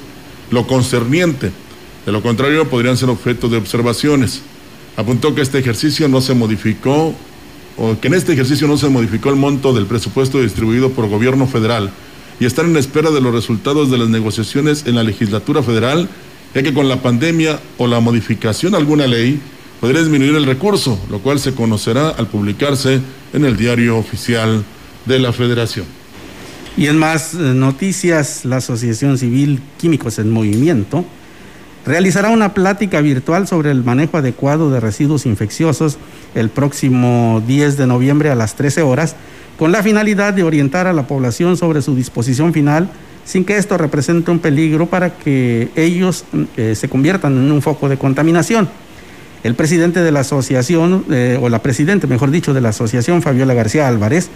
lo 0.52 0.68
concerniente. 0.68 1.52
De 2.06 2.12
lo 2.12 2.22
contrario, 2.22 2.70
podrían 2.70 2.98
ser 2.98 3.10
objeto 3.10 3.48
de 3.48 3.58
observaciones. 3.58 4.42
Apuntó 4.98 5.34
que 5.34 5.42
este 5.42 5.60
ejercicio 5.60 6.10
no 6.10 6.20
se 6.20 6.34
modificó, 6.34 7.16
o 7.78 8.00
que 8.00 8.08
en 8.08 8.16
este 8.16 8.34
ejercicio 8.34 8.68
no 8.68 8.78
se 8.78 8.90
modificó 8.90 9.30
el 9.30 9.36
monto 9.38 9.74
del 9.74 9.86
presupuesto 9.86 10.42
distribuido 10.42 10.92
por 10.92 11.08
gobierno 11.08 11.48
federal 11.48 11.92
y 12.40 12.46
están 12.46 12.68
en 12.68 12.78
espera 12.78 13.12
de 13.12 13.22
los 13.22 13.34
resultados 13.34 13.90
de 13.90 13.98
las 13.98 14.10
negociaciones 14.10 14.86
en 14.86 14.96
la 14.96 15.04
legislatura 15.04 15.64
federal, 15.64 16.08
ya 16.54 16.64
que 16.64 16.74
con 16.74 16.88
la 16.88 17.02
pandemia 17.02 17.60
o 17.78 17.88
la 17.88 18.00
modificación 18.00 18.76
a 18.76 18.78
alguna 18.78 19.08
ley 19.08 19.40
podría 19.80 20.02
disminuir 20.02 20.36
el 20.36 20.46
recurso, 20.46 21.00
lo 21.10 21.20
cual 21.20 21.40
se 21.40 21.54
conocerá 21.54 22.10
al 22.10 22.28
publicarse 22.28 23.02
en 23.34 23.46
el 23.46 23.58
diario 23.58 23.98
oficial 23.98 24.64
de 25.06 25.20
la 25.20 25.34
Federación. 25.34 25.86
Y 26.76 26.88
en 26.88 26.98
más 26.98 27.34
eh, 27.34 27.38
noticias, 27.38 28.46
la 28.46 28.58
Asociación 28.58 29.18
Civil 29.18 29.62
Químicos 29.78 30.20
en 30.20 30.32
Movimiento 30.32 31.06
realizará 31.86 32.30
una 32.30 32.54
plática 32.54 33.02
virtual 33.02 33.48
sobre 33.48 33.72
el 33.72 33.84
manejo 33.84 34.18
adecuado 34.18 34.70
de 34.70 34.80
residuos 34.80 35.26
infecciosos 35.26 35.98
el 36.36 36.50
próximo 36.50 37.42
10 37.48 37.78
de 37.78 37.88
noviembre 37.88 38.30
a 38.30 38.36
las 38.36 38.56
13 38.56 38.82
horas, 38.82 39.16
con 39.58 39.72
la 39.72 39.82
finalidad 39.82 40.34
de 40.34 40.44
orientar 40.44 40.86
a 40.86 40.94
la 40.94 41.08
población 41.08 41.58
sobre 41.58 41.82
su 41.82 41.96
disposición 41.96 42.54
final, 42.54 42.90
sin 43.26 43.44
que 43.44 43.58
esto 43.58 43.78
represente 43.78 44.30
un 44.30 44.40
peligro 44.40 44.86
para 44.86 45.18
que 45.18 45.70
ellos 45.76 46.26
eh, 46.58 46.76
se 46.76 46.90
conviertan 46.90 47.34
en 47.38 47.52
un 47.52 47.62
foco 47.62 47.90
de 47.90 47.98
contaminación. 47.98 48.70
El 49.44 49.56
presidente 49.56 50.02
de 50.02 50.12
la 50.12 50.22
asociación, 50.22 51.06
eh, 51.10 51.40
o 51.42 51.50
la 51.50 51.62
presidente, 51.62 52.08
mejor 52.08 52.32
dicho, 52.32 52.54
de 52.54 52.62
la 52.62 52.70
asociación, 52.70 53.22
Fabiola 53.22 53.54
García 53.54 53.88
Álvarez, 53.88 54.30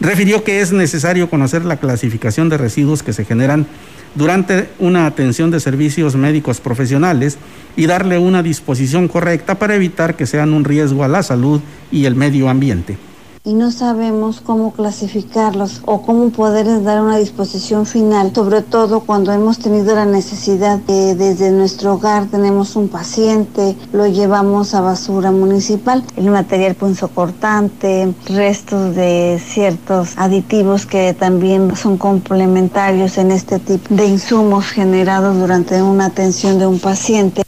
refirió 0.00 0.44
que 0.44 0.60
es 0.60 0.72
necesario 0.72 1.30
conocer 1.30 1.64
la 1.64 1.78
clasificación 1.78 2.48
de 2.48 2.58
residuos 2.58 3.02
que 3.02 3.12
se 3.12 3.24
generan 3.24 3.66
durante 4.14 4.68
una 4.78 5.06
atención 5.06 5.50
de 5.50 5.60
servicios 5.60 6.16
médicos 6.16 6.60
profesionales 6.60 7.38
y 7.76 7.86
darle 7.86 8.18
una 8.18 8.42
disposición 8.42 9.08
correcta 9.08 9.56
para 9.56 9.74
evitar 9.74 10.16
que 10.16 10.26
sean 10.26 10.52
un 10.52 10.64
riesgo 10.64 11.04
a 11.04 11.08
la 11.08 11.22
salud 11.22 11.60
y 11.92 12.06
el 12.06 12.14
medio 12.14 12.48
ambiente 12.48 12.96
y 13.48 13.54
no 13.54 13.70
sabemos 13.70 14.42
cómo 14.42 14.74
clasificarlos 14.74 15.80
o 15.86 16.02
cómo 16.02 16.28
poderles 16.28 16.84
dar 16.84 17.00
una 17.00 17.16
disposición 17.16 17.86
final, 17.86 18.30
sobre 18.34 18.60
todo 18.60 19.00
cuando 19.00 19.32
hemos 19.32 19.58
tenido 19.58 19.94
la 19.94 20.04
necesidad 20.04 20.76
de 20.80 21.14
desde 21.14 21.50
nuestro 21.50 21.94
hogar 21.94 22.26
tenemos 22.26 22.76
un 22.76 22.88
paciente, 22.88 23.74
lo 23.94 24.06
llevamos 24.06 24.74
a 24.74 24.82
basura 24.82 25.30
municipal, 25.30 26.04
el 26.16 26.26
material 26.26 26.74
punzocortante, 26.74 28.12
restos 28.26 28.94
de 28.94 29.40
ciertos 29.42 30.10
aditivos 30.16 30.84
que 30.84 31.14
también 31.14 31.74
son 31.74 31.96
complementarios 31.96 33.16
en 33.16 33.30
este 33.30 33.60
tipo 33.60 33.94
de 33.94 34.08
insumos 34.08 34.66
generados 34.66 35.34
durante 35.38 35.80
una 35.80 36.04
atención 36.04 36.58
de 36.58 36.66
un 36.66 36.80
paciente. 36.80 37.44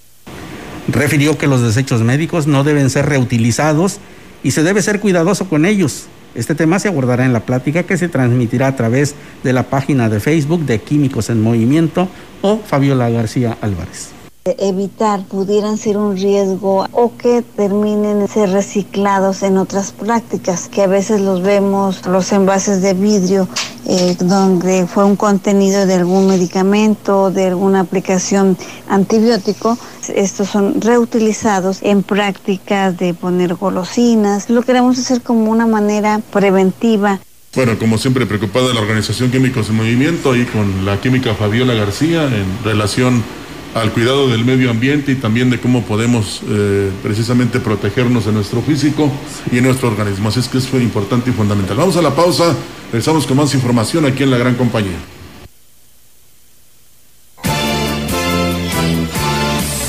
Refirió 0.88 1.36
que 1.36 1.46
los 1.46 1.60
desechos 1.60 2.00
médicos 2.00 2.46
no 2.46 2.64
deben 2.64 2.88
ser 2.88 3.04
reutilizados 3.04 4.00
y 4.42 4.50
se 4.52 4.62
debe 4.62 4.82
ser 4.82 5.00
cuidadoso 5.00 5.48
con 5.48 5.66
ellos. 5.66 6.06
Este 6.34 6.54
tema 6.54 6.78
se 6.78 6.88
abordará 6.88 7.24
en 7.24 7.32
la 7.32 7.40
plática 7.40 7.82
que 7.82 7.98
se 7.98 8.08
transmitirá 8.08 8.68
a 8.68 8.76
través 8.76 9.14
de 9.42 9.52
la 9.52 9.64
página 9.64 10.08
de 10.08 10.20
Facebook 10.20 10.64
de 10.64 10.80
Químicos 10.80 11.28
en 11.28 11.42
Movimiento 11.42 12.08
o 12.40 12.58
Fabiola 12.58 13.10
García 13.10 13.58
Álvarez 13.60 14.19
evitar 14.44 15.22
pudieran 15.24 15.76
ser 15.76 15.98
un 15.98 16.16
riesgo 16.16 16.86
o 16.92 17.12
que 17.18 17.42
terminen 17.42 18.26
ser 18.26 18.50
reciclados 18.50 19.42
en 19.42 19.58
otras 19.58 19.92
prácticas, 19.92 20.68
que 20.68 20.82
a 20.82 20.86
veces 20.86 21.20
los 21.20 21.42
vemos, 21.42 22.06
los 22.06 22.32
envases 22.32 22.80
de 22.80 22.94
vidrio, 22.94 23.46
eh, 23.86 24.16
donde 24.18 24.86
fue 24.86 25.04
un 25.04 25.16
contenido 25.16 25.84
de 25.84 25.94
algún 25.94 26.26
medicamento, 26.26 27.30
de 27.30 27.48
alguna 27.48 27.80
aplicación 27.80 28.56
antibiótico, 28.88 29.76
estos 30.14 30.48
son 30.48 30.80
reutilizados 30.80 31.80
en 31.82 32.02
prácticas 32.02 32.96
de 32.96 33.12
poner 33.12 33.54
golosinas. 33.54 34.48
Lo 34.48 34.62
queremos 34.62 34.98
hacer 34.98 35.20
como 35.20 35.50
una 35.50 35.66
manera 35.66 36.20
preventiva. 36.32 37.20
Bueno, 37.54 37.78
como 37.78 37.98
siempre, 37.98 38.26
preocupada 38.26 38.72
la 38.72 38.80
Organización 38.80 39.30
Químicos 39.30 39.68
en 39.68 39.76
Movimiento, 39.76 40.32
ahí 40.32 40.46
con 40.46 40.86
la 40.86 41.00
química 41.00 41.34
Fabiola 41.34 41.74
García 41.74 42.24
en 42.24 42.46
relación 42.64 43.22
al 43.74 43.92
cuidado 43.92 44.28
del 44.28 44.44
medio 44.44 44.70
ambiente 44.70 45.10
y 45.12 45.16
también 45.16 45.50
de 45.50 45.60
cómo 45.60 45.84
podemos 45.84 46.40
eh, 46.48 46.90
precisamente 47.02 47.60
protegernos 47.60 48.26
en 48.26 48.34
nuestro 48.34 48.62
físico 48.62 49.12
y 49.52 49.58
en 49.58 49.64
nuestro 49.64 49.88
organismo. 49.88 50.28
Así 50.28 50.40
es 50.40 50.48
que 50.48 50.56
es 50.58 50.72
importante 50.74 51.30
y 51.30 51.32
fundamental. 51.32 51.76
Vamos 51.76 51.96
a 51.96 52.02
la 52.02 52.12
pausa, 52.14 52.56
regresamos 52.90 53.26
con 53.26 53.36
más 53.36 53.54
información 53.54 54.04
aquí 54.06 54.24
en 54.24 54.30
la 54.30 54.38
gran 54.38 54.54
compañía. 54.54 54.96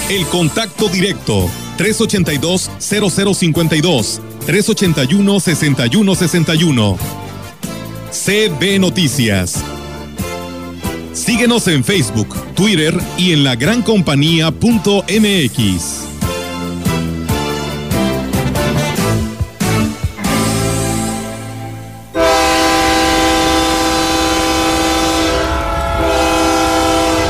El 0.09 0.25
contacto 0.25 0.89
directo 0.89 1.49
382-0052 1.77 4.19
381-6161 4.45 6.97
CB 8.11 8.79
Noticias 8.79 9.63
Síguenos 11.13 11.67
en 11.67 11.83
Facebook, 11.83 12.35
Twitter 12.55 12.97
y 13.17 13.33
en 13.33 13.43
lagrancompañía.mx. 13.43 16.07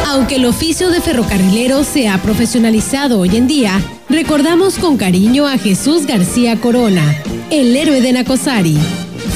Aunque 0.08 0.36
el 0.36 0.46
oficio 0.46 0.92
de 0.92 1.02
ferrocarrilero 1.02 1.84
se 1.84 2.08
ha 2.08 2.22
profesionalizado 2.22 3.20
hoy 3.20 3.36
en 3.36 3.48
día, 3.48 3.82
recordamos 4.10 4.76
con 4.76 4.98
cariño 4.98 5.48
a 5.48 5.58
Jesús 5.58 6.06
García 6.06 6.62
Corona, 6.62 7.16
el 7.50 7.76
héroe 7.76 8.00
de 8.02 8.14
Nacosari. 8.14 8.78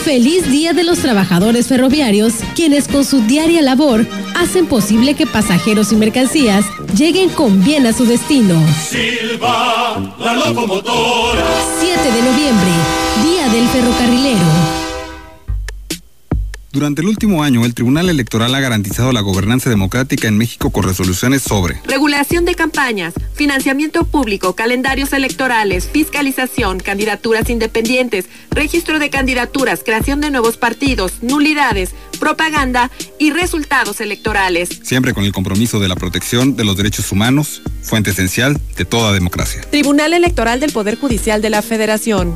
Feliz 0.05 0.51
Día 0.51 0.73
de 0.73 0.83
los 0.83 0.99
Trabajadores 0.99 1.67
Ferroviarios, 1.67 2.35
quienes 2.53 2.87
con 2.87 3.03
su 3.03 3.21
diaria 3.21 3.63
labor 3.63 4.05
hacen 4.35 4.67
posible 4.67 5.15
que 5.15 5.25
pasajeros 5.25 5.91
y 5.91 5.95
mercancías 5.95 6.63
lleguen 6.95 7.29
con 7.29 7.63
bien 7.63 7.87
a 7.87 7.91
su 7.91 8.05
destino. 8.05 8.53
Silva, 8.87 10.13
la 10.19 10.35
locomotora. 10.35 11.43
7 11.79 11.99
de 12.03 12.21
noviembre, 12.21 12.71
Día 13.23 13.47
del 13.49 13.67
Ferrocarrilero. 13.67 14.84
Durante 16.76 17.01
el 17.01 17.07
último 17.07 17.41
año, 17.41 17.63
el 17.63 17.73
Tribunal 17.73 18.09
Electoral 18.09 18.53
ha 18.53 18.59
garantizado 18.59 19.13
la 19.13 19.21
gobernanza 19.21 19.69
democrática 19.69 20.28
en 20.28 20.38
México 20.38 20.71
con 20.71 20.84
resoluciones 20.84 21.41
sobre 21.41 21.80
regulación 21.88 22.43
de 22.43 22.53
campañas, 22.53 23.13
financiamiento 23.34 24.03
público, 24.03 24.55
calendarios 24.55 25.13
electorales, 25.13 25.88
fiscalización, 25.88 26.82
candidaturas 26.82 27.49
independientes, 27.49 28.26
registro 28.51 28.99
de 28.99 29.09
candidaturas, 29.09 29.84
creación 29.86 30.19
de 30.19 30.32
nuevos 30.32 30.57
partidos, 30.57 31.13
nulidades, 31.21 31.91
propaganda 32.19 32.91
y 33.19 33.32
resultados 33.32 34.01
electorales. 34.01 34.67
Siempre 34.84 35.13
con 35.13 35.23
el 35.23 35.32
compromiso 35.32 35.80
de 35.80 35.88
la 35.88 35.95
protección 35.95 36.57
de 36.57 36.65
los 36.65 36.76
derechos 36.76 37.09
humanos, 37.09 37.61
fuente 37.84 38.09
esencial 38.09 38.59
de 38.76 38.84
toda 38.84 39.13
democracia. 39.13 39.61
Tribunal 39.61 40.11
Electoral 40.11 40.59
del 40.59 40.73
Poder 40.73 40.97
Judicial 40.97 41.41
de 41.41 41.51
la 41.51 41.61
Federación. 41.61 42.36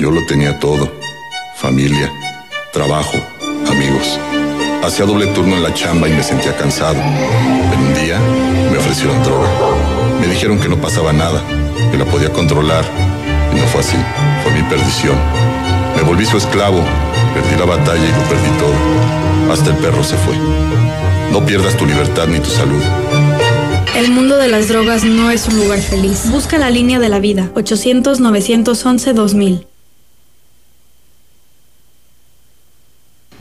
Yo 0.00 0.10
lo 0.10 0.24
tenía 0.24 0.58
todo. 0.58 0.90
Familia, 1.56 2.10
trabajo, 2.72 3.18
amigos. 3.70 4.18
Hacía 4.82 5.04
doble 5.04 5.26
turno 5.26 5.56
en 5.56 5.62
la 5.62 5.74
chamba 5.74 6.08
y 6.08 6.12
me 6.12 6.22
sentía 6.22 6.56
cansado. 6.56 6.98
Pero 7.68 7.82
un 7.82 7.92
día 7.92 8.18
me 8.72 8.78
ofrecieron 8.78 9.22
droga. 9.22 9.50
Me 10.18 10.26
dijeron 10.26 10.58
que 10.58 10.70
no 10.70 10.80
pasaba 10.80 11.12
nada, 11.12 11.42
que 11.92 11.98
la 11.98 12.06
podía 12.06 12.32
controlar. 12.32 12.86
Y 13.54 13.60
no 13.60 13.66
fue 13.66 13.82
así. 13.82 13.98
Fue 14.42 14.50
mi 14.54 14.62
perdición. 14.70 15.18
Me 15.94 16.00
volví 16.02 16.24
su 16.24 16.38
esclavo. 16.38 16.82
Perdí 17.34 17.56
la 17.58 17.66
batalla 17.66 18.02
y 18.02 18.10
lo 18.10 18.22
perdí 18.26 18.48
todo. 18.58 18.72
Hasta 19.52 19.68
el 19.68 19.76
perro 19.76 20.02
se 20.02 20.16
fue. 20.16 20.34
No 21.30 21.44
pierdas 21.44 21.76
tu 21.76 21.84
libertad 21.84 22.26
ni 22.26 22.40
tu 22.40 22.48
salud. 22.48 22.82
El 23.94 24.12
mundo 24.12 24.38
de 24.38 24.48
las 24.48 24.68
drogas 24.68 25.04
no 25.04 25.30
es 25.30 25.46
un 25.46 25.58
lugar 25.58 25.80
feliz. 25.80 26.30
Busca 26.30 26.56
la 26.56 26.70
línea 26.70 26.98
de 26.98 27.10
la 27.10 27.18
vida. 27.18 27.50
800-911-2000. 27.54 29.66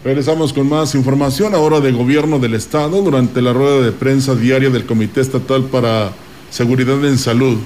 Regresamos 0.09 0.53
con 0.53 0.67
más 0.67 0.95
información 0.95 1.53
ahora 1.53 1.81
de 1.81 1.91
gobierno 1.91 2.39
del 2.39 2.55
estado 2.55 2.99
durante 3.03 3.43
la 3.43 3.53
rueda 3.53 3.81
de 3.81 3.91
prensa 3.91 4.33
diaria 4.33 4.71
del 4.71 4.87
Comité 4.87 5.21
Estatal 5.21 5.65
para 5.65 6.13
Seguridad 6.49 7.05
en 7.05 7.19
Salud. 7.19 7.59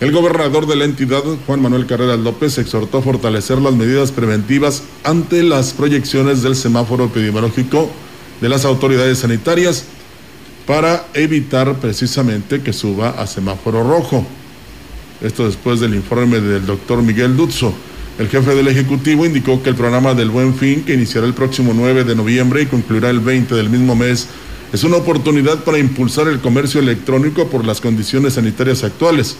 El 0.00 0.12
gobernador 0.12 0.66
de 0.66 0.76
la 0.76 0.84
entidad, 0.84 1.22
Juan 1.46 1.62
Manuel 1.62 1.86
Carreras 1.86 2.18
López, 2.18 2.58
exhortó 2.58 2.98
a 2.98 3.02
fortalecer 3.02 3.62
las 3.62 3.72
medidas 3.72 4.12
preventivas 4.12 4.82
ante 5.04 5.42
las 5.42 5.72
proyecciones 5.72 6.42
del 6.42 6.54
semáforo 6.54 7.06
epidemiológico 7.06 7.88
de 8.42 8.50
las 8.50 8.66
autoridades 8.66 9.20
sanitarias 9.20 9.86
para 10.66 11.06
evitar 11.14 11.76
precisamente 11.76 12.60
que 12.60 12.74
suba 12.74 13.08
a 13.08 13.26
semáforo 13.26 13.82
rojo. 13.88 14.22
Esto 15.22 15.46
después 15.46 15.80
del 15.80 15.94
informe 15.94 16.40
del 16.40 16.66
doctor 16.66 17.00
Miguel 17.00 17.38
Duzzo. 17.38 17.72
El 18.18 18.28
jefe 18.28 18.54
del 18.54 18.68
Ejecutivo 18.68 19.26
indicó 19.26 19.62
que 19.62 19.68
el 19.68 19.76
programa 19.76 20.14
del 20.14 20.30
Buen 20.30 20.54
Fin, 20.54 20.84
que 20.84 20.94
iniciará 20.94 21.26
el 21.26 21.34
próximo 21.34 21.74
9 21.74 22.04
de 22.04 22.14
noviembre 22.14 22.62
y 22.62 22.66
concluirá 22.66 23.10
el 23.10 23.20
20 23.20 23.54
del 23.54 23.68
mismo 23.68 23.94
mes, 23.94 24.28
es 24.72 24.84
una 24.84 24.96
oportunidad 24.96 25.64
para 25.64 25.78
impulsar 25.78 26.26
el 26.28 26.40
comercio 26.40 26.80
electrónico 26.80 27.48
por 27.48 27.66
las 27.66 27.82
condiciones 27.82 28.34
sanitarias 28.34 28.84
actuales. 28.84 29.36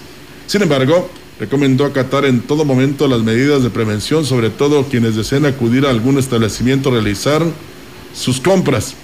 Sin 0.47 0.61
embargo, 0.61 1.11
recomendó 1.41 1.87
acatar 1.87 2.27
en 2.27 2.43
todo 2.43 2.66
momento 2.66 3.09
las 3.09 3.22
medidas 3.22 3.62
de 3.62 3.70
prevención, 3.70 4.27
sobre 4.27 4.51
todo 4.51 4.85
quienes 4.85 5.16
deseen 5.16 5.47
acudir 5.47 5.87
a 5.87 5.91
algún 5.91 6.18
establecimiento 6.18 6.91
a 6.91 6.93
realizar 6.93 7.43
sus 8.14 8.41
compras. 8.41 8.95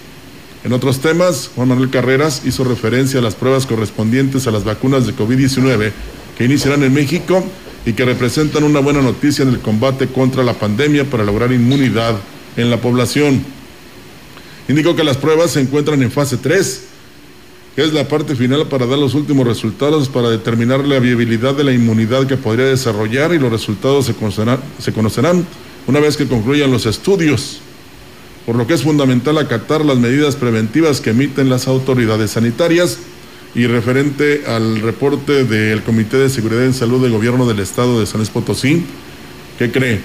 En 0.65 0.75
otros 0.75 1.01
temas, 1.01 1.51
Juan 1.57 1.69
Manuel 1.69 1.89
Carreras 1.89 2.43
hizo 2.45 2.63
referencia 2.63 3.21
a 3.21 3.23
las 3.23 3.35
pruebas 3.35 3.65
correspondientes 3.65 4.47
a 4.47 4.51
las 4.51 4.65
vacunas 4.65 5.07
de 5.07 5.17
COVID-19 5.17 5.93
que 6.37 6.45
iniciarán 6.45 6.83
en 6.83 6.93
México 6.93 7.43
y 7.85 7.93
que 7.93 8.05
representan 8.05 8.65
una 8.65 8.81
buena 8.81 9.03
noticia 9.03 9.43
en 9.43 9.49
el 9.49 9.61
combate 9.61 10.07
contra 10.07 10.45
la 10.45 10.55
pandemia 10.55 11.05
para 11.05 11.25
lograr 11.25 11.53
inmunidad 11.53 12.17
en 12.57 12.71
la 12.71 12.81
población. 12.81 13.43
Indicó 14.69 14.95
que 14.95 15.05
las 15.05 15.17
pruebas 15.17 15.53
se 15.53 15.61
encuentran 15.61 16.03
en 16.03 16.11
fase 16.11 16.37
3, 16.37 16.85
que 17.75 17.83
es 17.83 17.93
la 17.93 18.07
parte 18.07 18.37
final 18.37 18.67
para 18.69 18.87
dar 18.87 18.99
los 18.99 19.15
últimos 19.15 19.47
resultados 19.47 20.09
para 20.09 20.31
determinar 20.31 20.87
la 20.87 21.01
viabilidad 21.01 21.55
de 21.55 21.65
la 21.65 21.73
inmunidad 21.73 22.27
que 22.27 22.37
podría 22.37 22.67
desarrollar 22.67 23.35
y 23.35 23.39
los 23.39 23.51
resultados 23.51 24.07
se 24.07 24.15
conocerán, 24.15 24.61
se 24.79 24.93
conocerán 24.93 25.47
una 25.87 25.99
vez 25.99 26.17
que 26.17 26.29
concluyan 26.29 26.71
los 26.71 26.87
estudios, 26.87 27.59
por 28.47 28.55
lo 28.57 28.67
que 28.67 28.75
es 28.75 28.83
fundamental 28.83 29.39
acatar 29.39 29.85
las 29.85 29.99
medidas 29.99 30.37
preventivas 30.37 31.01
que 31.01 31.11
emiten 31.11 31.49
las 31.49 31.67
autoridades 31.67 32.33
sanitarias 32.33 32.99
y 33.55 33.67
referente 33.67 34.45
al 34.47 34.81
reporte 34.81 35.45
del 35.45 35.83
Comité 35.83 36.17
de 36.17 36.31
Seguridad 36.31 36.65
en 36.65 36.75
Salud 36.75 37.03
del 37.03 37.13
Gobierno 37.13 37.47
del 37.47 37.61
Estado 37.61 38.01
de 38.01 38.07
San 38.07 38.19
Luis 38.19 38.31
Potosí, 38.31 38.85
¿qué 39.59 39.71
cree? 39.71 40.01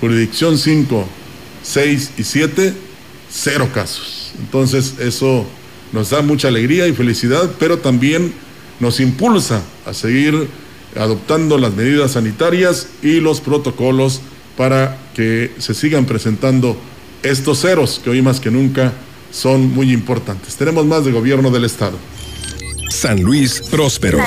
Jurisdicción 0.00 0.56
5, 0.56 1.06
6 1.62 2.12
y 2.16 2.24
7, 2.24 2.74
cero 3.30 3.68
casos. 3.74 4.32
Entonces 4.38 4.94
eso 5.00 5.46
nos 5.92 6.10
da 6.10 6.22
mucha 6.22 6.48
alegría 6.48 6.86
y 6.86 6.92
felicidad, 6.92 7.50
pero 7.58 7.78
también 7.78 8.32
nos 8.78 9.00
impulsa 9.00 9.62
a 9.84 9.92
seguir 9.92 10.48
adoptando 10.96 11.58
las 11.58 11.74
medidas 11.74 12.12
sanitarias 12.12 12.88
y 13.02 13.20
los 13.20 13.40
protocolos 13.40 14.20
para 14.56 14.96
que 15.14 15.52
se 15.58 15.74
sigan 15.74 16.06
presentando 16.06 16.76
estos 17.22 17.60
ceros 17.60 18.00
que 18.02 18.10
hoy 18.10 18.22
más 18.22 18.40
que 18.40 18.50
nunca 18.50 18.92
son 19.30 19.72
muy 19.72 19.92
importantes. 19.92 20.56
Tenemos 20.56 20.86
más 20.86 21.04
de 21.04 21.12
gobierno 21.12 21.50
del 21.50 21.64
Estado. 21.64 21.98
San 22.90 23.22
Luis 23.22 23.62
Próspero. 23.70 24.18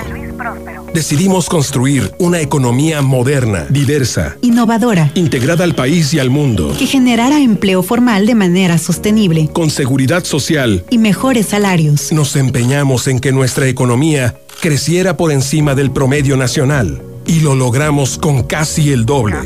Decidimos 0.93 1.49
construir 1.49 2.11
una 2.19 2.39
economía 2.39 3.01
moderna, 3.01 3.65
diversa, 3.69 4.37
innovadora, 4.41 5.11
integrada 5.15 5.63
al 5.63 5.75
país 5.75 6.13
y 6.13 6.19
al 6.19 6.29
mundo, 6.29 6.75
que 6.77 6.85
generara 6.85 7.39
empleo 7.39 7.83
formal 7.83 8.25
de 8.25 8.35
manera 8.35 8.77
sostenible, 8.77 9.49
con 9.51 9.69
seguridad 9.69 10.23
social. 10.23 10.85
Y 10.89 10.97
mejores 10.97 11.47
salarios. 11.47 12.11
Nos 12.11 12.35
empeñamos 12.35 13.07
en 13.07 13.19
que 13.19 13.31
nuestra 13.31 13.67
economía 13.67 14.35
creciera 14.61 15.17
por 15.17 15.31
encima 15.31 15.75
del 15.75 15.91
promedio 15.91 16.37
nacional. 16.37 17.01
Y 17.25 17.39
lo 17.39 17.55
logramos 17.55 18.17
con 18.17 18.43
casi 18.43 18.91
el 18.91 19.05
doble. 19.05 19.37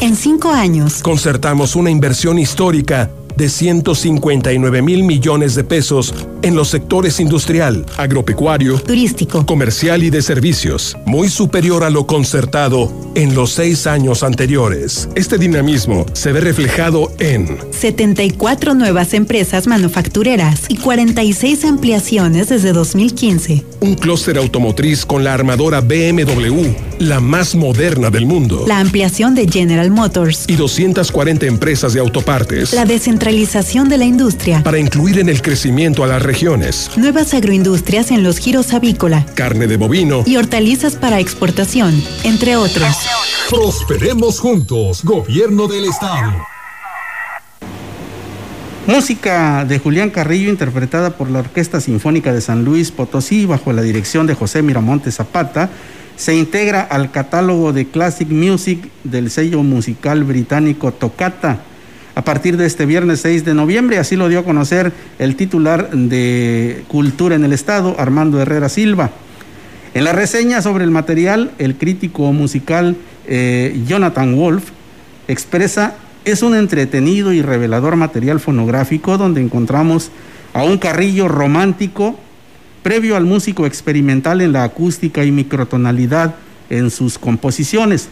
En 0.00 0.14
cinco 0.14 0.50
años, 0.50 1.02
concertamos 1.02 1.74
una 1.74 1.90
inversión 1.90 2.38
histórica 2.38 3.10
de 3.36 3.48
159 3.48 4.82
mil 4.82 5.02
millones 5.02 5.54
de 5.54 5.64
pesos 5.64 6.14
en 6.42 6.54
los 6.54 6.68
sectores 6.68 7.20
industrial, 7.20 7.84
agropecuario, 7.96 8.80
turístico, 8.80 9.44
comercial 9.46 10.02
y 10.02 10.10
de 10.10 10.22
servicios, 10.22 10.96
muy 11.04 11.28
superior 11.28 11.84
a 11.84 11.90
lo 11.90 12.06
concertado 12.06 12.92
en 13.14 13.34
los 13.34 13.52
seis 13.52 13.86
años 13.86 14.22
anteriores. 14.22 15.08
Este 15.14 15.38
dinamismo 15.38 16.06
se 16.12 16.32
ve 16.32 16.40
reflejado 16.40 17.12
en 17.18 17.58
74 17.72 18.74
nuevas 18.74 19.14
empresas 19.14 19.66
manufactureras 19.66 20.62
y 20.68 20.76
46 20.76 21.64
ampliaciones 21.64 22.48
desde 22.48 22.72
2015. 22.72 23.64
Un 23.80 23.94
clúster 23.94 24.38
automotriz 24.38 25.06
con 25.06 25.24
la 25.24 25.34
armadora 25.34 25.80
BMW, 25.80 26.68
la 26.98 27.20
más 27.20 27.54
moderna 27.54 28.10
del 28.10 28.26
mundo. 28.26 28.64
La 28.66 28.78
ampliación 28.78 29.34
de 29.34 29.48
General 29.48 29.90
Motors. 29.90 30.44
Y 30.48 30.56
240 30.56 31.46
empresas 31.46 31.94
de 31.94 32.00
autopartes. 32.00 32.72
La 32.72 32.84
descentralización 32.84 33.88
de 33.88 33.98
la 33.98 34.04
industria. 34.04 34.62
Para 34.62 34.78
incluir 34.78 35.18
en 35.18 35.28
el 35.28 35.40
crecimiento 35.42 36.04
a 36.04 36.06
las 36.06 36.22
regiones. 36.30 36.92
Nuevas 36.96 37.34
agroindustrias 37.34 38.12
en 38.12 38.22
los 38.22 38.38
giros 38.38 38.72
avícola. 38.72 39.26
Carne 39.34 39.66
de 39.66 39.76
bovino. 39.76 40.22
Y 40.26 40.36
hortalizas 40.36 40.94
para 40.94 41.18
exportación, 41.18 42.00
entre 42.22 42.54
otros. 42.54 42.94
Prosperemos 43.48 44.38
juntos, 44.38 45.02
Gobierno 45.02 45.66
del 45.66 45.86
Estado. 45.86 46.30
Música 48.86 49.64
de 49.64 49.80
Julián 49.80 50.10
Carrillo 50.10 50.50
interpretada 50.50 51.16
por 51.16 51.28
la 51.30 51.40
Orquesta 51.40 51.80
Sinfónica 51.80 52.32
de 52.32 52.40
San 52.40 52.64
Luis 52.64 52.92
Potosí 52.92 53.44
bajo 53.44 53.72
la 53.72 53.82
dirección 53.82 54.28
de 54.28 54.34
José 54.34 54.62
Miramonte 54.62 55.10
Zapata 55.10 55.68
se 56.14 56.36
integra 56.36 56.82
al 56.82 57.10
catálogo 57.10 57.72
de 57.72 57.88
Classic 57.88 58.28
Music 58.28 58.88
del 59.02 59.30
sello 59.32 59.64
musical 59.64 60.22
británico 60.22 60.92
Tocata 60.92 61.64
a 62.20 62.22
partir 62.22 62.58
de 62.58 62.66
este 62.66 62.84
viernes 62.84 63.22
6 63.22 63.46
de 63.46 63.54
noviembre. 63.54 63.96
Así 63.96 64.14
lo 64.14 64.28
dio 64.28 64.40
a 64.40 64.44
conocer 64.44 64.92
el 65.18 65.36
titular 65.36 65.90
de 65.90 66.84
Cultura 66.86 67.34
en 67.34 67.44
el 67.44 67.54
Estado, 67.54 67.96
Armando 67.98 68.38
Herrera 68.42 68.68
Silva. 68.68 69.10
En 69.94 70.04
la 70.04 70.12
reseña 70.12 70.60
sobre 70.60 70.84
el 70.84 70.90
material, 70.90 71.52
el 71.56 71.76
crítico 71.76 72.30
musical 72.34 72.98
eh, 73.26 73.82
Jonathan 73.86 74.36
Wolf 74.36 74.64
expresa, 75.28 75.94
es 76.26 76.42
un 76.42 76.54
entretenido 76.54 77.32
y 77.32 77.40
revelador 77.40 77.96
material 77.96 78.38
fonográfico 78.38 79.16
donde 79.16 79.40
encontramos 79.40 80.10
a 80.52 80.62
un 80.62 80.76
carrillo 80.76 81.26
romántico 81.26 82.18
previo 82.82 83.16
al 83.16 83.24
músico 83.24 83.64
experimental 83.64 84.42
en 84.42 84.52
la 84.52 84.64
acústica 84.64 85.24
y 85.24 85.32
microtonalidad 85.32 86.34
en 86.68 86.90
sus 86.90 87.18
composiciones. 87.18 88.10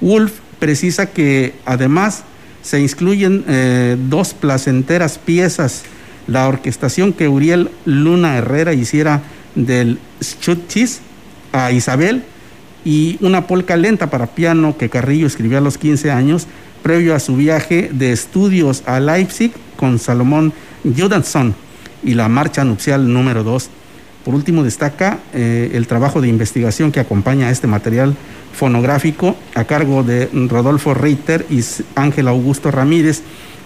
Wolf 0.00 0.32
precisa 0.58 1.06
que 1.06 1.54
además 1.64 2.24
se 2.66 2.80
incluyen 2.80 3.44
eh, 3.46 3.96
dos 4.08 4.34
placenteras 4.34 5.18
piezas, 5.18 5.84
la 6.26 6.48
orquestación 6.48 7.12
que 7.12 7.28
Uriel 7.28 7.70
Luna 7.84 8.36
Herrera 8.36 8.74
hiciera 8.74 9.22
del 9.54 10.00
Schuttis 10.20 11.00
a 11.52 11.70
Isabel 11.70 12.24
y 12.84 13.18
una 13.20 13.46
polca 13.46 13.76
lenta 13.76 14.10
para 14.10 14.26
piano 14.26 14.76
que 14.76 14.88
Carrillo 14.88 15.28
escribió 15.28 15.58
a 15.58 15.60
los 15.60 15.78
15 15.78 16.10
años, 16.10 16.48
previo 16.82 17.14
a 17.14 17.20
su 17.20 17.36
viaje 17.36 17.88
de 17.92 18.10
estudios 18.10 18.82
a 18.86 18.98
Leipzig 18.98 19.52
con 19.76 20.00
Salomón 20.00 20.52
Judasson 20.82 21.54
y 22.02 22.14
la 22.14 22.28
marcha 22.28 22.64
nupcial 22.64 23.12
número 23.12 23.44
2. 23.44 23.70
Por 24.26 24.34
último, 24.34 24.64
destaca 24.64 25.20
eh, 25.34 25.70
el 25.74 25.86
trabajo 25.86 26.20
de 26.20 26.26
investigación 26.26 26.90
que 26.90 26.98
acompaña 26.98 27.46
a 27.46 27.50
este 27.52 27.68
material 27.68 28.16
fonográfico 28.52 29.36
a 29.54 29.62
cargo 29.66 30.02
de 30.02 30.28
Rodolfo 30.48 30.94
Reiter 30.94 31.46
y 31.48 31.60
Ángel 31.94 32.26
Augusto 32.26 32.72
Ramírez, 32.72 33.22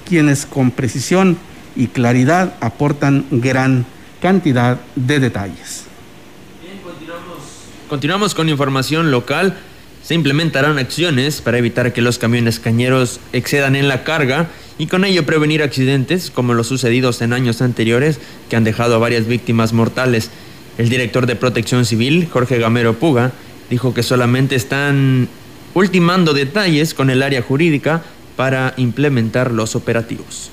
quienes 0.07 0.45
con 0.45 0.71
precisión 0.71 1.39
y 1.77 1.87
claridad 1.87 2.57
aportan 2.61 3.25
gran 3.31 3.87
cantidad 4.21 4.79
de 4.97 5.19
detalles. 5.19 5.85
continuamos 7.89 8.35
con 8.35 8.51
información 8.51 9.11
local. 9.11 9.57
Se 10.03 10.15
implementarán 10.15 10.79
acciones 10.79 11.41
para 11.41 11.57
evitar 11.57 11.95
que 11.95 12.03
los 12.03 12.19
camiones 12.19 12.61
cañeros 12.61 13.19
excedan 13.33 13.77
en 13.77 13.89
la 13.89 14.05
carga 14.05 14.49
y 14.77 14.89
con 14.89 15.07
ello 15.07 15.25
prevenir 15.25 15.63
accidentes 15.63 16.31
como 16.31 16.53
los 16.53 16.67
sucedidos 16.67 17.23
en 17.23 17.33
años 17.33 17.63
anteriores 17.63 18.19
que 18.51 18.57
han 18.57 18.65
dejado 18.65 18.95
a 18.97 18.99
varias 18.99 19.27
víctimas 19.27 19.73
mortales. 19.73 20.31
El 20.81 20.89
director 20.89 21.27
de 21.27 21.37
Protección 21.37 21.85
Civil, 21.85 22.27
Jorge 22.33 22.59
Gamero 22.59 22.95
Puga, 22.95 23.33
dijo 23.69 23.93
que 23.93 24.03
solamente 24.03 24.57
están 24.57 25.29
ultimando 25.75 26.33
detalles 26.33 26.95
con 26.95 27.11
el 27.11 27.23
área 27.23 27.43
jurídica 27.43 28.03
para 28.35 28.73
implementar 28.79 29.51
los 29.51 29.77
operativos. 29.77 30.51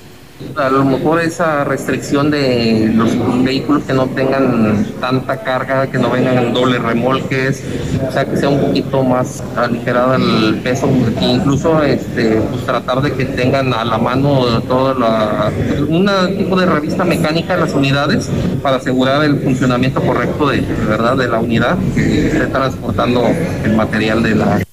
A 0.54 0.68
lo 0.70 0.84
mejor 0.84 1.20
esa 1.20 1.64
restricción 1.64 2.30
de 2.30 2.92
los 2.94 3.10
vehículos 3.42 3.82
que 3.82 3.92
no 3.92 4.06
tengan 4.06 4.86
tanta 5.00 5.42
carga, 5.42 5.88
que 5.88 5.98
no 5.98 6.10
vengan 6.10 6.38
en 6.38 6.54
dobles 6.54 6.80
remolques, 6.80 7.64
o 8.06 8.12
sea, 8.12 8.24
que 8.24 8.36
sea 8.36 8.48
un 8.48 8.60
poquito 8.60 9.02
más 9.02 9.42
aligerada 9.56 10.14
el 10.14 10.60
peso, 10.62 10.88
incluso 11.20 11.82
este, 11.82 12.40
pues 12.52 12.64
tratar 12.64 13.02
de 13.02 13.12
que 13.14 13.24
tengan 13.24 13.74
a 13.74 13.84
la 13.84 13.98
mano 13.98 14.62
toda 14.62 14.94
la, 14.94 15.50
un 15.88 16.08
tipo 16.36 16.54
de 16.54 16.66
revista 16.66 17.04
mecánica 17.04 17.54
en 17.54 17.60
las 17.60 17.74
unidades 17.74 18.30
para 18.62 18.76
asegurar 18.76 19.24
el 19.24 19.40
funcionamiento 19.40 20.00
correcto 20.00 20.48
de, 20.48 20.60
¿verdad? 20.88 21.16
de 21.16 21.28
la 21.28 21.40
unidad 21.40 21.76
que 21.96 22.28
esté 22.28 22.46
transportando 22.46 23.24
el 23.64 23.74
material 23.74 24.22
de 24.22 24.34
la 24.36 24.67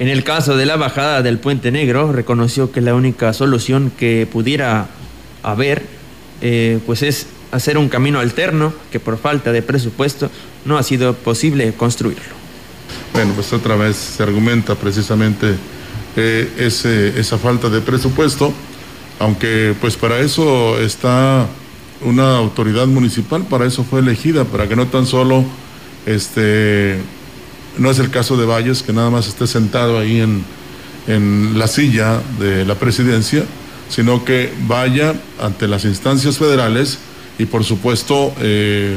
en 0.00 0.08
el 0.08 0.24
caso 0.24 0.56
de 0.56 0.64
la 0.64 0.76
bajada 0.76 1.20
del 1.20 1.38
Puente 1.38 1.70
Negro, 1.70 2.10
reconoció 2.10 2.72
que 2.72 2.80
la 2.80 2.94
única 2.94 3.34
solución 3.34 3.92
que 3.96 4.26
pudiera 4.26 4.86
haber 5.42 5.82
eh, 6.40 6.78
pues 6.86 7.02
es 7.02 7.26
hacer 7.52 7.76
un 7.76 7.90
camino 7.90 8.18
alterno 8.18 8.72
que 8.90 8.98
por 8.98 9.18
falta 9.18 9.52
de 9.52 9.60
presupuesto 9.60 10.30
no 10.64 10.78
ha 10.78 10.82
sido 10.82 11.12
posible 11.12 11.74
construirlo. 11.74 12.40
Bueno, 13.12 13.32
pues 13.34 13.52
otra 13.52 13.76
vez 13.76 13.96
se 13.96 14.22
argumenta 14.22 14.74
precisamente 14.74 15.54
eh, 16.16 17.14
esa 17.18 17.36
falta 17.36 17.68
de 17.68 17.82
presupuesto, 17.82 18.54
aunque 19.18 19.74
pues 19.82 19.98
para 19.98 20.18
eso 20.20 20.80
está 20.80 21.46
una 22.00 22.38
autoridad 22.38 22.86
municipal, 22.86 23.44
para 23.44 23.66
eso 23.66 23.84
fue 23.84 24.00
elegida, 24.00 24.44
para 24.44 24.66
que 24.66 24.76
no 24.76 24.86
tan 24.86 25.04
solo 25.04 25.44
este 26.06 27.00
no 27.78 27.90
es 27.90 27.98
el 27.98 28.10
caso 28.10 28.36
de 28.36 28.46
Valles, 28.46 28.82
que 28.82 28.92
nada 28.92 29.10
más 29.10 29.28
esté 29.28 29.46
sentado 29.46 29.98
ahí 29.98 30.20
en, 30.20 30.44
la 31.58 31.66
silla 31.66 32.20
de 32.38 32.64
la 32.64 32.76
presidencia, 32.76 33.44
sino 33.88 34.24
que 34.24 34.52
vaya 34.68 35.14
ante 35.40 35.66
las 35.66 35.84
instancias 35.84 36.38
federales 36.38 36.98
y 37.36 37.46
por 37.46 37.64
supuesto 37.64 38.32
eh, 38.38 38.96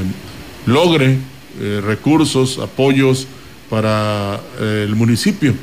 logre 0.68 1.18
eh, 1.60 1.82
recursos, 1.84 2.60
apoyos 2.60 3.26
para 3.68 4.40
eh, 4.60 4.86
el 4.88 4.96
municipio. 4.96 5.56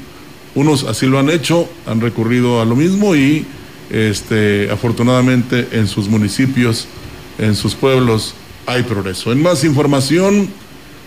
Unos 0.56 0.82
así 0.82 1.06
lo 1.06 1.20
han 1.20 1.30
hecho, 1.30 1.68
han 1.86 2.00
recurrido 2.00 2.60
a 2.60 2.64
lo 2.64 2.74
mismo 2.74 3.14
y 3.14 3.46
este, 3.90 4.68
afortunadamente 4.72 5.68
en 5.72 5.86
sus 5.86 6.08
municipios, 6.08 6.88
en 7.38 7.54
sus 7.54 7.74
pueblos, 7.74 8.34
hay 8.66 8.82
progreso. 8.82 9.32
En 9.32 9.42
más 9.42 9.64
información, 9.64 10.48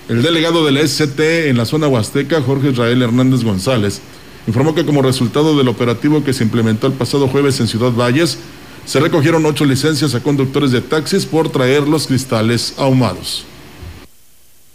el 0.09 0.21
delegado 0.21 0.65
del 0.65 0.87
SCT 0.87 1.19
en 1.47 1.57
la 1.57 1.65
zona 1.65 1.87
huasteca, 1.87 2.41
Jorge 2.41 2.71
Israel 2.71 3.01
Hernández 3.01 3.43
González, 3.43 4.01
informó 4.47 4.75
que 4.75 4.85
como 4.85 5.01
resultado 5.01 5.57
del 5.57 5.69
operativo 5.69 6.23
que 6.23 6.33
se 6.33 6.43
implementó 6.43 6.87
el 6.87 6.93
pasado 6.93 7.27
jueves 7.27 7.59
en 7.59 7.67
Ciudad 7.67 7.91
Valles, 7.91 8.37
se 8.85 8.99
recogieron 8.99 9.45
ocho 9.45 9.65
licencias 9.65 10.13
a 10.13 10.21
conductores 10.21 10.71
de 10.71 10.81
taxis 10.81 11.25
por 11.25 11.49
traer 11.49 11.87
los 11.87 12.07
cristales 12.07 12.73
ahumados 12.77 13.45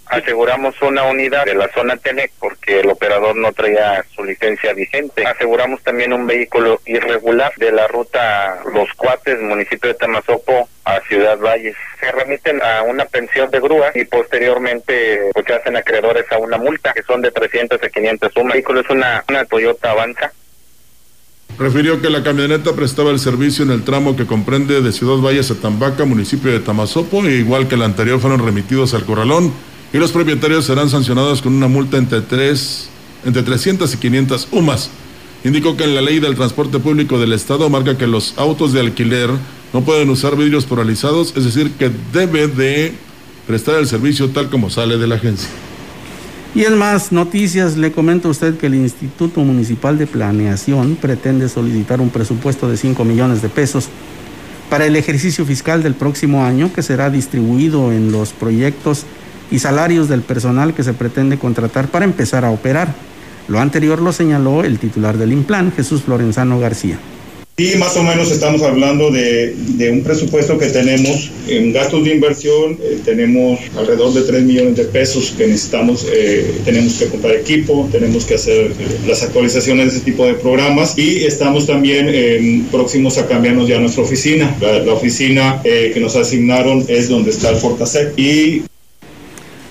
aseguramos 0.09 0.75
una 0.83 1.05
unidad 1.05 1.45
de 1.45 1.55
la 1.55 1.69
zona 1.73 1.97
Tenec 1.97 2.33
porque 2.39 2.81
el 2.81 2.91
operador 2.91 3.37
no 3.37 3.53
traía 3.53 4.05
su 4.15 4.25
licencia 4.25 4.73
vigente. 4.73 5.27
Aseguramos 5.27 5.83
también 5.83 6.13
un 6.13 6.27
vehículo 6.27 6.81
irregular 6.87 7.53
de 7.57 7.73
la 7.73 7.87
ruta 7.87 8.61
Los 8.73 8.93
Cuates, 8.95 9.41
municipio 9.41 9.89
de 9.89 9.95
Tamazopo, 9.95 10.69
a 10.85 11.01
Ciudad 11.03 11.39
Valles. 11.39 11.77
Se 12.01 12.11
remiten 12.13 12.61
a 12.63 12.83
una 12.83 13.05
pensión 13.05 13.51
de 13.51 13.61
grúa 13.61 13.91
y 13.95 14.05
posteriormente 14.05 15.31
pues, 15.35 15.51
hacen 15.51 15.77
acreedores 15.77 16.25
a 16.33 16.39
una 16.39 16.59
multa 16.59 16.93
que 16.93 17.03
son 17.03 17.21
de 17.23 17.31
300 17.31 17.83
a 17.83 17.89
500 17.89 18.33
sumas. 18.33 18.55
El 18.55 18.59
vehículo 18.59 18.81
es 18.81 18.91
una, 18.91 19.25
una 19.29 19.45
Toyota 19.45 19.91
Avanza. 19.91 20.33
Refirió 21.59 22.01
que 22.01 22.09
la 22.09 22.23
camioneta 22.23 22.73
prestaba 22.75 23.11
el 23.11 23.19
servicio 23.19 23.65
en 23.65 23.73
el 23.73 23.83
tramo 23.83 24.17
que 24.17 24.27
comprende 24.27 24.81
de 24.81 24.93
Ciudad 24.93 25.17
Valles 25.17 25.51
a 25.51 25.57
Tambaca, 25.57 26.05
municipio 26.05 26.53
de 26.53 26.61
Tamazopo, 26.61 27.27
e 27.27 27.33
igual 27.33 27.67
que 27.67 27.75
el 27.75 27.83
anterior 27.83 28.21
fueron 28.21 28.45
remitidos 28.45 28.95
al 28.95 29.05
Corralón 29.05 29.53
y 29.93 29.99
los 29.99 30.13
propietarios 30.13 30.67
serán 30.67 30.91
sancionados 30.91 31.41
con 31.41 31.55
una 31.55 31.69
multa 31.69 31.97
entre, 31.97 32.21
tres, 32.21 32.89
entre 33.25 33.43
300 33.43 33.93
y 33.95 33.97
500 33.97 34.49
UMAS. 34.53 34.91
Indicó 35.45 35.77
que 35.77 35.85
en 35.85 35.95
la 35.95 36.03
ley 36.03 36.19
del 36.19 36.35
transporte 36.35 36.79
público 36.79 37.19
del 37.19 37.33
Estado 37.33 37.71
marca 37.71 37.97
que 37.97 38.07
los 38.07 38.35
autos 38.37 38.73
de 38.73 38.81
alquiler 38.81 39.31
no 39.73 39.83
pueden 39.83 40.11
usar 40.11 40.37
vidrios 40.37 40.67
polarizados, 40.67 41.33
es 41.37 41.45
decir, 41.45 41.71
que 41.73 41.91
debe 42.13 42.49
de 42.49 42.95
prestar 43.47 43.77
el 43.77 43.87
servicio 43.87 44.29
tal 44.31 44.51
como 44.51 44.69
sale 44.69 44.99
de 44.99 45.07
la 45.07 45.15
agencia. 45.15 45.49
Y 46.55 46.65
en 46.65 46.77
más 46.77 47.13
noticias, 47.13 47.77
le 47.77 47.93
comento 47.93 48.29
a 48.29 48.31
usted 48.31 48.57
que 48.57 48.67
el 48.67 48.75
Instituto 48.75 49.41
Municipal 49.41 49.97
de 49.99 50.07
Planeación 50.07 50.97
pretende 50.97 51.49
solicitar 51.49 52.01
un 52.01 52.11
presupuesto 52.11 52.69
de 52.69 52.77
5 52.77 53.05
millones 53.05 53.43
de 53.43 53.49
pesos 53.49 53.89
para 54.71 54.87
el 54.87 54.97
ejercicio 54.97 55.45
fiscal 55.47 55.83
del 55.83 55.95
próximo 55.95 56.45
año 56.45 56.73
que 56.73 56.83
será 56.83 57.11
distribuido 57.11 57.93
en 57.93 58.13
los 58.13 58.33
proyectos 58.33 59.05
y 59.51 59.59
salarios 59.59 60.09
del 60.09 60.23
personal 60.23 60.75
que 60.75 60.85
se 60.85 60.93
pretende 60.93 61.39
contratar 61.39 61.89
para 61.89 62.05
empezar 62.05 62.45
a 62.45 62.51
operar. 62.51 62.95
Lo 63.49 63.61
anterior 63.61 64.01
lo 64.01 64.13
señaló 64.13 64.63
el 64.63 64.79
titular 64.79 65.17
del 65.17 65.33
Implan, 65.33 65.73
Jesús 65.73 66.03
Florenzano 66.03 66.61
García. 66.61 66.99
Y 67.61 67.75
más 67.75 67.97
o 67.97 68.05
menos 68.05 68.31
estamos 68.31 68.63
hablando 68.63 69.11
de, 69.11 69.53
un 69.91 70.05
presupuesto 70.05 70.57
que 70.59 70.67
tenemos 70.67 71.33
en 71.49 71.73
gastos 71.73 72.05
de 72.05 72.15
inversión, 72.15 72.79
eh, 72.81 73.01
tenemos 73.05 73.59
alrededor 73.77 74.15
de 74.15 74.23
3 74.23 74.45
millones 74.45 74.77
de 74.77 74.85
pesos 74.85 75.35
que 75.37 75.49
necesitamos, 75.49 76.07
eh, 76.09 76.53
tenemos 76.65 76.93
que 76.93 77.07
comprar 77.07 77.35
equipo, 77.35 77.89
tenemos 77.91 78.25
que 78.27 78.37
hacer 78.37 78.67
eh, 78.67 78.99
las 79.09 79.25
actualizaciones 79.25 79.91
de 79.91 79.97
ese 79.97 80.05
tipo 80.05 80.25
de 80.25 80.35
programas 80.35 80.97
y 80.97 81.25
estamos 81.25 81.67
también 81.67 82.69
próximos 82.71 83.19
a 83.19 83.27
cambiarnos 83.27 83.67
ya 83.67 83.81
nuestra 83.81 84.05
oficina. 84.05 84.57
La, 84.61 84.79
la 84.79 84.93
oficina 84.93 85.61
que 85.65 85.99
nos 85.99 86.15
asignaron 86.15 86.85
es 86.87 87.09
donde 87.09 87.31
está 87.31 87.51
el 87.51 87.57
Fortasec 87.57 88.17
y 88.17 88.63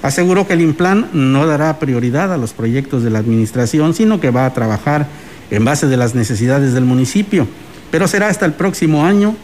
Aseguró 0.01 0.47
que 0.47 0.53
el 0.53 0.61
Implan 0.61 1.09
no 1.13 1.47
dará 1.47 1.79
prioridad 1.79 2.31
a 2.31 2.37
los 2.37 2.53
proyectos 2.53 3.03
de 3.03 3.09
la 3.09 3.19
administración, 3.19 3.93
sino 3.93 4.19
que 4.19 4.31
va 4.31 4.45
a 4.45 4.53
trabajar 4.53 5.07
en 5.49 5.65
base 5.65 5.87
de 5.87 5.97
las 5.97 6.13
necesidades 6.13 6.73
del 6.73 6.85
municipio, 6.85 7.47
pero 7.89 8.07
será 8.07 8.27
hasta 8.27 8.45
el 8.45 8.53
próximo 8.53 9.05
año 9.05 9.35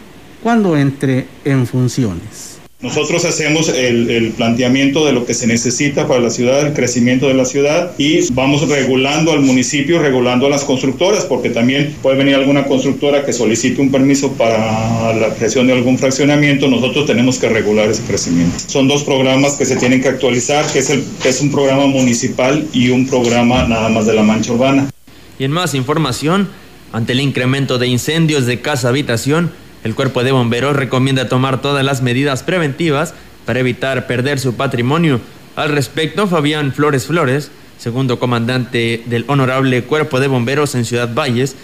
cuando 0.42 0.76
entre 0.76 1.26
en 1.44 1.66
funciones. 1.66 2.53
Nosotros 2.84 3.24
hacemos 3.24 3.70
el, 3.70 4.34
planteamiento 4.36 5.06
de 5.06 5.12
lo 5.12 5.24
que 5.24 5.32
se 5.32 5.46
necesita 5.46 6.06
para 6.06 6.20
la 6.20 6.28
ciudad, 6.28 6.66
el 6.66 6.74
crecimiento 6.74 7.28
de 7.28 7.32
la 7.32 7.46
ciudad 7.46 7.92
y 7.96 8.30
vamos 8.34 8.68
regulando 8.68 9.32
al 9.32 9.40
municipio, 9.40 10.02
regulando 10.02 10.46
a 10.46 10.50
las 10.50 10.64
constructoras, 10.64 11.24
porque 11.24 11.48
también 11.48 11.96
puede 12.02 12.18
venir 12.18 12.34
alguna 12.34 12.66
constructora 12.66 13.24
que 13.24 13.32
solicite 13.32 13.80
un 13.80 13.90
permiso 13.90 14.32
para 14.32 15.14
la 15.14 15.34
creación 15.34 15.66
de 15.66 15.72
algún 15.72 15.96
fraccionamiento, 15.96 16.68
nosotros 16.68 17.06
tenemos 17.06 17.38
que 17.38 17.48
regular 17.48 17.88
ese 17.88 18.02
crecimiento. 18.02 18.54
Son 18.66 18.86
dos 18.86 19.02
programas 19.02 19.54
que 19.54 19.64
se 19.64 19.76
tienen 19.76 20.02
que 20.02 20.08
actualizar, 20.08 20.70
que 20.70 20.80
es, 20.80 20.90
el, 20.90 21.02
es 21.24 21.40
un 21.40 21.50
programa 21.50 21.86
municipal 21.86 22.68
y 22.74 22.90
un 22.90 23.06
programa 23.06 23.66
nada 23.66 23.88
más 23.88 24.04
de 24.04 24.12
la 24.12 24.22
mancha 24.22 24.52
urbana. 24.52 24.90
Y 25.38 25.44
en 25.44 25.52
más 25.52 25.74
información, 25.74 26.50
ante 26.92 27.14
el 27.14 27.20
incremento 27.20 27.78
de 27.78 27.86
incendios 27.86 28.44
de 28.44 28.60
casa-habitación, 28.60 29.63
el 29.84 29.94
cuerpo 29.94 30.24
de 30.24 30.32
bomberos 30.32 30.74
recomienda 30.74 31.28
tomar 31.28 31.60
todas 31.60 31.84
las 31.84 32.02
medidas 32.02 32.42
preventivas 32.42 33.14
para 33.44 33.60
evitar 33.60 34.06
perder 34.06 34.40
su 34.40 34.54
patrimonio. 34.54 35.20
Al 35.56 35.68
respecto, 35.68 36.26
Fabián 36.26 36.72
Flores 36.72 37.06
Flores, 37.06 37.50
segundo 37.78 38.18
comandante 38.18 39.02
del 39.06 39.24
honorable 39.28 39.84
cuerpo 39.84 40.20
de 40.20 40.28
bomberos 40.28 40.74
en 40.74 40.84
Ciudad 40.86 41.14
Valles, 41.14 41.54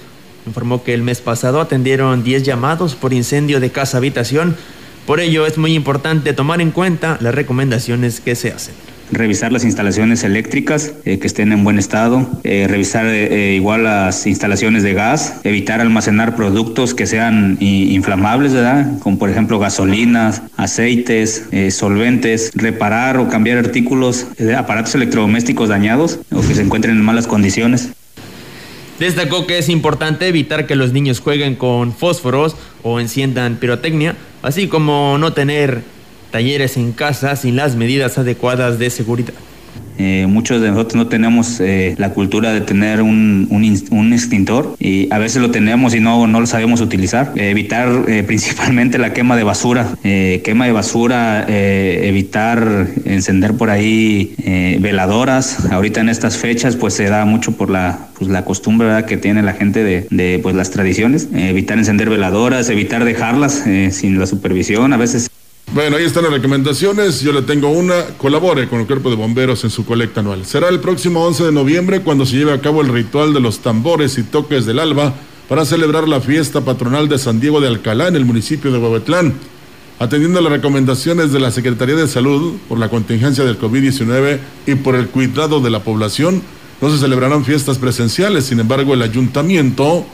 informó 0.47 0.85
que 0.85 0.95
el 0.95 1.03
mes 1.03 1.21
pasado 1.21 1.61
atendieron 1.61 2.23
10 2.23 2.43
llamados 2.43 2.95
por 2.95 3.13
incendio 3.13 3.59
de 3.59 3.71
casa-habitación. 3.71 4.57
Por 5.07 5.21
ello 5.21 5.47
es 5.47 5.59
muy 5.59 5.75
importante 5.75 6.35
tomar 6.35 6.61
en 6.61 6.71
cuenta 6.71 7.17
las 7.21 7.35
recomendaciones 7.35 8.21
que 8.21 8.37
se 8.37 8.53
hacen 8.53 8.90
revisar 9.13 9.53
las 9.53 9.65
instalaciones 9.65 10.25
eléctricas 10.25 10.93
eh, 11.05 11.19
que 11.19 11.27
estén 11.27 11.53
en 11.53 11.65
buen 11.65 11.79
estado, 11.79 12.29
eh, 12.45 12.67
revisar 12.69 13.07
eh, 13.07 13.55
igual 13.55 13.85
las 13.85 14.27
instalaciones 14.27 14.83
de 14.83 14.95
gas, 14.95 15.41
evitar 15.45 15.81
almacenar 15.81 16.37
productos 16.37 16.95
que 16.95 17.07
sean 17.07 17.57
inflamables. 17.61 18.53
Como 19.01 19.19
por 19.19 19.31
ejemplo 19.31 19.59
gasolinas, 19.59 20.43
aceites, 20.57 21.45
solventes, 21.71 22.51
reparar 22.55 23.19
o 23.19 23.29
cambiar 23.29 23.59
artículos, 23.59 24.27
aparatos 24.57 24.95
electrodomésticos 24.95 25.69
dañados 25.69 26.19
o 26.33 26.41
que 26.41 26.55
se 26.55 26.63
encuentren 26.63 26.97
en 26.97 27.05
malas 27.05 27.27
condiciones. 27.27 27.91
Destacó 28.99 29.47
que 29.47 29.59
es 29.59 29.69
importante 29.69 30.29
evitar 30.29 30.67
que 30.67 30.77
los 30.77 30.93
niños 30.93 31.21
jueguen 31.21 31.55
con 31.55 31.95
fósforos 31.95 32.55
o 32.83 33.01
enciendan 33.01 33.57
pirotecnia, 33.57 34.15
así 34.43 34.69
como 34.69 35.17
no 35.19 35.33
tener 35.33 35.83
talleres 36.31 36.77
en 36.77 36.93
casa 36.93 37.37
sin 37.37 37.57
las 37.57 37.77
medidas 37.77 38.19
adecuadas 38.19 38.79
de 38.79 38.91
seguridad. 38.91 39.35
Eh, 40.03 40.27
muchos 40.27 40.63
de 40.63 40.71
nosotros 40.71 40.95
no 40.95 41.09
tenemos 41.09 41.61
eh, 41.61 41.95
la 41.99 42.15
cultura 42.15 42.55
de 42.55 42.63
tener 42.63 43.03
un, 43.03 43.47
un, 43.51 44.13
extintor 44.15 44.75
y 44.79 45.13
a 45.13 45.19
veces 45.19 45.43
lo 45.43 45.51
tenemos 45.51 45.95
y 45.95 46.01
no, 46.01 46.27
no 46.27 46.41
lo 46.41 46.47
sabemos 46.47 46.81
utilizar. 46.81 47.33
Eh, 47.37 47.51
evitar 47.51 48.07
principalmente 48.27 48.97
la 48.97 49.13
quema 49.13 49.37
de 49.37 49.45
basura, 49.45 49.99
quema 50.03 50.65
de 50.65 50.73
basura, 50.73 51.45
evitar 51.49 52.87
encender 53.05 53.55
por 53.55 53.69
ahí 53.69 54.35
veladoras. 54.81 55.67
Ahorita 55.71 56.01
en 56.01 56.09
estas 56.09 56.39
fechas 56.39 56.77
pues 56.77 56.95
se 56.95 57.05
da 57.05 57.27
mucho 57.27 57.53
por 57.53 57.69
la, 57.69 58.09
pues, 58.19 58.31
la 58.31 58.45
costumbre 58.47 59.05
que 59.07 59.19
tiene 59.19 59.43
la 59.43 59.53
gente 59.53 59.85
de, 59.85 60.07
de 60.11 60.39
pues, 60.43 60.55
las 60.55 60.71
tradiciones. 60.71 61.29
evitar 61.35 61.77
encender 61.77 62.09
veladoras, 62.09 62.71
evitar 62.71 63.05
dejarlas 63.05 63.65
sin 63.91 64.19
la 64.19 64.27
supervisión. 64.27 64.95
A 64.95 64.97
veces 64.97 65.30
bueno, 65.73 65.97
ahí 65.97 66.05
están 66.05 66.25
las 66.25 66.33
recomendaciones. 66.33 67.21
Yo 67.21 67.33
le 67.33 67.43
tengo 67.43 67.71
una. 67.71 68.05
Colabore 68.19 68.69
con 68.69 68.81
el 68.81 68.87
Cuerpo 68.87 69.09
de 69.09 69.17
Bomberos 69.17 69.63
en 69.63 69.71
su 69.71 69.85
colecta 69.85 70.21
anual. 70.21 70.45
Será 70.45 70.69
el 70.69 70.81
próximo 70.81 71.25
11 71.25 71.45
de 71.45 71.53
noviembre 71.53 72.01
cuando 72.01 72.27
se 72.27 72.37
lleve 72.37 72.53
a 72.53 72.61
cabo 72.61 72.83
el 72.83 72.89
ritual 72.89 73.33
de 73.33 73.41
los 73.41 73.61
tambores 73.61 74.19
y 74.19 74.25
toques 74.25 74.67
del 74.67 74.81
alba 74.81 75.15
para 75.49 75.65
celebrar 75.65 76.09
la 76.09 76.21
fiesta 76.21 76.63
patronal 76.63 77.09
de 77.09 77.19
San 77.19 77.39
Diego 77.41 77.61
de 77.61 77.69
Alcalá 77.69 78.09
en 78.09 78.17
el 78.17 78.25
municipio 78.25 78.73
de 78.73 78.79
Huehuetlán. 78.79 79.35
Atendiendo 80.01 80.41
las 80.41 80.53
recomendaciones 80.53 81.31
de 81.31 81.41
la 81.41 81.51
Secretaría 81.51 81.95
de 81.95 82.09
Salud 82.09 82.57
por 82.69 82.79
la 82.79 82.89
contingencia 82.89 83.45
del 83.45 83.59
COVID-19 83.59 84.39
y 84.67 84.75
por 84.77 84.97
el 84.97 85.09
cuidado 85.09 85.61
de 85.61 85.71
la 85.71 85.85
población, 85.85 86.43
no 86.81 86.91
se 86.91 86.99
celebrarán 86.99 87.45
fiestas 87.45 87.79
presenciales. 87.79 88.47
Sin 88.47 88.59
embargo, 88.59 88.95
el 88.95 89.03
ayuntamiento 89.03 90.07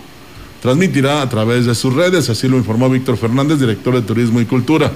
transmitirá 0.61 1.23
a 1.23 1.29
través 1.29 1.67
de 1.67 1.75
sus 1.75 1.95
redes, 1.95 2.29
así 2.29 2.49
lo 2.49 2.57
informó 2.57 2.91
Víctor 2.91 3.17
Fernández, 3.17 3.61
director 3.61 3.95
de 3.95 4.03
Turismo 4.03 4.41
y 4.41 4.45
Cultura. 4.45 4.93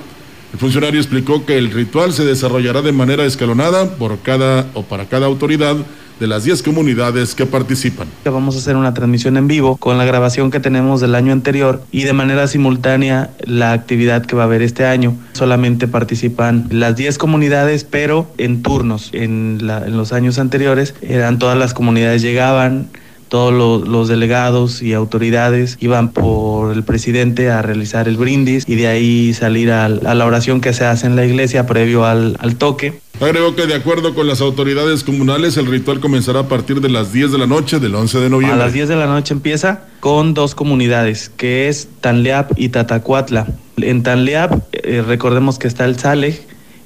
El 0.53 0.59
funcionario 0.59 1.01
explicó 1.01 1.47
que 1.47 1.59
el 1.59 1.71
ritual 1.71 2.13
se 2.13 2.25
desarrollará 2.25 2.83
de 2.83 2.93
manera 2.93 3.25
escalonada 3.25 3.97
por 3.97 4.19
cada 4.19 4.67
o 4.75 4.83
para 4.83 5.07
cada 5.07 5.27
autoridad 5.27 5.77
de 6.19 6.27
las 6.27 6.45
10 6.45 6.63
comunidades 6.63 7.35
que 7.35 7.47
participan. 7.47 8.07
Vamos 8.27 8.55
a 8.55 8.59
hacer 8.59 8.77
una 8.77 8.93
transmisión 8.93 9.39
en 9.39 9.49
vivo 9.49 9.77
con 9.79 9.97
la 9.97 10.05
grabación 10.05 10.51
que 10.51 10.61
tenemos 10.61 11.01
del 11.01 11.15
año 11.15 11.33
anterior 11.33 11.83
y 11.91 12.03
de 12.03 12.13
manera 12.13 12.47
simultánea 12.47 13.31
la 13.45 13.73
actividad 13.73 14.27
que 14.27 14.37
va 14.37 14.43
a 14.43 14.47
haber 14.47 14.61
este 14.61 14.85
año. 14.85 15.17
Solamente 15.33 15.89
participan 15.89 16.67
las 16.71 16.95
10 16.95 17.17
comunidades, 17.17 17.85
pero 17.85 18.31
en 18.37 18.63
turnos. 18.63 19.09
En, 19.13 19.59
en 19.63 19.97
los 19.97 20.13
años 20.13 20.39
anteriores 20.39 20.95
eran 21.01 21.39
todas 21.39 21.57
las 21.57 21.73
comunidades 21.73 22.21
llegaban 22.21 22.89
todos 23.31 23.87
los, 23.89 24.09
delegados 24.09 24.83
y 24.83 24.93
autoridades 24.93 25.79
iban 25.81 26.11
por 26.11 26.73
el 26.73 26.83
presidente 26.83 27.49
a 27.49 27.63
realizar 27.63 28.09
el 28.09 28.17
brindis 28.17 28.65
y 28.69 28.75
de 28.75 28.89
ahí 28.89 29.33
salir 29.33 29.71
a, 29.71 29.89
la 29.89 30.27
oración 30.27 30.61
que 30.61 30.73
se 30.73 30.85
hace 30.85 31.07
en 31.07 31.15
la 31.15 31.25
iglesia 31.25 31.65
previo 31.65 32.05
al, 32.05 32.37
al 32.41 32.57
toque. 32.57 33.01
Agregó 33.21 33.55
que 33.55 33.67
de 33.67 33.75
acuerdo 33.75 34.15
con 34.15 34.27
las 34.27 34.41
autoridades 34.41 35.05
comunales 35.05 35.57
el 35.59 35.67
ritual 35.67 36.01
comenzará 36.01 36.41
a 36.41 36.49
partir 36.49 36.81
de 36.81 36.89
las 36.89 37.13
10 37.13 37.33
de 37.33 37.39
la 37.39 37.47
noche 37.47 37.79
del 37.79 37.95
11 37.95 38.19
de 38.19 38.31
noviembre. 38.31 38.61
A 38.61 38.65
las 38.65 38.73
10 38.73 38.89
de 38.89 38.97
la 38.97 39.07
noche 39.07 39.33
empieza 39.33 39.85
con 40.01 40.35
dos 40.35 40.55
comunidades, 40.55 41.29
que 41.29 41.69
es 41.69 41.89
Tanleap 42.01 42.53
y 42.57 42.71
Tatacuatla. 42.71 43.47
En 43.77 44.03
Tanleap 44.03 44.63
eh, 44.73 45.03
recordemos 45.07 45.59
que 45.59 45.69
está 45.69 45.85
el 45.85 45.99
Sale, 45.99 46.41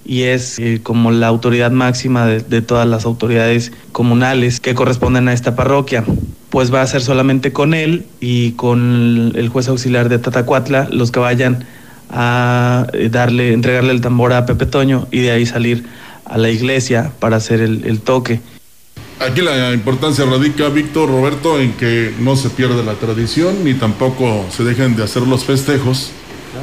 y 0.05 0.25
es 0.25 0.59
eh, 0.59 0.81
como 0.83 1.11
la 1.11 1.29
autoridad 1.29 1.71
máxima 1.71 2.27
de, 2.27 2.63
todas 2.63 2.87
las 2.87 3.05
autoridades 3.05 3.73
comunales 3.93 4.61
que 4.61 4.75
corresponden 4.75 5.29
a 5.29 5.33
esta 5.33 5.57
parroquia. 5.57 6.05
Pues 6.51 6.73
va 6.73 6.83
a 6.83 6.87
ser 6.87 7.03
solamente 7.03 7.53
con 7.53 7.75
él 7.75 8.07
y 8.21 8.53
con 8.53 9.33
el 9.35 9.49
juez 9.49 9.69
auxiliar 9.69 10.09
de 10.09 10.19
Tatacuatla 10.19 10.89
los 10.91 11.11
que 11.11 11.21
vayan 11.21 11.65
a 12.11 12.87
eh, 12.93 13.09
darle, 13.11 13.53
entregarle 13.53 13.93
el 13.93 14.01
tambor 14.01 14.33
a 14.33 14.47
Pepe 14.47 14.67
Toño 14.67 15.09
y 15.11 15.21
de 15.21 15.33
ahí 15.33 15.47
salir 15.47 15.85
a 16.25 16.39
la 16.39 16.51
iglesia 16.51 17.11
para 17.19 17.37
hacer 17.37 17.61
el, 17.61 17.85
el 17.85 18.01
toque. 18.01 18.41
Aquí 19.21 19.41
la 19.41 19.73
importancia 19.73 20.25
radica, 20.25 20.69
Víctor 20.69 21.09
Roberto, 21.09 21.61
en 21.61 21.73
que 21.73 22.13
no 22.19 22.37
se 22.37 22.51
pierda 22.51 22.83
la 22.83 22.95
tradición 22.95 23.65
ni 23.65 23.75
tampoco 23.75 24.45
se 24.51 24.65
dejen 24.65 24.97
de 24.97 25.05
hacer 25.05 25.23
los 25.23 25.45
festejos 25.45 26.11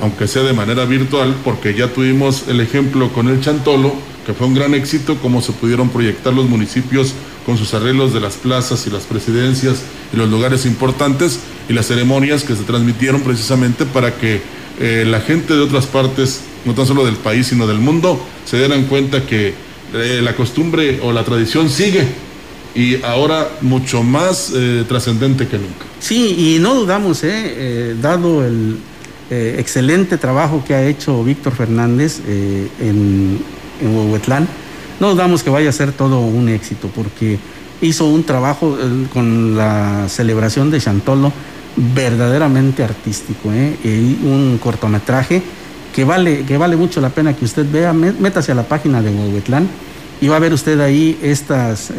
aunque 0.02 0.28
sea 0.28 0.44
de 0.44 0.54
manera 0.54 0.86
virtual, 0.86 1.36
porque 1.44 1.74
ya 1.74 1.88
tuvimos 1.88 2.48
el 2.48 2.62
ejemplo 2.62 3.12
con 3.14 3.28
el 3.28 3.42
Chantolo, 3.42 3.94
que 4.26 4.34
fue 4.34 4.48
un 4.48 4.54
gran 4.54 4.74
éxito, 4.74 5.18
cómo 5.22 5.42
se 5.42 5.52
pudieron 5.52 5.90
proyectar 5.90 6.34
los 6.34 6.48
municipios 6.48 7.14
con 7.46 7.58
sus 7.58 7.74
arreglos 7.74 8.14
de 8.14 8.20
las 8.20 8.36
plazas 8.36 8.86
y 8.86 8.90
las 8.90 9.04
presidencias 9.04 9.82
y 10.14 10.18
los 10.18 10.30
lugares 10.30 10.66
importantes 10.66 11.40
y 11.68 11.74
las 11.74 11.88
ceremonias 11.88 12.44
que 12.44 12.56
se 12.56 12.64
transmitieron 12.64 13.22
precisamente 13.22 13.86
para 13.86 14.16
que 14.16 14.42
eh, 14.80 15.06
la 15.08 15.22
gente 15.22 15.54
de 15.54 15.62
otras 15.62 15.86
partes, 15.86 16.42
no 16.66 16.74
tan 16.74 16.86
solo 16.86 17.06
del 17.06 17.16
país, 17.16 17.48
sino 17.48 17.68
del 17.68 17.80
mundo, 17.80 18.24
se 18.46 18.58
dieran 18.58 18.86
cuenta 18.86 19.26
que 19.26 19.54
eh, 19.94 20.22
la 20.24 20.36
costumbre 20.36 21.00
o 21.02 21.12
la 21.12 21.24
tradición 21.24 21.70
sigue 21.70 22.06
y 22.74 23.04
ahora 23.04 23.50
mucho 23.62 24.02
más 24.02 24.54
eh, 24.56 24.86
trascendente 24.88 25.48
que 25.48 25.58
nunca. 25.58 25.86
Sí, 26.00 26.56
y 26.56 26.60
no 26.60 26.76
dudamos, 26.76 27.24
dado 28.02 28.46
el, 28.46 28.78
eh, 29.34 29.56
excelente 29.60 30.18
trabajo 30.18 30.62
que 30.68 30.76
ha 30.76 30.86
hecho 30.86 31.24
Víctor 31.24 31.54
Fernández 31.54 32.20
eh, 32.28 32.68
en, 32.82 33.40
en 33.82 33.96
Huehuetlán. 33.96 34.46
No 35.00 35.12
dudamos 35.12 35.42
que 35.42 35.50
vaya 35.50 35.70
a 35.70 35.72
ser 35.72 35.94
todo 35.94 36.20
un 36.20 36.50
éxito 36.50 36.90
porque 36.94 37.40
hizo 37.82 38.08
un 38.08 38.26
trabajo 38.26 38.78
eh, 38.78 39.08
con 39.14 39.56
la 39.56 40.10
celebración 40.10 40.70
de 40.70 40.82
Chantolo 40.82 41.32
verdaderamente 41.78 42.84
artístico, 42.84 43.48
un 43.48 44.60
cortometraje 44.62 45.42
que 45.96 46.04
vale, 46.04 46.44
que 46.44 46.58
vale 46.58 46.76
mucho 46.76 47.00
la 47.00 47.10
pena 47.10 47.34
que 47.34 47.46
usted 47.46 47.66
vea. 47.72 47.94
Métase 47.94 48.52
a 48.52 48.56
la 48.56 48.64
página 48.64 49.02
de 49.02 49.12
Huehuetlán 49.12 49.70
y 50.20 50.28
va 50.28 50.36
a 50.36 50.40
ver 50.40 50.52
usted 50.52 50.78
ahí 50.82 51.18
estas 51.22 51.94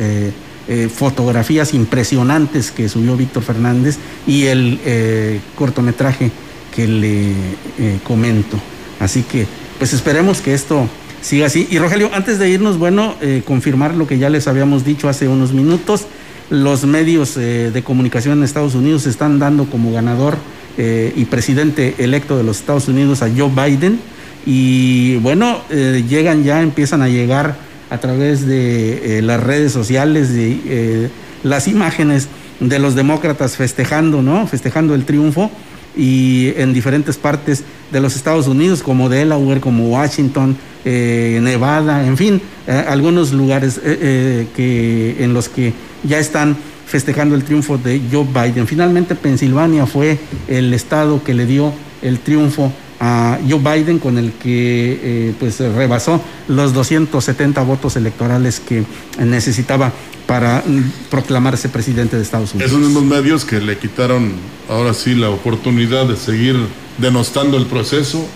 fotografías 0.95 1.73
impresionantes 1.73 2.71
que 2.71 2.91
subió 2.91 3.17
Víctor 3.17 3.43
Fernández 3.43 3.97
y 4.27 4.45
el 4.45 5.41
cortometraje 5.57 6.31
que 6.75 6.89
le 6.89 7.31
eh, 7.79 7.99
comento. 8.03 8.59
Así 8.99 9.23
que, 9.23 9.47
pues 9.79 9.93
esperemos 9.93 10.41
que 10.41 10.55
esto 10.55 10.89
siga 11.21 11.47
así. 11.47 11.69
Y 11.71 11.79
Rogelio, 11.79 12.11
antes 12.13 12.39
de 12.39 12.49
irnos, 12.49 12.79
bueno, 12.79 13.15
eh, 13.21 13.43
confirmar 13.45 13.95
lo 13.95 14.07
que 14.07 14.19
ya 14.19 14.31
les 14.31 14.49
habíamos 14.49 14.85
dicho 14.85 15.09
hace 15.09 15.29
unos 15.29 15.53
minutos. 15.53 16.07
Los 16.51 16.85
medios 16.85 17.37
eh, 17.37 17.71
de 17.73 17.83
comunicación 17.83 18.39
en 18.39 18.45
Estados 18.45 18.75
Unidos 18.75 19.07
están 19.07 19.39
dando 19.39 19.67
como 19.67 19.93
ganador 19.93 20.37
y 20.75 21.27
presidente 21.27 21.97
electo 21.99 22.39
de 22.39 22.45
los 22.45 22.61
Estados 22.61 22.89
Unidos 22.89 23.21
a 23.21 23.29
Joe 23.29 23.51
Biden. 23.51 24.01
Y 24.47 25.17
bueno, 25.17 25.61
llegan 25.69 26.45
ya, 26.45 26.63
empiezan 26.63 27.03
a 27.03 27.11
llegar 27.11 27.57
a 27.91 27.99
través 27.99 28.47
de 28.47 29.21
las 29.23 29.43
redes 29.43 29.71
sociales, 29.71 30.33
de 30.33 31.11
las 31.43 31.69
imágenes 31.69 32.29
de 32.59 32.79
los 32.79 32.95
demócratas 32.95 33.59
festejando, 33.59 34.23
¿no? 34.23 34.47
Festejando 34.47 34.95
el 34.95 35.05
triunfo 35.05 35.51
y 35.97 36.53
en 36.57 36.73
diferentes 36.73 37.17
partes 37.17 37.65
de 37.91 38.01
los 38.01 38.17
Estados 38.17 38.47
Unidos, 38.47 38.83
como 38.83 39.09
Delaware, 39.09 39.61
como 39.61 39.89
Washington, 39.89 40.57
eh, 40.85 41.39
Nevada, 41.43 42.07
en 42.07 42.17
fin, 42.17 42.41
eh, 42.67 42.85
algunos 42.89 43.33
lugares 43.33 43.81
eh, 43.85 44.49
que, 44.57 45.23
en 45.23 45.35
los 45.35 45.49
que 45.49 45.73
ya 46.03 46.19
están 46.19 46.57
festejando 46.87 47.35
el 47.35 47.45
triunfo 47.45 47.79
de 47.79 48.01
Joe 48.11 48.25
Biden. 48.27 48.67
Finalmente, 48.67 49.15
Pensilvania 49.15 49.87
fue 49.87 50.19
el 50.49 50.75
estado 50.75 51.23
que 51.23 51.35
le 51.35 51.47
dio 51.47 51.73
el 52.03 52.19
triunfo 52.19 52.73
a 52.99 53.39
Joe 53.49 53.59
Biden 53.59 53.99
con 53.99 54.19
el 54.19 54.33
que 54.33 55.35
pues 55.41 55.59
rebasó 55.59 56.21
los 56.47 56.73
270 56.73 57.61
votos 57.63 57.97
electorales 57.97 58.61
que 58.61 58.85
necesitaba 59.19 59.93
para 60.27 60.63
proclamarse 61.11 61.69
presidente 61.69 62.17
de 62.17 62.23
Estados 62.23 62.55
Unidos. 62.55 62.71
Esos 62.71 62.83
mismos 62.83 63.05
medios 63.05 63.45
que 63.45 63.61
le 63.61 63.79
quitaron 63.79 64.33
ahora 64.69 64.95
sí 64.95 65.15
la 65.15 65.31
oportunidad 65.31 66.07
de 66.07 66.17
seguir 66.17 66.57
denostando 66.99 67.57
el 67.57 67.67
proceso 67.67 68.27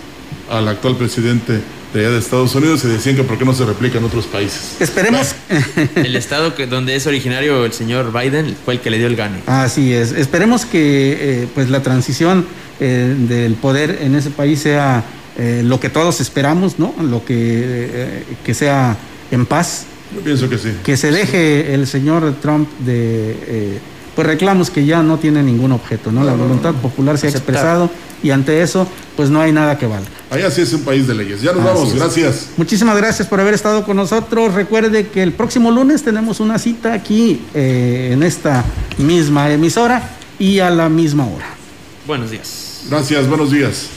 al 0.49 0.67
actual 0.67 0.95
presidente 0.95 1.61
de 1.93 1.99
allá 2.01 2.11
de 2.11 2.19
Estados 2.19 2.53
Unidos 2.55 2.83
y 2.83 2.87
decían 2.87 3.15
que 3.15 3.23
por 3.23 3.37
qué 3.37 3.45
no 3.45 3.53
se 3.53 3.65
replica 3.65 3.97
en 3.97 4.03
otros 4.03 4.25
países. 4.25 4.75
Esperemos. 4.79 5.35
el 5.95 6.15
estado 6.15 6.53
que, 6.55 6.67
donde 6.67 6.95
es 6.95 7.07
originario 7.07 7.65
el 7.65 7.73
señor 7.73 8.11
Biden 8.11 8.55
fue 8.65 8.75
el 8.75 8.79
que 8.81 8.89
le 8.89 8.97
dio 8.97 9.07
el 9.07 9.15
gane. 9.15 9.39
Así 9.45 9.93
es. 9.93 10.11
Esperemos 10.11 10.65
que 10.65 11.17
eh, 11.43 11.47
pues 11.53 11.69
la 11.69 11.81
transición 11.81 12.45
eh, 12.79 13.15
del 13.17 13.55
poder 13.55 13.99
en 14.01 14.15
ese 14.15 14.29
país 14.29 14.59
sea 14.59 15.03
eh, 15.37 15.61
lo 15.63 15.79
que 15.79 15.89
todos 15.89 16.19
esperamos, 16.19 16.77
¿no? 16.77 16.93
Lo 17.01 17.23
que, 17.23 18.23
que 18.43 18.53
sea 18.53 18.97
en 19.31 19.45
paz. 19.45 19.85
Yo 20.15 20.21
pienso 20.21 20.49
que 20.49 20.57
sí. 20.57 20.69
Que 20.83 20.97
se 20.97 21.11
deje 21.11 21.73
el 21.73 21.87
señor 21.87 22.35
Trump 22.41 22.69
de 22.79 23.79
pues 24.17 24.25
reclamos 24.25 24.71
que 24.71 24.83
ya 24.83 25.03
no 25.03 25.19
tiene 25.19 25.43
ningún 25.43 25.71
objeto, 25.71 26.11
¿no? 26.11 26.23
La 26.23 26.33
voluntad 26.33 26.73
popular 26.73 27.19
se 27.19 27.27
ha 27.27 27.29
expresado 27.29 27.87
y 28.23 28.31
ante 28.31 28.63
eso, 28.63 28.87
pues 29.15 29.29
no 29.29 29.39
hay 29.39 29.51
nada 29.51 29.77
que 29.77 29.85
valga. 29.85 30.09
Allá 30.31 30.49
sí 30.49 30.61
es 30.61 30.73
un 30.73 30.81
país 30.81 31.05
de 31.05 31.13
leyes. 31.13 31.43
Ya 31.43 31.53
nos 31.53 31.63
vamos, 31.63 31.93
gracias. 31.93 32.47
Muchísimas 32.57 32.97
gracias 32.97 33.27
por 33.27 33.39
haber 33.39 33.53
estado 33.53 33.85
con 33.85 33.95
nosotros. 33.95 34.55
Recuerde 34.55 35.09
que 35.09 35.21
el 35.21 35.33
próximo 35.33 35.69
lunes 35.69 36.01
tenemos 36.01 36.39
una 36.39 36.57
cita 36.57 36.93
aquí 36.93 37.43
eh, 37.53 38.09
en 38.13 38.23
esta 38.23 38.65
misma 38.97 39.51
emisora 39.51 40.01
y 40.39 40.57
a 40.61 40.71
la 40.71 40.89
misma 40.89 41.27
hora. 41.27 41.49
Buenos 42.07 42.31
días. 42.31 42.85
Gracias, 42.89 43.27
buenos 43.27 43.51
días. 43.51 43.96